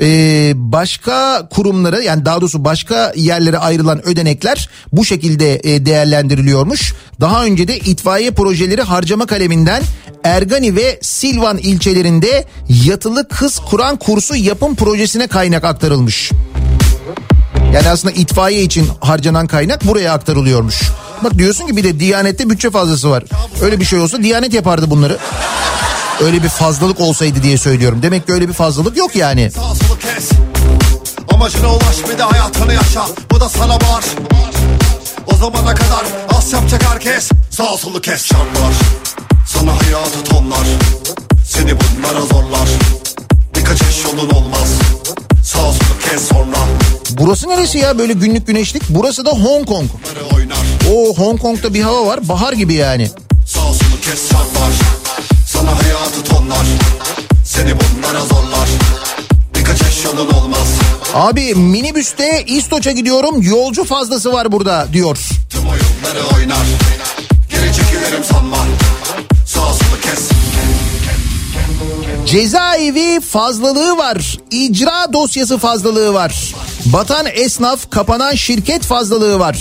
E, 0.02 0.52
başka 0.56 1.48
kurumlara 1.50 2.02
yani 2.02 2.26
daha 2.26 2.42
doğrusu 2.42 2.66
başka 2.66 3.14
yerlere 3.16 3.58
ayrılan 3.58 4.08
ödenekler 4.08 4.70
bu 4.92 5.06
şekilde 5.06 5.56
e, 5.64 5.86
değerlendiriliyormuş. 5.86 6.94
Daha 7.20 7.46
önce 7.46 7.68
de 7.68 7.78
itfaiye 7.78 8.32
projeleri 8.32 8.82
harcama 8.82 9.26
kaleminden 9.26 9.84
Ergani 10.24 10.76
ve 10.76 11.00
Silvan 11.02 11.58
ilçelerinde 11.58 12.46
yatılı 12.86 13.28
kız 13.28 13.60
Kur'an 13.60 13.96
kursu 13.96 14.36
yapım 14.36 14.76
projesine 14.76 15.28
kaynak 15.28 15.64
aktarılmış. 15.64 16.32
Yani 17.74 17.90
aslında 17.90 18.14
itfaiye 18.14 18.64
için 18.64 18.88
harcanan 19.00 19.48
kaynak 19.48 19.88
buraya 19.88 20.14
aktarılıyormuş. 20.14 20.82
Bak 21.24 21.38
diyorsun 21.38 21.68
ki 21.68 21.78
bir 21.78 21.84
de 21.84 22.00
Diyanet'te 22.00 22.50
bütçe 22.50 22.70
fazlası 22.70 23.10
var. 23.10 23.24
Öyle 23.62 23.80
bir 23.80 23.86
şey 23.86 24.00
olsa 24.00 24.24
Diyanet 24.24 24.54
yapardı 24.54 24.90
bunları. 24.90 25.18
Öyle 26.22 26.44
bir 26.44 26.50
fazlalık 26.50 27.00
olsaydı 27.00 27.44
diye 27.44 27.58
söylüyorum. 27.58 28.00
Demek 28.04 28.28
ki 28.28 28.34
öyle 28.34 28.48
bir 28.48 28.54
fazlalık 28.54 28.98
yok 28.98 29.16
yani. 29.16 29.52
Sağ 29.52 29.62
solu 29.62 30.00
kes. 30.00 30.30
Amacına 31.34 31.76
ulaş 31.76 31.98
bir 32.14 32.18
de 32.18 32.24
hayatını 32.24 32.74
yaşa. 32.74 33.06
Bu 33.32 33.40
da 33.40 33.50
sana 33.50 33.76
var 33.76 34.04
O 35.28 35.36
zamana 35.36 35.76
kadar 35.76 36.06
az 36.38 36.54
yapacak 36.54 36.84
herkes. 36.84 37.30
Sağ 37.50 37.78
solu 37.78 38.02
kes. 38.02 38.26
Şartlar 38.26 38.74
Sana 39.48 39.72
hayatı 39.72 40.24
tonlar. 40.24 40.68
Seni 41.48 41.72
bunlara 41.72 42.22
zorlar. 42.22 42.70
Birkaç 43.56 43.82
eş 43.82 44.04
yolun 44.06 44.30
olmaz. 44.30 44.70
Sağ 45.46 45.60
solu 45.60 46.00
kes 46.10 46.28
sonra. 46.28 46.58
Burası 47.10 47.50
neresi 47.50 47.78
ya? 47.78 47.98
Böyle 47.98 48.14
günlük 48.14 48.48
güneşlik? 48.48 48.84
Burası 48.90 49.26
da 49.26 49.30
Hong 49.30 49.66
Kong. 49.68 49.90
O 50.92 51.14
Hong 51.18 51.42
Kong'da 51.42 51.74
bir 51.74 51.82
hava 51.82 52.06
var. 52.06 52.30
Bahar 52.30 52.54
gibi 52.54 52.74
yani. 52.74 53.10
Sağ 53.46 53.60
solu 53.60 54.02
kes. 54.06 54.30
Şartlar 54.32 54.72
Sana 55.62 55.84
hayatı 55.84 56.24
tonlar 56.24 56.66
Seni 57.46 57.74
bunlara 57.74 58.20
zorlar 58.20 58.70
Birkaç 59.56 59.82
eş 59.82 60.06
yolun 60.06 60.30
olmaz 60.30 60.68
Abi 61.14 61.56
minibüste 61.56 62.44
İstoç'a 62.48 62.92
gidiyorum 62.92 63.42
yolcu 63.42 63.84
fazlası 63.84 64.34
var 64.34 64.52
burada 64.52 64.88
diyor. 64.94 65.18
Tüm 65.50 65.62
oyunları 65.62 66.36
oynar 66.36 66.66
Geri 67.50 67.74
çekilirim 67.74 68.24
sanma 68.24 68.58
Sağ 69.46 69.60
solu 69.60 70.02
kes 70.02 70.30
Cezaevi 72.26 73.20
fazlalığı 73.20 73.98
var. 73.98 74.38
İcra 74.52 75.14
dosyası 75.14 75.58
fazlalığı 75.58 76.14
var. 76.14 76.54
Batan 76.86 77.26
esnaf, 77.34 77.90
kapanan 77.92 78.36
şirket 78.36 78.84
fazlalığı 78.84 79.40
var. 79.40 79.58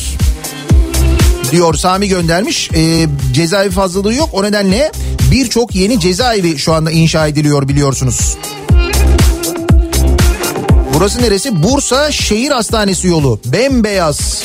Diyor 1.50 1.74
Sami 1.74 2.08
göndermiş. 2.08 2.70
Ee, 2.74 3.06
cezaevi 3.32 3.70
fazlalığı 3.70 4.14
yok. 4.14 4.28
O 4.32 4.42
nedenle 4.42 4.92
birçok 5.30 5.74
yeni 5.74 6.00
cezaevi 6.00 6.58
şu 6.58 6.72
anda 6.72 6.90
inşa 6.90 7.26
ediliyor 7.26 7.68
biliyorsunuz. 7.68 8.36
Burası 10.94 11.22
neresi? 11.22 11.62
Bursa 11.62 12.12
Şehir 12.12 12.50
Hastanesi 12.50 13.08
yolu. 13.08 13.40
Bembeyaz. 13.44 14.42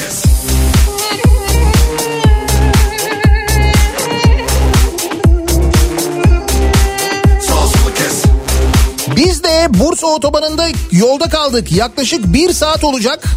Biz 9.15 9.43
de 9.43 9.67
Bursa 9.69 10.07
otobanında 10.07 10.67
yolda 10.91 11.29
kaldık. 11.29 11.71
Yaklaşık 11.71 12.33
bir 12.33 12.53
saat 12.53 12.83
olacak. 12.83 13.29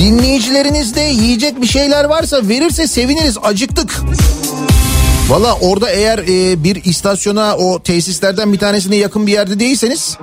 Dinleyicilerinizde 0.00 1.00
yiyecek 1.00 1.62
bir 1.62 1.66
şeyler 1.66 2.04
varsa 2.04 2.48
verirse 2.48 2.86
seviniriz 2.86 3.38
acıktık. 3.42 4.00
Valla 5.28 5.54
orada 5.54 5.90
eğer 5.90 6.18
e, 6.18 6.64
bir 6.64 6.84
istasyona 6.84 7.56
o 7.56 7.82
tesislerden 7.82 8.52
bir 8.52 8.58
tanesine 8.58 8.96
yakın 8.96 9.26
bir 9.26 9.32
yerde 9.32 9.60
değilseniz 9.60 10.16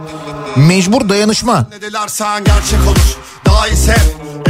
mecbur 0.56 1.10
dayanışma. 1.10 1.68
Ne 1.72 1.88
gerçek 2.46 2.80
olur 2.88 3.18
Daha 3.46 3.68
iyi 3.68 3.78
sev 3.78 3.94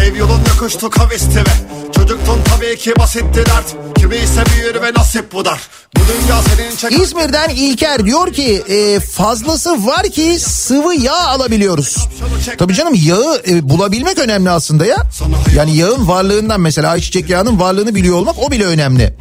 Ev 0.01 0.15
yolun 0.15 0.41
yokuştu 0.49 0.89
kavisti 0.89 1.39
ve 1.39 1.86
Çocuktun 2.07 2.39
tabii 2.55 2.77
ki 2.77 2.93
basitti 2.99 3.45
dert 3.45 3.75
Kimi 3.97 4.15
ise 4.15 4.43
büyür 4.55 4.81
ve 4.81 4.93
nasip 4.97 5.33
bu 5.33 5.45
dar 5.45 5.59
Bu 5.95 5.99
dünya 5.99 6.41
senin 6.41 6.75
çek... 6.75 7.01
İzmir'den 7.01 7.49
İlker 7.49 8.05
diyor 8.05 8.33
ki 8.33 8.63
e, 8.69 8.99
fazlası 8.99 9.85
var 9.85 10.03
ki 10.03 10.39
sıvı 10.39 10.95
yağ 10.95 11.27
alabiliyoruz. 11.27 11.97
Tabii 12.57 12.73
canım 12.73 12.93
yağı 13.03 13.41
e, 13.47 13.69
bulabilmek 13.69 14.19
önemli 14.19 14.49
aslında 14.49 14.85
ya. 14.85 14.97
Yani 15.55 15.75
yağın 15.75 16.07
varlığından 16.07 16.61
mesela 16.61 16.91
ayçiçek 16.91 17.29
yağının 17.29 17.59
varlığını 17.59 17.95
biliyor 17.95 18.17
olmak 18.17 18.35
o 18.39 18.51
bile 18.51 18.65
önemli. 18.65 19.13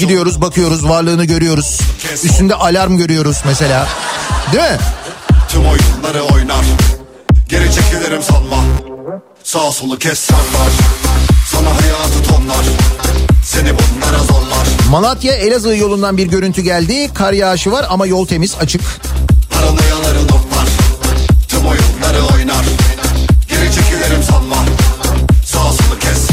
Gidiyoruz 0.00 0.40
bakıyoruz 0.40 0.88
varlığını 0.88 1.24
görüyoruz. 1.24 1.80
Üstünde 2.24 2.54
alarm 2.54 2.96
görüyoruz 2.96 3.36
mesela. 3.46 3.88
Değil 4.52 4.64
mi? 4.64 4.78
Tüm 5.48 5.60
oyunları 5.60 6.22
oynar 6.22 6.64
Geri 7.48 7.72
çekilirim 7.72 8.22
sanma 8.22 8.64
Sağ 9.44 9.72
solu 9.72 9.98
kes 9.98 10.18
sallar 10.18 10.70
Sana 11.60 11.82
hayatı 11.82 12.22
tonlar 12.28 12.64
Seni 13.44 13.68
bunlara 13.68 14.18
zorlar 14.18 14.66
Malatya 14.90 15.34
Elazığ 15.34 15.76
yolundan 15.76 16.16
bir 16.16 16.26
görüntü 16.26 16.62
geldi. 16.62 17.10
Kar 17.14 17.32
yağışı 17.32 17.72
var 17.72 17.86
ama 17.90 18.06
yol 18.06 18.26
temiz 18.26 18.54
açık. 18.60 18.80
Paranoyaları 19.50 20.22
notlar 20.22 20.68
Tüm 21.48 21.66
oyunları 21.66 22.34
oynar 22.34 22.64
Geri 23.48 23.74
çekilirim 23.74 24.22
sanma 24.30 24.56
Sağ 25.44 25.58
solu 25.58 25.98
kes 26.00 26.28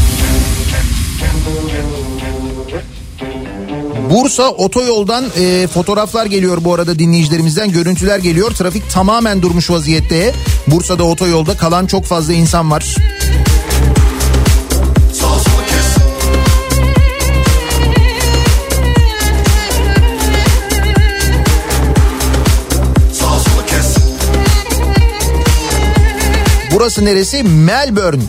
Bursa 4.09 4.49
otoyoldan 4.49 5.25
e, 5.39 5.67
fotoğraflar 5.67 6.25
geliyor 6.25 6.57
bu 6.63 6.73
arada 6.73 6.99
dinleyicilerimizden. 6.99 7.71
Görüntüler 7.71 8.19
geliyor. 8.19 8.51
Trafik 8.51 8.89
tamamen 8.91 9.41
durmuş 9.41 9.69
vaziyette. 9.69 10.33
Bursa'da 10.67 11.03
otoyolda 11.03 11.57
kalan 11.57 11.85
çok 11.85 12.05
fazla 12.05 12.33
insan 12.33 12.71
var. 12.71 12.95
Burası 26.77 27.05
neresi? 27.05 27.43
Melbourne. 27.43 28.21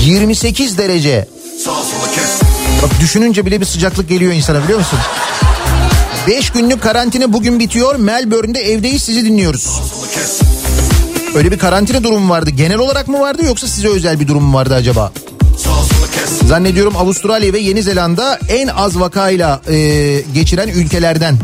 28 0.00 0.78
derece. 0.78 1.28
Bak 2.82 2.90
düşününce 3.00 3.46
bile 3.46 3.60
bir 3.60 3.66
sıcaklık 3.66 4.08
geliyor 4.08 4.32
insana 4.32 4.64
biliyor 4.64 4.78
musun? 4.78 4.98
5 6.26 6.50
günlük 6.50 6.82
karantina 6.82 7.32
bugün 7.32 7.58
bitiyor. 7.58 7.94
Melbourne'de 7.94 8.60
evdeyiz 8.60 9.02
sizi 9.02 9.24
dinliyoruz. 9.24 9.80
Öyle 11.34 11.52
bir 11.52 11.58
karantina 11.58 12.04
durumu 12.04 12.32
vardı. 12.32 12.50
Genel 12.50 12.78
olarak 12.78 13.08
mı 13.08 13.20
vardı 13.20 13.42
yoksa 13.44 13.66
size 13.66 13.88
özel 13.88 14.20
bir 14.20 14.28
durum 14.28 14.42
mu 14.42 14.56
vardı 14.56 14.74
acaba? 14.74 15.12
Zannediyorum 16.46 16.96
Avustralya 16.96 17.52
ve 17.52 17.58
Yeni 17.58 17.82
Zelanda 17.82 18.38
en 18.48 18.68
az 18.68 19.00
vakayla 19.00 19.60
e, 19.68 19.76
geçiren 20.34 20.68
ülkelerden 20.68 21.38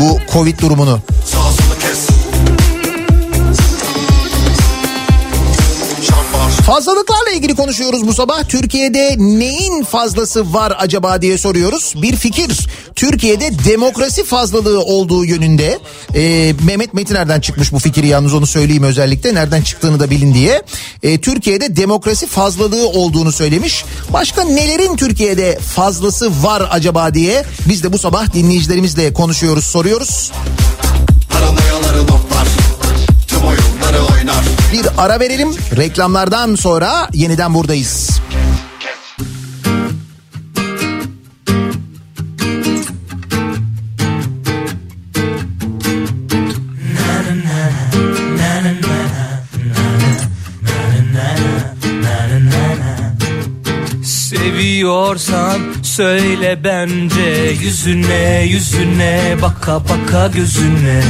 bu 0.00 0.18
Covid 0.32 0.60
durumunu. 0.60 0.98
Sağ 1.32 1.59
Fazlalıklarla 6.70 7.30
ilgili 7.30 7.54
konuşuyoruz 7.54 8.06
bu 8.06 8.14
sabah. 8.14 8.48
Türkiye'de 8.48 9.14
neyin 9.18 9.84
fazlası 9.84 10.52
var 10.54 10.72
acaba 10.78 11.22
diye 11.22 11.38
soruyoruz. 11.38 11.94
Bir 12.02 12.16
fikir. 12.16 12.68
Türkiye'de 12.94 13.64
demokrasi 13.64 14.24
fazlalığı 14.24 14.80
olduğu 14.80 15.24
yönünde. 15.24 15.78
Ee, 16.14 16.54
Mehmet 16.66 16.94
Metiner'den 16.94 17.40
çıkmış 17.40 17.72
bu 17.72 17.78
fikir 17.78 18.04
yalnız 18.04 18.34
onu 18.34 18.46
söyleyeyim 18.46 18.82
özellikle. 18.82 19.34
Nereden 19.34 19.62
çıktığını 19.62 20.00
da 20.00 20.10
bilin 20.10 20.34
diye. 20.34 20.62
Ee, 21.02 21.20
Türkiye'de 21.20 21.76
demokrasi 21.76 22.26
fazlalığı 22.26 22.88
olduğunu 22.88 23.32
söylemiş. 23.32 23.84
Başka 24.12 24.44
nelerin 24.44 24.96
Türkiye'de 24.96 25.58
fazlası 25.58 26.42
var 26.42 26.68
acaba 26.70 27.14
diye 27.14 27.44
biz 27.68 27.82
de 27.82 27.92
bu 27.92 27.98
sabah 27.98 28.32
dinleyicilerimizle 28.32 29.12
konuşuyoruz, 29.12 29.64
soruyoruz. 29.64 30.32
Paranoyaları 31.30 32.00
oynar 32.00 32.29
Bir 34.72 34.86
ara 34.98 35.20
verelim. 35.20 35.48
Reklamlardan 35.76 36.54
sonra 36.54 37.08
yeniden 37.12 37.54
buradayız. 37.54 38.20
Seviyorsan 54.04 55.60
söyle 55.82 56.64
bence 56.64 57.56
Yüzüne 57.62 58.44
yüzüne 58.44 59.36
baka 59.42 59.80
baka 59.84 60.26
gözüne 60.26 61.02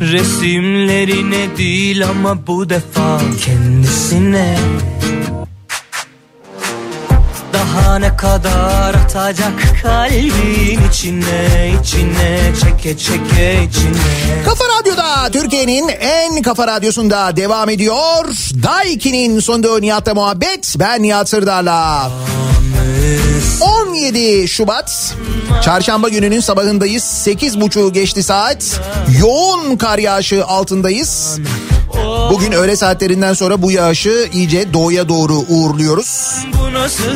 Resimlerine 0.00 1.56
değil 1.58 2.08
ama 2.08 2.46
bu 2.46 2.70
defa 2.70 3.20
kendisine 3.44 4.58
Daha 7.52 7.98
ne 7.98 8.16
kadar 8.16 8.94
atacak 8.94 9.52
kalbin 9.82 10.80
içine 10.90 11.72
içine 11.82 12.52
çeke 12.60 12.98
çeke 12.98 13.64
içine 13.64 14.44
Kafa 14.44 14.64
Radyo'da 14.80 15.30
Türkiye'nin 15.32 15.88
en 15.88 16.42
kafa 16.42 16.66
radyosunda 16.66 17.36
devam 17.36 17.70
ediyor. 17.70 18.24
Daiki'nin 18.62 19.40
sonunda 19.40 19.78
Nihat'la 19.78 20.14
muhabbet. 20.14 20.74
Ben 20.78 21.02
Nihat 21.02 21.28
Sırdar'la. 21.28 22.10
17 23.60 24.48
Şubat 24.48 25.16
Çarşamba 25.64 26.08
gününün 26.08 26.40
sabahındayız. 26.40 27.02
8.30 27.02 27.92
geçti 27.92 28.22
saat. 28.22 28.80
Yoğun 29.20 29.76
kar 29.76 29.98
yağışı 29.98 30.44
altındayız 30.46 31.38
Bugün 32.30 32.52
öğle 32.52 32.76
saatlerinden 32.76 33.32
sonra 33.32 33.62
bu 33.62 33.72
yağışı 33.72 34.28
iyice 34.32 34.72
doğuya 34.72 35.08
doğru 35.08 35.34
uğurluyoruz 35.48 36.34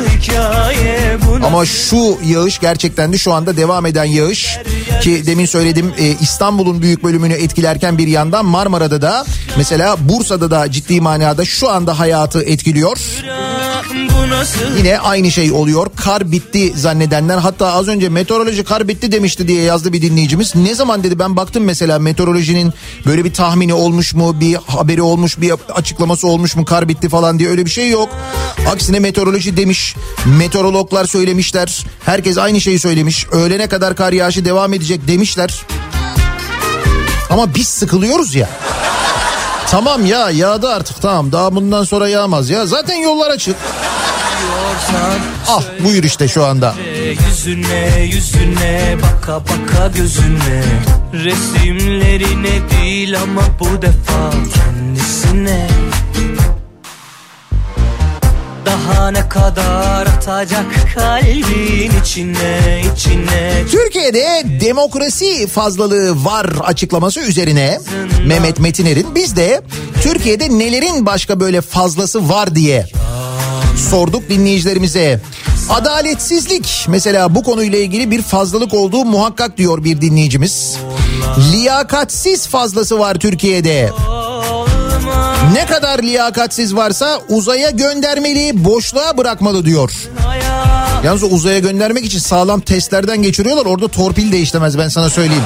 hikaye 0.09 1.17
Ama 1.43 1.65
şu 1.65 2.17
yağış 2.25 2.59
gerçekten 2.59 3.13
de 3.13 3.17
şu 3.17 3.33
anda 3.33 3.57
devam 3.57 3.85
eden 3.85 4.03
yağış 4.03 4.59
ki 5.01 5.25
demin 5.25 5.45
söyledim 5.45 5.93
e, 5.97 6.07
İstanbul'un 6.21 6.81
büyük 6.81 7.03
bölümünü 7.03 7.33
etkilerken 7.33 7.97
bir 7.97 8.07
yandan 8.07 8.45
Marmara'da 8.45 9.01
da 9.01 9.25
mesela 9.57 9.95
Bursa'da 9.99 10.51
da 10.51 10.71
ciddi 10.71 11.01
manada 11.01 11.45
şu 11.45 11.69
anda 11.69 11.99
hayatı 11.99 12.43
etkiliyor. 12.43 12.97
Yine 14.77 14.99
aynı 14.99 15.31
şey 15.31 15.51
oluyor. 15.51 15.87
Kar 15.95 16.31
bitti 16.31 16.73
zannedenler 16.75 17.37
hatta 17.37 17.73
az 17.73 17.87
önce 17.87 18.09
meteoroloji 18.09 18.63
kar 18.63 18.87
bitti 18.87 19.11
demişti 19.11 19.47
diye 19.47 19.63
yazdı 19.63 19.93
bir 19.93 20.01
dinleyicimiz. 20.01 20.55
Ne 20.55 20.75
zaman 20.75 21.03
dedi 21.03 21.19
ben 21.19 21.37
baktım 21.37 21.63
mesela 21.63 21.99
meteorolojinin 21.99 22.73
böyle 23.05 23.25
bir 23.25 23.33
tahmini 23.33 23.73
olmuş 23.73 24.13
mu 24.13 24.39
bir 24.39 24.57
haberi 24.67 25.01
olmuş 25.03 25.41
bir 25.41 25.53
açıklaması 25.73 26.27
olmuş 26.27 26.55
mu 26.55 26.65
kar 26.65 26.89
bitti 26.89 27.09
falan 27.09 27.39
diye 27.39 27.49
öyle 27.49 27.65
bir 27.65 27.69
şey 27.69 27.89
yok. 27.89 28.09
Aksine 28.71 28.99
meteoroloji 28.99 29.57
demiş 29.57 29.95
meteorologlar 30.25 31.05
söylemişler 31.05 31.85
herkes 32.05 32.37
aynı 32.37 32.61
şeyi 32.61 32.79
söylemiş 32.79 33.27
öğlene 33.31 33.67
kadar 33.67 33.95
kar 33.95 34.13
yağışı 34.13 34.45
devam 34.45 34.73
edecek 34.73 35.07
demişler. 35.07 35.61
Ama 37.29 37.55
biz 37.55 37.67
sıkılıyoruz 37.67 38.35
ya. 38.35 38.49
Tamam 39.71 40.05
ya 40.05 40.29
yağdı 40.29 40.69
artık 40.69 41.01
tamam 41.01 41.31
daha 41.31 41.55
bundan 41.55 41.83
sonra 41.83 42.09
yağmaz 42.09 42.49
ya 42.49 42.65
zaten 42.65 42.95
yollar 42.95 43.29
açık. 43.29 43.55
Ah 45.47 45.63
buyur 45.85 46.03
işte 46.03 46.27
şu 46.27 46.45
anda. 46.45 46.75
Yüzüne 47.27 48.03
yüzüne 48.03 48.97
baka 49.01 49.41
baka 49.41 49.87
gözüne. 49.87 50.63
Resimlerine 51.13 52.69
değil 52.71 53.21
ama 53.21 53.41
bu 53.59 53.81
defa 53.81 54.31
kendisine. 54.53 55.67
Daha 58.65 59.11
ne 59.11 59.29
kadar 59.29 60.07
atacak 60.07 60.65
kalbin 60.95 61.91
içine 62.03 62.81
içine. 62.95 63.63
Türkiye'de 63.71 64.43
demokrasi 64.61 65.47
fazlalığı 65.47 66.25
var 66.25 66.47
açıklaması 66.63 67.19
üzerine 67.19 67.79
Mehmet 68.25 68.59
Metiner'in. 68.59 69.15
Biz 69.15 69.35
de 69.35 69.61
Türkiye'de 70.01 70.59
nelerin 70.59 71.05
başka 71.05 71.39
böyle 71.39 71.61
fazlası 71.61 72.29
var 72.29 72.55
diye 72.55 72.85
sorduk 73.83 74.29
dinleyicilerimize. 74.29 75.19
Adaletsizlik 75.69 76.85
mesela 76.89 77.35
bu 77.35 77.43
konuyla 77.43 77.79
ilgili 77.79 78.11
bir 78.11 78.21
fazlalık 78.21 78.73
olduğu 78.73 79.05
muhakkak 79.05 79.57
diyor 79.57 79.83
bir 79.83 80.01
dinleyicimiz. 80.01 80.77
Liyakatsiz 81.51 82.47
fazlası 82.47 82.99
var 82.99 83.15
Türkiye'de. 83.15 83.91
Ne 85.53 85.65
kadar 85.65 85.99
liyakatsiz 85.99 86.75
varsa 86.75 87.21
uzaya 87.29 87.69
göndermeli, 87.69 88.65
boşluğa 88.65 89.17
bırakmalı 89.17 89.65
diyor. 89.65 89.91
Yalnız 91.03 91.23
o 91.23 91.27
uzaya 91.27 91.59
göndermek 91.59 92.05
için 92.05 92.19
sağlam 92.19 92.59
testlerden 92.59 93.21
geçiriyorlar. 93.21 93.65
Orada 93.65 93.87
torpil 93.87 94.31
de 94.31 94.39
işlemez 94.39 94.77
ben 94.77 94.89
sana 94.89 95.09
söyleyeyim. 95.09 95.43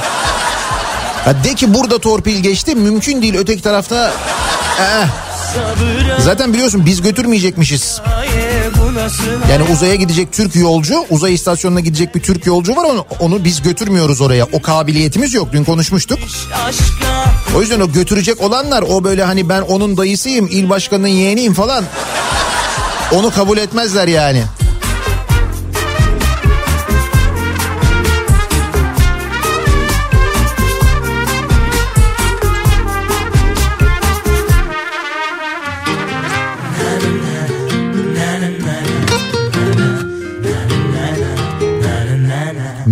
Ya 1.27 1.43
de 1.43 1.53
ki 1.53 1.73
burada 1.73 1.99
torpil 1.99 2.39
geçti 2.39 2.75
mümkün 2.75 3.21
değil 3.21 3.35
öteki 3.37 3.61
tarafta... 3.61 4.11
Ee, 4.79 5.26
zaten 6.19 6.53
biliyorsun 6.53 6.85
biz 6.85 7.01
götürmeyecekmişiz. 7.01 8.01
Yani 9.51 9.63
uzaya 9.73 9.95
gidecek 9.95 10.31
Türk 10.31 10.55
yolcu, 10.55 11.05
uzay 11.09 11.33
istasyonuna 11.33 11.79
gidecek 11.79 12.15
bir 12.15 12.21
Türk 12.21 12.45
yolcu 12.45 12.75
var 12.75 12.83
onu, 12.83 13.05
onu 13.19 13.43
biz 13.43 13.61
götürmüyoruz 13.61 14.21
oraya. 14.21 14.45
O 14.51 14.61
kabiliyetimiz 14.61 15.33
yok. 15.33 15.47
Dün 15.51 15.63
konuşmuştuk. 15.63 16.19
O 17.55 17.61
yüzden 17.61 17.79
o 17.79 17.91
götürecek 17.91 18.41
olanlar 18.41 18.81
o 18.89 19.03
böyle 19.03 19.23
hani 19.23 19.49
ben 19.49 19.61
onun 19.61 19.97
dayısıyım, 19.97 20.47
il 20.51 20.69
başkanının 20.69 21.07
yeğeniyim 21.07 21.53
falan. 21.53 21.83
Onu 23.11 23.31
kabul 23.31 23.57
etmezler 23.57 24.07
yani. 24.07 24.43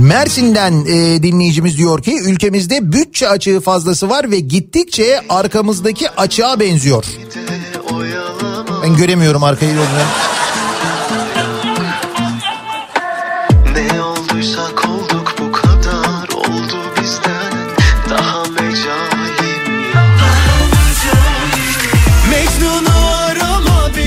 Mersin'den 0.06 0.86
e, 0.86 1.24
dinleyicimiz 1.24 1.78
diyor 1.78 2.02
ki 2.04 2.20
ülkemizde 2.26 2.92
bütçe 2.92 3.30
açığı 3.30 3.62
fazlası 3.62 4.10
var 4.10 4.32
ve 4.32 4.40
gittikçe 4.40 5.22
arkamızdaki 5.30 6.10
açığa 6.10 6.60
benziyor. 6.60 7.06
Ben 8.84 8.98
göremiyorum 8.98 9.44
arkayı. 9.44 9.72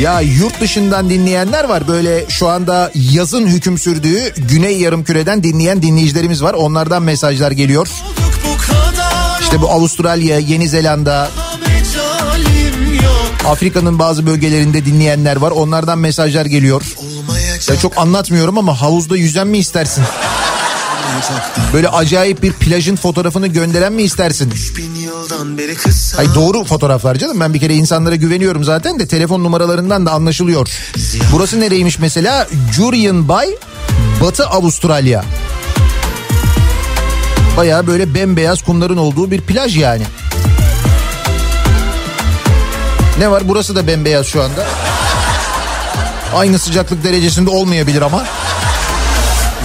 Ya 0.00 0.20
yurt 0.20 0.60
dışından 0.60 1.10
dinleyenler 1.10 1.64
var 1.64 1.88
böyle 1.88 2.24
şu 2.28 2.48
anda 2.48 2.90
yazın 2.94 3.46
hüküm 3.46 3.78
sürdüğü 3.78 4.34
Güney 4.36 4.80
Yarımküre'den 4.80 5.42
dinleyen 5.42 5.82
dinleyicilerimiz 5.82 6.42
var. 6.42 6.54
Onlardan 6.54 7.02
mesajlar 7.02 7.50
geliyor. 7.50 7.88
İşte 9.40 9.60
bu 9.60 9.70
Avustralya, 9.70 10.38
Yeni 10.38 10.68
Zelanda, 10.68 11.30
Afrika'nın 13.48 13.98
bazı 13.98 14.26
bölgelerinde 14.26 14.84
dinleyenler 14.84 15.36
var. 15.36 15.50
Onlardan 15.50 15.98
mesajlar 15.98 16.46
geliyor. 16.46 16.82
Ya 17.68 17.76
çok 17.76 17.98
anlatmıyorum 17.98 18.58
ama 18.58 18.80
havuzda 18.80 19.16
yüzen 19.16 19.46
mi 19.46 19.58
istersin? 19.58 20.04
Böyle 21.72 21.88
acayip 21.88 22.42
bir 22.42 22.52
plajın 22.52 22.96
fotoğrafını 22.96 23.46
gönderen 23.46 23.92
mi 23.92 24.02
istersin? 24.02 24.52
Ay 26.18 26.34
doğru 26.34 26.64
fotoğraflar 26.64 27.14
canım. 27.14 27.40
Ben 27.40 27.54
bir 27.54 27.60
kere 27.60 27.74
insanlara 27.74 28.14
güveniyorum 28.16 28.64
zaten 28.64 28.98
de 28.98 29.06
telefon 29.06 29.44
numaralarından 29.44 30.06
da 30.06 30.12
anlaşılıyor. 30.12 30.68
Burası 31.32 31.60
nereymiş 31.60 31.98
mesela? 31.98 32.48
Jurien 32.76 33.28
Bay, 33.28 33.48
Batı 34.22 34.46
Avustralya. 34.46 35.24
Baya 37.56 37.86
böyle 37.86 38.14
bembeyaz 38.14 38.62
kumların 38.62 38.96
olduğu 38.96 39.30
bir 39.30 39.40
plaj 39.40 39.76
yani. 39.76 40.02
Ne 43.18 43.30
var? 43.30 43.42
Burası 43.48 43.76
da 43.76 43.86
bembeyaz 43.86 44.26
şu 44.26 44.42
anda. 44.42 44.66
Aynı 46.36 46.58
sıcaklık 46.58 47.04
derecesinde 47.04 47.50
olmayabilir 47.50 48.02
ama. 48.02 48.24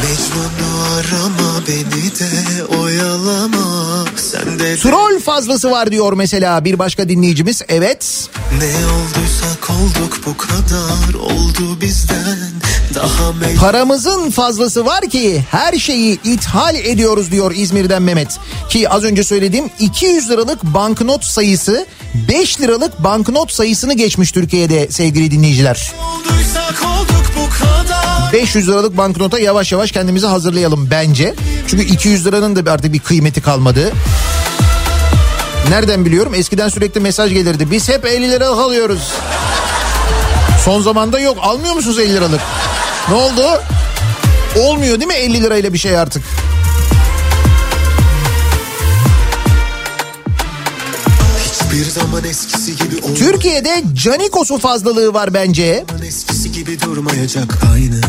Mecnun'u 0.02 0.83
arama 1.04 1.62
beni 1.68 2.12
de 2.20 2.66
oyalama 2.66 4.06
Sen 4.16 4.60
de 4.60 4.78
Troll 4.78 5.20
fazlası 5.20 5.72
var 5.72 5.92
diyor 5.92 6.14
mesela 6.14 6.66
bir 6.66 6.80
başka 6.80 7.10
dinleyicimiz. 7.10 7.62
Evet. 7.70 8.30
ne 8.60 8.66
olduysak 8.66 9.70
olduk 9.70 10.20
bu 10.26 10.38
kadar 10.38 11.14
oldu 11.20 11.82
bizden 11.82 12.38
daha 12.96 13.34
Paramızın 13.60 14.30
fazlası 14.30 14.86
var 14.86 15.10
ki 15.10 15.46
her 15.52 15.74
şeyi 15.74 16.20
ithal 16.24 16.76
ediyoruz 16.76 17.32
diyor 17.32 17.52
İzmir'den 17.56 18.02
Mehmet. 18.02 18.40
Ki 18.70 18.90
az 18.90 19.04
önce 19.04 19.24
söylediğim 19.24 19.70
200 19.80 20.30
liralık 20.30 20.64
banknot 20.64 21.24
sayısı 21.24 21.86
5 22.30 22.62
liralık 22.62 23.04
banknot 23.04 23.52
sayısını 23.52 23.94
geçmiş 23.94 24.32
Türkiye'de 24.32 24.88
sevgili 24.92 25.32
dinleyiciler. 25.32 25.92
olduysak 26.16 26.84
olduk 26.86 27.26
bu 27.38 27.64
kadar 27.64 27.93
500 28.34 28.68
liralık 28.68 28.98
banknota 28.98 29.40
yavaş 29.40 29.72
yavaş 29.72 29.92
kendimizi 29.92 30.28
hazırlayalım 30.28 30.88
bence. 30.92 31.34
Çünkü 31.68 31.84
200 31.84 32.26
liranın 32.26 32.56
da 32.56 32.72
artık 32.72 32.94
bir 32.94 33.00
kıymeti 33.00 33.42
kalmadı. 33.42 33.92
Nereden 35.70 36.06
biliyorum? 36.06 36.34
Eskiden 36.34 36.70
sürekli 36.70 37.00
mesaj 37.02 37.34
gelirdi. 37.34 37.72
Biz 37.72 37.90
hep 37.90 38.06
50 38.06 38.32
lira 38.32 38.48
alıyoruz. 38.48 39.12
Son 40.66 40.82
zamanda 40.82 41.20
yok. 41.20 41.38
Almıyor 41.42 41.74
musunuz 41.74 42.00
50 42.00 42.14
liralık? 42.14 42.42
Ne 43.10 43.16
oldu? 43.16 43.62
Olmuyor 44.60 45.00
değil 45.00 45.08
mi 45.08 45.14
50 45.14 45.44
lirayla 45.44 45.74
bir 45.74 45.78
şey 45.78 45.98
artık? 45.98 46.24
Hiçbir 51.46 51.86
zaman 51.86 52.24
eskisi 52.24 52.76
gibi 52.76 53.04
olmaz 53.04 53.20
Türkiye'de 53.20 53.84
Canikos'u 53.94 54.58
fazlalığı 54.58 55.14
var 55.14 55.34
bence. 55.34 55.86
Eskisi 56.08 56.33
gibi 56.54 56.82
durmayacak 56.82 57.60
aynı 57.74 58.02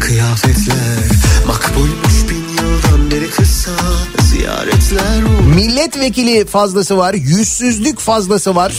kıyafetler 0.00 0.76
Makbulmuş 1.46 2.30
bin 2.30 2.48
yıldan 2.48 3.10
beri 3.10 3.30
kısa 3.30 3.70
ziyaretler 4.22 5.22
olur 5.22 5.54
Milletvekili 5.54 6.46
fazlası 6.46 6.96
var. 6.98 7.14
Yüzsüzlük 7.14 7.98
fazlası 7.98 8.54
var. 8.54 8.74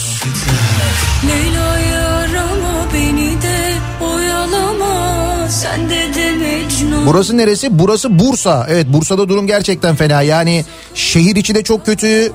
Leyla'yı 1.27 1.97
arama 2.07 2.85
beni 2.93 3.41
de 3.41 3.73
oyalama 4.05 5.49
Sen 5.49 5.89
de 5.89 6.13
de 6.15 6.31
Mecnun 6.31 7.05
Burası 7.05 7.37
neresi? 7.37 7.79
Burası 7.79 8.19
Bursa. 8.19 8.67
Evet 8.69 8.85
Bursa'da 8.93 9.29
durum 9.29 9.47
gerçekten 9.47 9.95
fena. 9.95 10.21
Yani 10.21 10.65
şehir 10.95 11.35
içi 11.35 11.55
de 11.55 11.63
çok 11.63 11.85
kötü. 11.85 12.31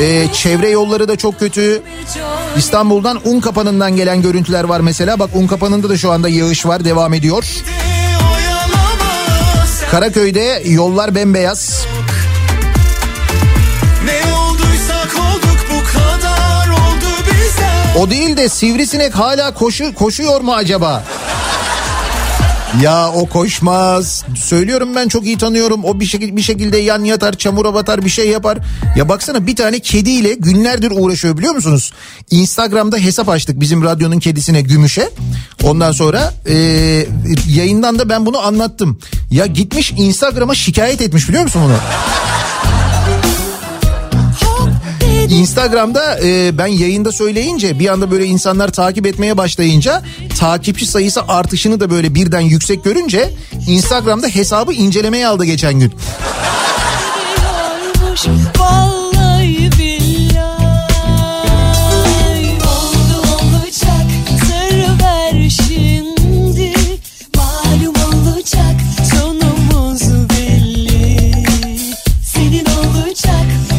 Ee, 0.00 0.26
çevre 0.32 0.70
yolları 0.70 1.08
da 1.08 1.16
çok 1.16 1.38
kötü. 1.38 1.82
İstanbul'dan 2.56 3.20
Unkapanı'ndan 3.24 3.96
gelen 3.96 4.22
görüntüler 4.22 4.64
var 4.64 4.80
mesela. 4.80 5.18
Bak 5.18 5.30
Unkapanı'nda 5.34 5.88
da 5.88 5.96
şu 5.96 6.10
anda 6.12 6.28
yağış 6.28 6.66
var 6.66 6.84
devam 6.84 7.14
ediyor. 7.14 7.44
Karaköy'de 9.90 10.62
yollar 10.66 11.14
bembeyaz. 11.14 11.86
O 17.98 18.10
değil 18.10 18.36
de 18.36 18.48
sivrisinek 18.48 19.14
hala 19.14 19.54
koşu 19.54 19.94
koşuyor 19.94 20.40
mu 20.40 20.54
acaba? 20.54 21.04
Ya 22.82 23.12
o 23.12 23.26
koşmaz. 23.26 24.24
Söylüyorum 24.36 24.88
ben 24.96 25.08
çok 25.08 25.26
iyi 25.26 25.38
tanıyorum. 25.38 25.84
O 25.84 26.00
bir 26.00 26.04
şekilde 26.04 26.36
bir 26.36 26.42
şekilde 26.42 26.76
yan 26.76 27.04
yatar, 27.04 27.32
çamura 27.32 27.74
batar, 27.74 28.04
bir 28.04 28.10
şey 28.10 28.28
yapar. 28.28 28.58
Ya 28.96 29.08
baksana 29.08 29.46
bir 29.46 29.56
tane 29.56 29.78
kediyle 29.78 30.34
günlerdir 30.34 30.92
uğraşıyor 30.94 31.38
biliyor 31.38 31.54
musunuz? 31.54 31.92
Instagram'da 32.30 32.96
hesap 32.96 33.28
açtık 33.28 33.60
bizim 33.60 33.84
radyonun 33.84 34.18
kedisine 34.18 34.60
Gümüş'e. 34.62 35.10
Ondan 35.62 35.92
sonra 35.92 36.34
e, 36.48 36.54
yayından 37.48 37.98
da 37.98 38.08
ben 38.08 38.26
bunu 38.26 38.38
anlattım. 38.46 38.98
Ya 39.30 39.46
gitmiş 39.46 39.92
Instagram'a 39.96 40.54
şikayet 40.54 41.00
etmiş 41.00 41.28
biliyor 41.28 41.42
musun 41.42 41.62
bunu? 41.64 41.76
Instagram'da 45.30 46.20
e, 46.22 46.58
ben 46.58 46.66
yayında 46.66 47.12
söyleyince 47.12 47.78
bir 47.78 47.88
anda 47.88 48.10
böyle 48.10 48.26
insanlar 48.26 48.72
takip 48.72 49.06
etmeye 49.06 49.36
başlayınca 49.36 50.02
takipçi 50.38 50.86
sayısı 50.86 51.22
artışını 51.28 51.80
da 51.80 51.90
böyle 51.90 52.14
birden 52.14 52.40
yüksek 52.40 52.84
görünce 52.84 53.30
Instagram'da 53.68 54.26
hesabı 54.28 54.72
incelemeye 54.72 55.26
aldı 55.26 55.44
geçen 55.44 55.78
gün. 55.78 55.92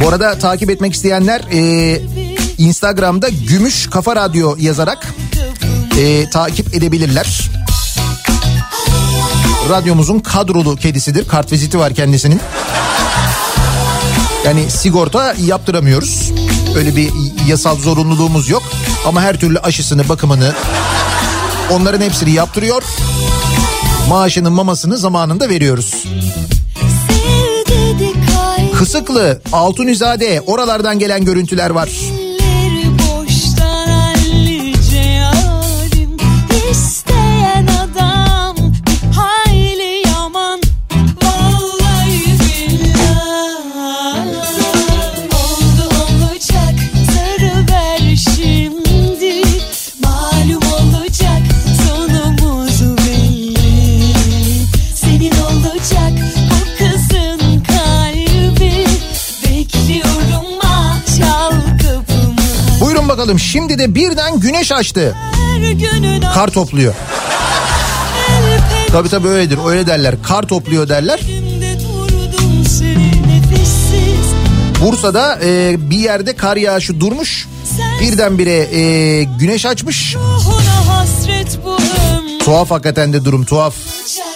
Bu 0.03 0.07
arada 0.07 0.40
takip 0.40 0.69
etmek 0.69 0.94
isteyenler 0.94 1.41
e, 1.52 2.02
Instagram'da 2.57 3.30
Gümüş 3.30 3.90
Kafa 3.90 4.15
Radyo 4.15 4.56
yazarak 4.60 5.07
e, 5.99 6.30
takip 6.30 6.76
edebilirler. 6.76 7.49
Radyomuzun 9.69 10.19
kadrolu 10.19 10.76
kedisidir. 10.76 11.28
Kartviziti 11.28 11.80
var 11.80 11.94
kendisinin. 11.94 12.41
Yani 14.45 14.72
sigorta 14.72 15.36
yaptıramıyoruz. 15.45 16.32
Öyle 16.76 16.95
bir 16.95 17.11
yasal 17.48 17.78
zorunluluğumuz 17.78 18.49
yok. 18.49 18.64
Ama 19.06 19.22
her 19.22 19.40
türlü 19.40 19.60
aşısını, 19.60 20.10
bakımını 20.10 20.53
onların 21.72 22.02
hepsini 22.02 22.32
yaptırıyor. 22.32 22.84
Maaşının 24.10 24.53
mamasını 24.53 24.98
zamanında 24.98 25.49
veriyoruz. 25.49 26.03
Kısıklı, 28.82 29.41
Altunizade 29.52 30.41
oralardan 30.41 30.99
gelen 30.99 31.26
görüntüler 31.26 31.70
var. 31.70 31.90
Bakalım 63.32 63.48
şimdi 63.48 63.80
de 63.80 63.95
birden 63.95 64.40
güneş 64.40 64.72
açtı. 64.72 65.16
Kar 66.34 66.48
topluyor. 66.48 66.94
Tabii 68.88 69.10
tabii 69.10 69.28
öyledir 69.28 69.58
öyle 69.68 69.88
derler. 69.88 70.16
Kar 70.24 70.44
topluyor 70.44 70.90
derler. 70.90 71.20
Bursa'da 74.82 75.40
e, 75.44 75.76
bir 75.90 75.98
yerde 75.98 76.36
kar 76.36 76.58
yağışı 76.58 76.99
durmuş. 76.99 77.48
Birdenbire 78.02 78.78
e, 78.80 79.24
güneş 79.24 79.66
açmış. 79.66 80.16
Tuhaf 82.40 82.72
hakikaten 82.72 83.14
de 83.14 83.26
durum 83.26 83.45
tuhaf. 83.45 83.74
Sarıver 84.06 84.31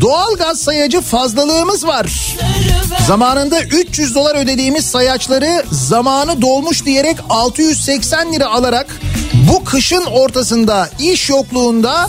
doğalgaz 0.00 0.60
sayacı 0.60 1.00
fazlalığımız 1.00 1.86
var. 1.86 2.36
Zamanında 3.06 3.62
300 3.62 4.14
dolar 4.14 4.36
ödediğimiz 4.36 4.86
sayaçları 4.86 5.64
zamanı 5.72 6.42
dolmuş 6.42 6.84
diyerek 6.84 7.16
680 7.30 8.32
lira 8.32 8.46
alarak 8.46 9.00
bu 9.50 9.64
kışın 9.64 10.04
ortasında 10.04 10.90
iş 10.98 11.30
yokluğunda 11.30 12.06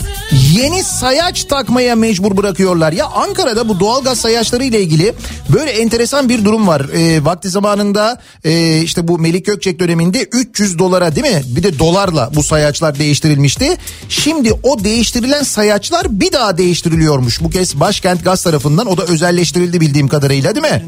yeni 0.52 0.82
sayaç 0.82 1.44
takmaya 1.44 1.96
mecbur 1.96 2.36
bırakıyorlar. 2.36 2.92
Ya 2.92 3.06
Ankara'da 3.06 3.68
bu 3.68 3.80
doğalgaz 3.80 4.18
sayaçları 4.18 4.64
ile 4.64 4.80
ilgili 4.80 5.14
böyle 5.52 5.70
enteresan 5.70 6.28
bir 6.28 6.44
durum 6.44 6.66
var. 6.66 6.80
E, 6.80 7.24
vakti 7.24 7.48
zamanında 7.48 8.20
e, 8.44 8.78
işte 8.78 9.08
bu 9.08 9.18
Melik 9.18 9.46
Gökçek 9.46 9.78
döneminde 9.78 10.22
300 10.22 10.78
dolara 10.78 11.16
değil 11.16 11.34
mi? 11.34 11.42
Bir 11.46 11.62
de 11.62 11.78
dolarla 11.78 12.30
bu 12.34 12.42
sayaçlar 12.42 12.98
değiştirilmişti. 12.98 13.76
Şimdi 14.08 14.52
o 14.62 14.84
değiştirilen 14.84 15.42
sayaçlar 15.42 16.20
bir 16.20 16.32
daha 16.32 16.58
değiştiriliyormuş. 16.58 17.40
Bu 17.40 17.50
kez 17.50 17.80
Başkent 17.80 18.24
Gaz 18.24 18.42
tarafından 18.42 18.86
o 18.86 18.96
da 18.96 19.02
özelleştirildi 19.02 19.80
bildiğim 19.80 20.08
kadarıyla 20.08 20.54
değil 20.54 20.66
mi? 20.66 20.84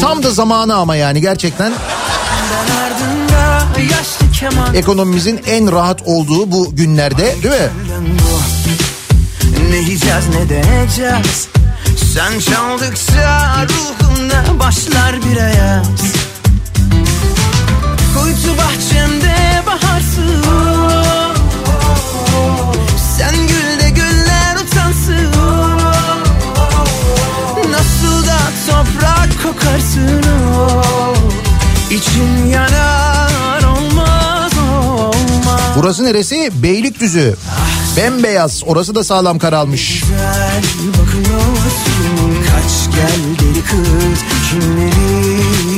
Tam 0.00 0.22
da 0.22 0.30
zamanı 0.30 0.74
ama 0.74 0.96
yani 0.96 1.20
gerçekten 1.20 1.72
ekonomimizin 4.74 5.40
en 5.46 5.72
rahat 5.72 6.02
olduğu 6.02 6.52
bu 6.52 6.76
günlerde 6.76 7.34
değil 7.42 7.54
mi? 7.54 7.70
Ne 9.70 9.76
yiyeceğiz 9.76 10.24
ne 10.28 10.48
deneyeceğiz 10.48 11.48
Sen 11.96 12.38
çaldıkça 12.38 13.66
ruhumda 13.66 14.58
başlar 14.58 15.16
bir 15.24 15.36
ayaz 15.36 15.86
Kuytu 18.14 18.58
bahçemde 18.58 19.62
baharsın 19.66 20.44
Sen 23.18 23.34
gül 23.34 23.80
de 23.84 23.90
güller 23.90 24.56
utansın 24.56 25.32
Nasıl 27.70 28.26
da 28.26 28.38
toprak 28.66 29.42
kokarsın 29.42 30.22
oh. 30.58 31.14
İçin 31.90 32.46
yanar 32.46 33.62
olmaz 33.62 34.52
olmaz 34.58 35.60
Burası 35.76 36.04
neresi? 36.04 36.50
Beylikdüzü. 36.62 37.36
Bembeyaz. 37.96 38.62
Orası 38.66 38.94
da 38.94 39.04
sağlam 39.04 39.38
kar 39.38 39.52
almış. 39.52 40.00
güzel 40.00 40.62
Kaç 42.50 42.94
gel 42.96 43.38
deli 43.38 43.62
kız 43.64 44.20
kimleri 44.50 45.20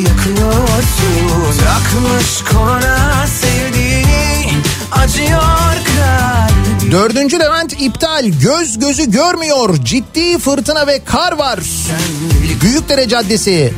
yakıyorsun 0.09 1.59
Takmış 1.65 2.43
koluna 2.53 3.27
sevdiğini 3.27 4.53
acıyor 4.93 5.75
kalbim 5.85 6.52
Dördüncü 6.93 7.41
Levent 7.41 7.81
iptal. 7.81 8.25
Göz 8.43 8.79
gözü 8.79 9.11
görmüyor. 9.11 9.77
Ciddi 9.85 10.39
fırtına 10.39 10.87
ve 10.87 11.01
kar 11.05 11.33
var. 11.33 11.61
Büyükdere 12.63 13.09
Caddesi. 13.09 13.73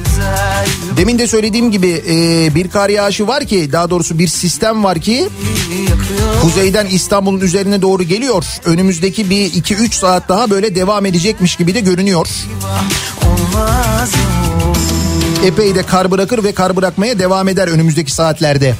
Demin 0.96 1.18
de 1.18 1.26
söylediğim 1.26 1.70
gibi 1.70 2.02
e, 2.08 2.54
bir 2.54 2.70
kar 2.70 2.88
yağışı 2.88 3.26
var 3.26 3.44
ki 3.44 3.72
daha 3.72 3.90
doğrusu 3.90 4.18
bir 4.18 4.28
sistem 4.28 4.84
var 4.84 4.98
ki 4.98 5.28
kuzeyden 6.42 6.86
İstanbul'un 6.86 7.40
üzerine 7.40 7.82
doğru 7.82 8.02
geliyor. 8.02 8.44
Önümüzdeki 8.64 9.30
bir 9.30 9.52
2-3 9.52 9.94
saat 9.94 10.28
daha 10.28 10.50
böyle 10.50 10.74
devam 10.74 11.06
edecekmiş 11.06 11.56
gibi 11.56 11.74
de 11.74 11.80
görünüyor. 11.80 12.28
Epey 15.44 15.74
de 15.74 15.82
kar 15.82 16.10
bırakır 16.10 16.44
ve 16.44 16.52
kar 16.54 16.76
bırakmaya 16.76 17.18
devam 17.18 17.48
eder 17.48 17.68
önümüzdeki 17.68 18.12
saatlerde. 18.12 18.74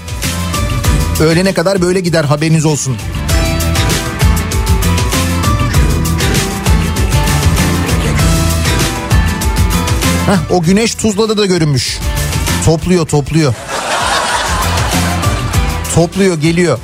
Öğlene 1.21 1.55
kadar 1.55 1.83
böyle 1.83 2.01
gider 2.01 2.25
haberiniz 2.25 2.65
olsun. 2.65 2.97
Heh, 10.27 10.51
o 10.51 10.63
güneş 10.63 10.95
Tuzla'da 10.95 11.39
da 11.39 11.47
görünmüş. 11.47 11.99
Topluyor 12.65 13.07
topluyor. 13.07 13.55
Topluyor 15.95 16.41
geliyor. 16.41 16.79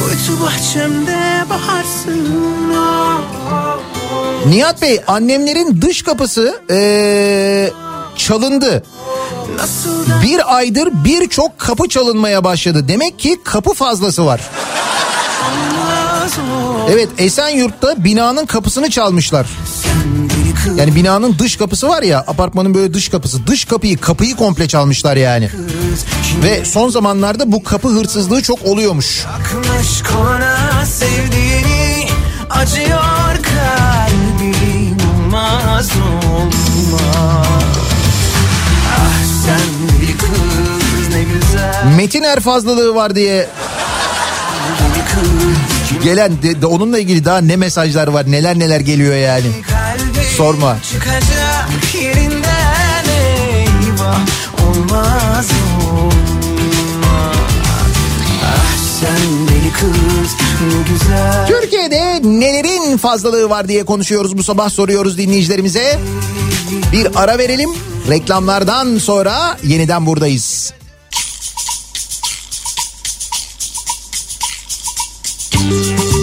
Kuytu 0.00 0.42
bahçemde 0.42 1.44
baharsın 1.50 2.44
Nihat 4.46 4.82
Bey 4.82 5.00
annemlerin 5.06 5.82
dış 5.82 6.02
kapısı 6.02 6.60
ee, 6.70 7.70
çalındı. 8.16 8.82
Bir 10.22 10.56
aydır 10.56 10.88
birçok 11.04 11.58
kapı 11.58 11.88
çalınmaya 11.88 12.44
başladı. 12.44 12.88
Demek 12.88 13.18
ki 13.18 13.38
kapı 13.44 13.74
fazlası 13.74 14.26
var. 14.26 14.40
Evet 16.90 17.08
Esenyurt'ta 17.18 18.04
binanın 18.04 18.46
kapısını 18.46 18.90
çalmışlar. 18.90 19.46
Yani 20.76 20.94
binanın 20.94 21.36
dış 21.38 21.56
kapısı 21.56 21.88
var 21.88 22.02
ya 22.02 22.18
apartmanın 22.18 22.74
böyle 22.74 22.94
dış 22.94 23.08
kapısı. 23.08 23.46
Dış 23.46 23.64
kapıyı 23.64 23.98
kapıyı 23.98 24.36
komple 24.36 24.68
çalmışlar 24.68 25.16
yani. 25.16 25.50
Ve 26.42 26.64
son 26.64 26.88
zamanlarda 26.88 27.52
bu 27.52 27.62
kapı 27.62 27.88
hırsızlığı 27.88 28.42
çok 28.42 28.62
oluyormuş. 28.64 29.22
Takmış 29.22 30.02
koluna 30.02 30.86
sevdiğini 30.86 32.08
acıyor 32.50 33.36
kalbim 33.42 34.96
olmaz 35.34 35.90
olmaz 36.32 37.46
Ah 41.84 41.96
Metiner 41.96 42.40
fazlalığı 42.40 42.94
var 42.94 43.14
diye 43.14 43.48
gelen 46.04 46.42
de, 46.42 46.62
de 46.62 46.66
onunla 46.66 46.98
ilgili 46.98 47.24
daha 47.24 47.38
ne 47.38 47.56
mesajlar 47.56 48.08
var 48.08 48.30
neler 48.30 48.58
neler 48.58 48.80
geliyor 48.80 49.14
yani. 49.14 49.46
Sorma. 50.36 50.76
Çıkacak 50.92 51.94
yerinden 52.02 53.04
eyvah 53.08 54.20
Olmaz 54.66 55.48
Ah 58.44 58.74
Türkiye'de 61.48 62.20
nelerin 62.22 62.96
fazlalığı 62.96 63.50
var 63.50 63.68
diye 63.68 63.84
konuşuyoruz 63.84 64.38
bu 64.38 64.42
sabah 64.42 64.70
soruyoruz 64.70 65.18
dinleyicilerimize. 65.18 65.98
Bir 66.92 67.08
ara 67.22 67.38
verelim. 67.38 67.70
Reklamlardan 68.08 68.98
sonra 68.98 69.58
yeniden 69.62 70.06
buradayız. 70.06 70.72
Kim 75.50 76.13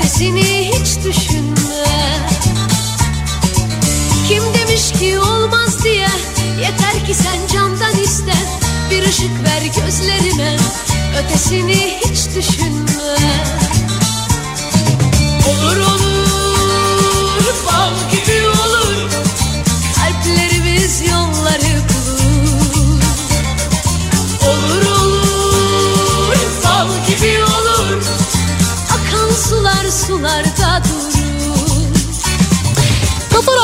Ötesini 0.00 0.70
hiç 0.72 1.04
düşünme. 1.04 1.84
Kim 4.28 4.42
demiş 4.54 4.92
ki 4.92 5.18
olmaz 5.18 5.84
diye? 5.84 6.08
Yeter 6.60 7.06
ki 7.06 7.14
sen 7.14 7.46
candan 7.52 8.02
iste. 8.02 8.32
Bir 8.90 9.02
ışık 9.02 9.44
ver 9.44 9.62
gözlerime. 9.84 10.56
Ötesini 11.18 11.98
hiç 12.04 12.36
düşünme. 12.36 13.16
Olur 15.48 15.76
olur 15.76 15.99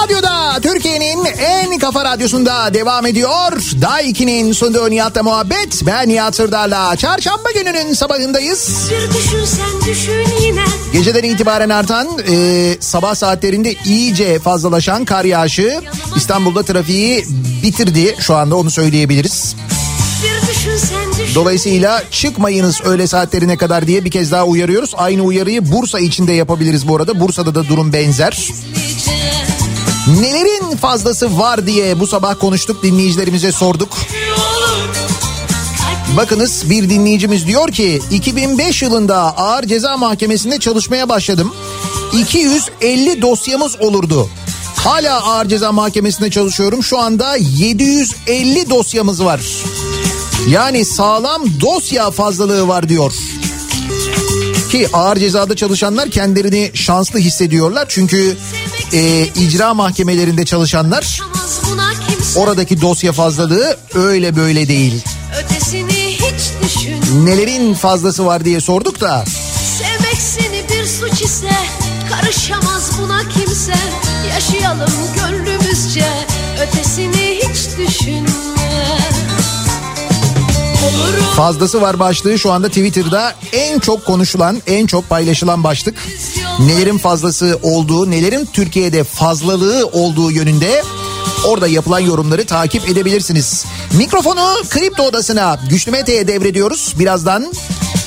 Radyo'da 0.07 0.61
Türkiye'nin 0.61 1.25
en 1.25 1.79
kafa 1.79 2.05
radyosunda 2.05 2.75
devam 2.75 3.07
ediyor. 3.07 3.53
Day 3.83 4.11
2'nin 4.11 4.53
sunduğu 4.53 4.91
Nihat'la 4.91 5.23
muhabbet. 5.23 5.87
Ben 5.87 6.09
Nihat 6.09 6.37
Sırdar'la 6.37 6.97
çarşamba 6.97 7.51
gününün 7.55 7.93
sabahındayız. 7.93 8.91
Düşün 9.19 9.43
düşün 9.87 10.61
Geceden 10.93 11.23
itibaren 11.23 11.69
artan 11.69 12.09
e, 12.31 12.77
sabah 12.81 13.15
saatlerinde 13.15 13.75
iyice 13.85 14.39
fazlalaşan 14.39 15.05
kar 15.05 15.25
yağışı 15.25 15.81
İstanbul'da 16.17 16.63
trafiği 16.63 17.25
bitirdi 17.63 18.17
şu 18.21 18.35
anda 18.35 18.57
onu 18.57 18.71
söyleyebiliriz. 18.71 19.57
Dolayısıyla 21.35 22.03
çıkmayınız 22.11 22.81
öğle 22.85 23.07
saatlerine 23.07 23.57
kadar 23.57 23.87
diye 23.87 24.05
bir 24.05 24.11
kez 24.11 24.33
daha 24.33 24.45
uyarıyoruz. 24.45 24.93
Aynı 24.97 25.23
uyarıyı 25.23 25.73
Bursa 25.73 26.01
içinde 26.01 26.33
yapabiliriz 26.33 26.89
bu 26.89 26.97
arada. 26.97 27.21
Bursa'da 27.21 27.55
da 27.55 27.69
durum 27.69 27.93
benzer. 27.93 28.49
Nelerin 30.07 30.77
fazlası 30.77 31.39
var 31.39 31.67
diye 31.67 32.01
bu 32.01 32.07
sabah 32.07 32.39
konuştuk 32.41 32.83
dinleyicilerimize 32.83 33.53
sorduk. 33.53 33.89
Bakınız 36.17 36.71
bir 36.71 36.91
dinleyicimiz 36.91 37.47
diyor 37.47 37.69
ki 37.69 38.03
2005 38.11 38.83
yılında 38.83 39.17
ağır 39.17 39.63
ceza 39.63 39.97
mahkemesinde 39.97 40.59
çalışmaya 40.59 41.09
başladım. 41.09 41.55
250 42.19 43.23
dosyamız 43.23 43.77
olurdu. 43.81 44.29
Hala 44.77 45.23
ağır 45.23 45.49
ceza 45.49 45.73
mahkemesinde 45.73 46.31
çalışıyorum. 46.31 46.83
Şu 46.83 46.99
anda 46.99 47.37
750 47.37 48.71
dosyamız 48.71 49.25
var. 49.25 49.41
Yani 50.51 50.85
sağlam 50.85 51.43
dosya 51.61 52.11
fazlalığı 52.11 52.69
var 52.69 52.89
diyor. 52.89 53.13
Ki 54.71 54.89
ağır 54.93 55.17
cezada 55.17 55.57
çalışanlar 55.57 56.11
kendilerini 56.11 56.71
şanslı 56.75 57.19
hissediyorlar. 57.19 57.87
Çünkü 57.89 58.37
e, 58.93 59.27
icra 59.27 59.75
mahkemelerinde 59.75 60.45
çalışanlar 60.45 61.21
oradaki 62.37 62.81
dosya 62.81 63.13
fazlalığı 63.13 63.77
öyle 63.95 64.37
böyle 64.37 64.69
değil. 64.69 65.05
Ötesini 65.39 66.11
hiç 66.11 66.51
düşün 66.65 67.27
Nelerin 67.27 67.75
fazlası 67.75 68.27
var 68.27 68.45
diye 68.45 68.61
sorduk 68.61 69.01
da 69.01 69.25
Sevmek 69.79 70.17
seni 70.17 70.65
bir 70.69 70.87
suç 70.87 71.23
ise 71.23 71.51
Karışamaz 72.11 72.91
buna 73.01 73.29
kimse 73.29 73.75
Yaşayalım 74.35 74.93
gönlümüzce 75.17 76.09
Ötesini 76.63 77.41
hiç 77.43 77.79
düşünme 77.79 78.27
fazlası 81.37 81.81
var 81.81 81.99
başlığı 81.99 82.39
şu 82.39 82.53
anda 82.53 82.69
Twitter'da 82.69 83.35
en 83.53 83.79
çok 83.79 84.05
konuşulan, 84.05 84.63
en 84.67 84.87
çok 84.87 85.09
paylaşılan 85.09 85.65
başlık. 85.65 85.95
Nelerin 86.61 86.99
fazlası 86.99 87.59
olduğu, 87.63 88.11
nelerin 88.11 88.49
Türkiye'de 88.53 89.05
fazlalığı 89.05 89.87
olduğu 89.87 90.31
yönünde 90.31 90.83
orada 91.45 91.67
yapılan 91.67 92.01
yorumları 92.01 92.47
takip 92.47 92.89
edebilirsiniz. 92.89 93.65
Mikrofonu 93.99 94.57
Kripto 94.69 95.03
Odası'na 95.03 95.61
Güçlü 95.71 95.93
Mete'ye 95.93 96.29
devrediyoruz. 96.29 96.95
Birazdan 96.99 97.53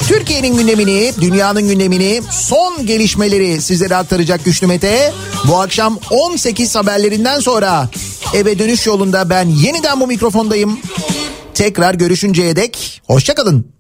Türkiye'nin 0.08 0.58
gündemini, 0.58 1.14
dünyanın 1.22 1.68
gündemini, 1.68 2.22
son 2.32 2.86
gelişmeleri 2.86 3.62
sizlere 3.62 3.96
aktaracak 3.96 4.46
Güçlü 4.46 4.68
Mete. 4.68 5.14
Bu 5.48 5.62
akşam 5.62 6.00
18 6.12 6.76
haberlerinden 6.76 7.40
sonra 7.40 7.90
eve 8.34 8.60
dönüş 8.60 8.88
yolunda 8.88 9.30
ben 9.30 9.50
yeniden 9.50 10.00
bu 10.00 10.08
mikrofondayım. 10.08 10.80
Tekrar 11.54 11.94
görüşünceye 11.94 12.56
dek 12.56 13.02
hoşçakalın. 13.08 13.79